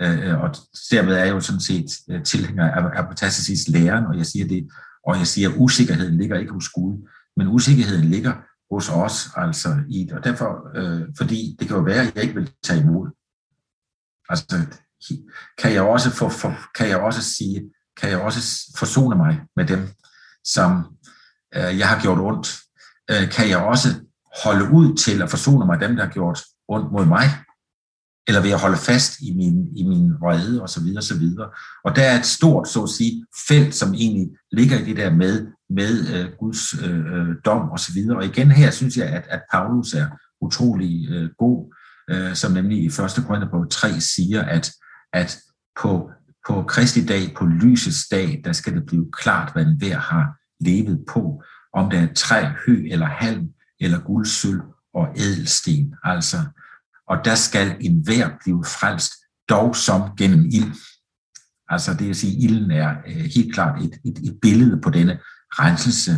Øh, 0.00 0.28
øh, 0.28 0.40
og 0.40 0.54
dermed 0.90 1.14
er 1.14 1.24
jeg 1.24 1.34
jo 1.34 1.40
sådan 1.40 1.60
set 1.60 1.86
øh, 2.10 2.22
tilhænger 2.22 2.70
af 2.70 3.02
Apostasis 3.02 3.68
læren, 3.68 4.06
og 4.06 4.18
jeg 4.18 4.26
siger 4.26 4.48
det, 4.48 4.68
og 5.06 5.18
jeg 5.18 5.26
siger, 5.26 5.48
at 5.48 5.54
usikkerheden 5.58 6.16
ligger 6.16 6.38
ikke 6.38 6.52
hos 6.52 6.68
Gud, 6.68 7.08
men 7.36 7.48
usikkerheden 7.48 8.04
ligger 8.04 8.32
hos 8.74 8.88
os, 8.88 9.28
altså 9.36 9.76
i 9.88 10.10
og 10.12 10.24
derfor, 10.24 10.76
øh, 10.76 11.02
fordi 11.18 11.56
det 11.58 11.68
kan 11.68 11.76
jo 11.76 11.82
være, 11.82 12.00
at 12.00 12.14
jeg 12.14 12.22
ikke 12.22 12.34
vil 12.34 12.52
tage 12.62 12.80
imod. 12.80 13.10
Altså, 14.28 14.66
kan 15.58 15.72
jeg 15.72 15.82
også, 15.82 16.10
for, 16.10 16.28
for, 16.28 16.54
kan 16.74 16.88
jeg 16.88 17.00
også 17.00 17.22
sige, 17.22 17.70
kan 18.00 18.10
jeg 18.10 18.20
også 18.20 18.40
forsone 18.78 19.16
mig 19.16 19.40
med 19.56 19.66
dem, 19.66 19.88
som 20.44 20.96
øh, 21.54 21.78
jeg 21.78 21.88
har 21.88 22.00
gjort 22.02 22.18
ondt? 22.18 22.58
Øh, 23.10 23.30
kan 23.30 23.48
jeg 23.48 23.58
også 23.58 23.88
holde 24.44 24.70
ud 24.72 24.96
til 24.96 25.22
at 25.22 25.30
forsone 25.30 25.66
mig 25.66 25.78
med 25.78 25.88
dem, 25.88 25.96
der 25.96 26.04
har 26.04 26.12
gjort 26.12 26.40
ondt 26.68 26.92
mod 26.92 27.06
mig? 27.06 27.24
Eller 28.28 28.40
vil 28.40 28.48
jeg 28.48 28.58
holde 28.58 28.76
fast 28.76 29.20
i 29.20 29.34
min, 29.36 29.76
i 29.76 29.82
min 29.82 30.12
vrede 30.20 30.62
og 30.62 30.68
så 30.68 30.82
videre, 30.82 31.02
så 31.02 31.18
videre. 31.18 31.48
Og 31.84 31.96
der 31.96 32.02
er 32.02 32.18
et 32.18 32.26
stort, 32.26 32.68
så 32.68 32.82
at 32.82 32.88
sige, 32.88 33.26
felt, 33.48 33.74
som 33.74 33.94
egentlig 33.94 34.28
ligger 34.52 34.78
i 34.78 34.84
det 34.84 34.96
der 34.96 35.14
med, 35.14 35.46
med 35.70 36.08
øh, 36.14 36.26
Guds 36.38 36.74
øh, 36.82 37.26
dom 37.44 37.70
og 37.70 37.80
så 37.80 37.92
videre. 37.92 38.16
Og 38.16 38.24
igen 38.24 38.50
her 38.50 38.70
synes 38.70 38.96
jeg, 38.96 39.06
at, 39.06 39.24
at 39.28 39.42
Paulus 39.52 39.94
er 39.94 40.06
utrolig 40.40 41.08
øh, 41.10 41.30
god, 41.38 41.74
øh, 42.10 42.34
som 42.34 42.52
nemlig 42.52 42.78
i 42.78 42.86
1. 42.86 42.94
Korinther 42.94 43.66
3 43.70 44.00
siger, 44.00 44.42
at, 44.42 44.72
at 45.12 45.38
på, 45.82 46.10
på 46.48 46.62
Kristi 46.62 47.06
dag, 47.06 47.34
på 47.36 47.46
lysets 47.46 48.08
dag, 48.08 48.42
der 48.44 48.52
skal 48.52 48.74
det 48.74 48.86
blive 48.86 49.06
klart, 49.12 49.52
hvad 49.52 49.66
enhver 49.66 49.98
har 49.98 50.36
levet 50.60 51.04
på, 51.08 51.42
om 51.72 51.90
det 51.90 51.98
er 51.98 52.14
træ, 52.14 52.44
hø 52.66 52.86
eller 52.90 53.06
halm, 53.06 53.48
eller 53.80 54.00
guld, 54.00 54.26
sølv 54.26 54.62
og 54.94 55.06
ædelsten. 55.16 55.94
Altså, 56.04 56.36
og 57.08 57.16
der 57.24 57.34
skal 57.34 57.76
enhver 57.80 58.30
blive 58.44 58.64
frelst, 58.64 59.12
dog 59.48 59.76
som 59.76 60.00
gennem 60.18 60.44
ild. 60.44 60.74
Altså 61.68 61.94
det 61.94 62.06
vil 62.06 62.14
sige, 62.14 62.42
ilden 62.42 62.70
er 62.70 62.94
øh, 63.06 63.24
helt 63.34 63.54
klart 63.54 63.82
et, 63.82 63.98
et, 64.04 64.18
et 64.18 64.38
billede 64.42 64.80
på 64.80 64.90
denne 64.90 65.18
renselse, 65.50 66.12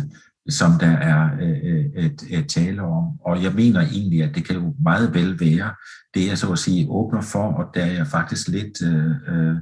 som 0.49 0.71
der 0.79 0.91
er 0.91 1.29
øh, 1.41 1.57
øh 1.63 2.05
et, 2.05 2.23
et 2.29 2.49
tale 2.49 2.81
om. 2.81 3.03
Og 3.25 3.43
jeg 3.43 3.53
mener 3.53 3.81
egentlig, 3.81 4.23
at 4.23 4.35
det 4.35 4.45
kan 4.45 4.55
jo 4.55 4.75
meget 4.83 5.13
vel 5.13 5.39
være, 5.39 5.75
det 6.13 6.27
jeg 6.27 6.37
så 6.37 6.51
at 6.51 6.59
sige 6.59 6.89
åbner 6.89 7.21
for, 7.21 7.43
og 7.43 7.65
der 7.73 7.85
er 7.85 7.91
jeg 7.91 8.07
faktisk 8.07 8.47
lidt, 8.47 8.81
øh, 8.81 9.15
øh, 9.27 9.55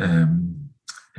øh, 0.00 0.28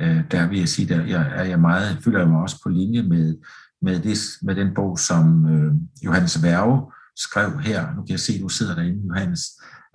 øh 0.00 0.24
der 0.30 0.48
vil 0.48 0.58
jeg 0.58 0.68
sige, 0.68 0.88
der 0.88 1.04
jeg, 1.04 1.32
er 1.34 1.44
jeg 1.44 1.60
meget, 1.60 1.98
føler 2.04 2.18
jeg 2.18 2.28
mig 2.28 2.40
også 2.40 2.62
på 2.62 2.68
linje 2.68 3.02
med, 3.02 3.36
med, 3.82 4.00
det, 4.00 4.18
med 4.42 4.54
den 4.54 4.74
bog, 4.74 4.98
som 4.98 5.46
øh, 5.46 5.74
Johannes 6.04 6.42
Værge 6.42 6.92
skrev 7.16 7.58
her, 7.58 7.94
nu 7.94 8.02
kan 8.02 8.10
jeg 8.10 8.20
se, 8.20 8.32
at 8.32 8.40
du 8.40 8.48
sidder 8.48 8.74
derinde, 8.74 9.06
Johannes, 9.08 9.40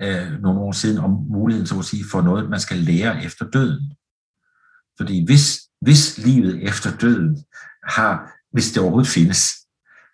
øh, 0.01 0.41
nogle 0.41 0.59
år 0.59 0.71
siden, 0.71 0.97
om 0.97 1.11
muligheden, 1.11 1.67
så 1.67 1.79
at 1.79 1.85
sige, 1.85 2.05
for 2.11 2.21
noget, 2.21 2.49
man 2.49 2.59
skal 2.59 2.77
lære 2.77 3.23
efter 3.23 3.45
døden. 3.49 3.93
Fordi 4.97 5.25
hvis, 5.25 5.59
hvis 5.81 6.17
livet 6.17 6.67
efter 6.67 6.97
døden 6.97 7.45
har, 7.87 8.31
hvis 8.51 8.71
det 8.71 8.81
overhovedet 8.81 9.11
findes, 9.11 9.51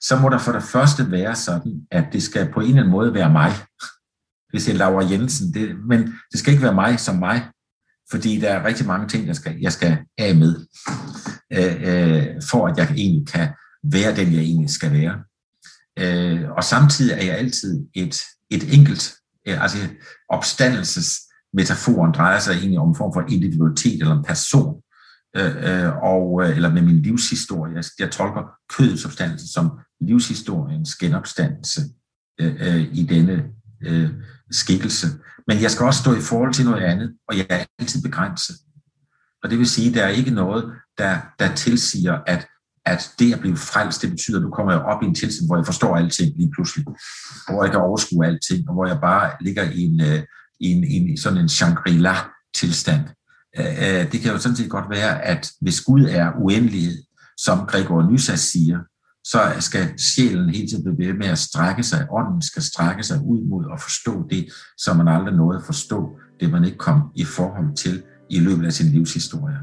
så 0.02 0.20
må 0.20 0.30
der 0.30 0.38
for 0.38 0.52
det 0.52 0.64
første 0.64 1.12
være 1.12 1.36
sådan, 1.36 1.88
at 1.92 2.06
det 2.14 2.24
skal 2.24 2.52
på 2.54 2.60
en 2.60 2.68
eller 2.68 2.80
anden 2.80 2.92
måde 2.92 3.14
være 3.14 3.32
mig. 3.32 3.52
Hvis 4.50 4.68
jeg 4.68 4.76
Laura 4.76 5.06
Jensen, 5.12 5.54
det, 5.54 5.76
men 5.88 6.14
det 6.32 6.40
skal 6.40 6.54
ikke 6.54 6.64
være 6.64 6.74
mig 6.74 7.00
som 7.00 7.16
mig, 7.16 7.48
fordi 8.12 8.40
der 8.40 8.50
er 8.50 8.66
rigtig 8.66 8.88
mange 8.88 9.08
ting, 9.08 9.28
jeg 9.28 9.36
skal, 9.36 9.58
jeg 9.62 9.72
skal 9.72 9.98
af 10.18 10.36
med, 10.36 10.66
øh, 11.54 11.76
øh, 11.82 12.42
for 12.50 12.68
at 12.68 12.78
jeg 12.78 12.92
egentlig 12.96 13.28
kan 13.28 13.50
være 13.84 14.16
den, 14.16 14.34
jeg 14.34 14.42
egentlig 14.42 14.70
skal 14.70 14.92
være. 14.92 15.24
Øh, 16.00 16.52
og 16.58 16.64
samtidig 16.64 17.12
er 17.12 17.26
jeg 17.26 17.38
altid 17.38 17.86
et, 17.94 18.22
et 18.50 18.74
enkelt, 18.74 19.14
øh, 19.48 19.64
altså 19.64 19.78
opstandelsesmetaforen 20.30 22.12
drejer 22.12 22.40
sig 22.40 22.54
egentlig 22.54 22.80
om 22.80 22.90
en 22.90 22.96
form 22.96 23.14
for 23.14 23.26
individualitet 23.30 24.02
eller 24.02 24.16
en 24.16 24.24
person, 24.24 24.82
øh, 25.36 25.86
øh 25.86 25.98
og, 26.04 26.44
øh, 26.44 26.56
eller 26.56 26.74
med 26.74 26.82
min 26.82 27.02
livshistorie. 27.02 27.76
Jeg, 27.76 27.84
jeg 28.00 28.12
tolker 28.12 28.42
kødets 28.70 29.06
opstandelse 29.06 29.54
som 29.54 29.72
livshistoriens 30.02 30.96
genopstandelse 30.96 31.82
øh, 32.42 32.56
øh, 32.60 32.88
i 32.94 33.04
denne 33.04 33.44
øh, 33.82 34.10
skikkelse. 34.52 35.08
Men 35.48 35.62
jeg 35.62 35.72
skal 35.72 35.86
også 35.86 36.00
stå 36.00 36.16
i 36.16 36.22
forhold 36.22 36.54
til 36.54 36.66
noget 36.66 36.84
andet, 36.84 37.14
og 37.28 37.38
jeg 37.38 37.46
er 37.50 37.66
altid 37.80 38.02
begrænset. 38.02 38.56
Og 39.44 39.50
det 39.50 39.58
vil 39.58 39.70
sige, 39.70 39.90
at 39.90 39.96
der 39.96 40.04
er 40.04 40.10
ikke 40.10 40.32
noget, 40.32 40.72
der, 40.98 41.20
der 41.40 41.56
tilsiger, 41.56 42.20
at 42.28 42.48
at 42.86 43.12
det 43.20 43.34
at 43.34 43.40
blive 43.40 43.58
frelst, 43.58 44.02
det 44.02 44.10
betyder, 44.10 44.38
at 44.38 44.44
du 44.44 44.50
kommer 44.50 44.74
op 44.74 45.04
i 45.04 45.06
en 45.06 45.16
tilstand, 45.16 45.48
hvor 45.48 45.56
jeg 45.56 45.66
forstår 45.66 45.98
alting 45.98 46.38
lige 46.38 46.52
pludselig, 46.52 46.86
hvor 47.50 47.64
jeg 47.64 47.72
kan 47.72 47.82
overskue 47.82 48.26
alting, 48.26 48.70
og 48.70 48.74
hvor 48.74 48.88
jeg 48.88 49.00
bare 49.02 49.32
ligger 49.42 49.64
i 49.64 49.82
en, 49.82 50.02
øh, 50.02 50.24
i 50.60 50.68
en, 50.72 50.84
i 50.84 50.96
en 50.96 51.18
sådan 51.18 51.40
en 51.40 51.50
Shangri-La-tilstand. 51.50 53.04
Øh, 53.60 53.66
øh, 53.66 54.12
det 54.12 54.22
kan 54.22 54.32
jo 54.32 54.38
sådan 54.38 54.56
set 54.56 54.70
godt 54.70 54.90
være, 54.90 55.26
at 55.26 55.52
hvis 55.62 55.82
Gud 55.82 56.06
er 56.06 56.32
uendelighed, 56.42 57.04
som 57.38 57.66
Gregor 57.68 58.12
Nysas 58.12 58.40
siger, 58.40 58.80
så 59.24 59.56
skal 59.60 60.00
sjælen 60.00 60.50
hele 60.50 60.68
tiden 60.68 60.96
blive 60.96 61.14
med 61.14 61.28
at 61.28 61.38
strække 61.38 61.84
sig, 61.84 62.08
ånden 62.12 62.42
skal 62.42 62.64
strække 62.64 63.04
sig 63.04 63.22
ud 63.26 63.50
mod 63.50 63.66
at 63.74 63.82
forstå 63.82 64.28
det, 64.30 64.48
som 64.78 64.98
man 64.98 65.08
aldrig 65.08 65.36
nåede 65.36 65.58
at 65.58 65.66
forstå, 65.66 66.10
det 66.40 66.52
man 66.52 66.66
ikke 66.66 66.78
kom 66.78 67.02
i 67.16 67.24
forhold 67.24 67.76
til 67.76 68.04
i 68.30 68.40
løbet 68.40 68.66
af 68.66 68.74
sin 68.74 68.92
livshistorie. 68.92 69.58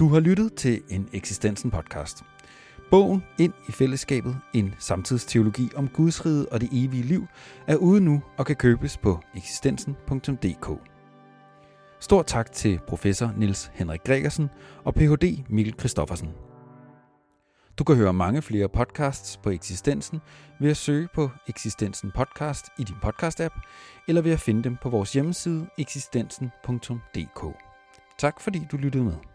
Du 0.00 0.08
har 0.08 0.20
lyttet 0.20 0.54
til 0.54 0.82
en 0.88 1.08
Eksistensen 1.12 1.70
podcast. 1.70 2.22
Bogen 2.90 3.22
Ind 3.38 3.52
i 3.68 3.72
fællesskabet, 3.72 4.36
en 4.54 4.74
samtidsteologi 4.78 5.70
om 5.76 5.88
Guds 5.88 6.26
rige 6.26 6.52
og 6.52 6.60
det 6.60 6.68
evige 6.72 7.02
liv, 7.02 7.26
er 7.66 7.76
ude 7.76 8.00
nu 8.00 8.22
og 8.36 8.46
kan 8.46 8.56
købes 8.56 8.98
på 8.98 9.20
eksistensen.dk. 9.36 10.80
Stor 12.00 12.22
tak 12.22 12.52
til 12.52 12.80
professor 12.88 13.32
Niels 13.36 13.70
Henrik 13.74 14.00
Gregersen 14.04 14.50
og 14.84 14.94
Ph.D. 14.94 15.44
Mikkel 15.48 15.74
Christoffersen. 15.78 16.28
Du 17.78 17.84
kan 17.84 17.96
høre 17.96 18.12
mange 18.12 18.42
flere 18.42 18.68
podcasts 18.68 19.36
på 19.36 19.50
Eksistensen 19.50 20.20
ved 20.60 20.70
at 20.70 20.76
søge 20.76 21.08
på 21.14 21.30
Eksistensen 21.48 22.12
Podcast 22.14 22.66
i 22.78 22.84
din 22.84 22.96
podcast-app, 23.04 23.60
eller 24.08 24.22
ved 24.22 24.32
at 24.32 24.40
finde 24.40 24.64
dem 24.64 24.76
på 24.82 24.88
vores 24.88 25.12
hjemmeside 25.12 25.66
eksistensen.dk. 25.78 27.44
Tak 28.18 28.40
fordi 28.40 28.66
du 28.72 28.76
lyttede 28.76 29.04
med. 29.04 29.29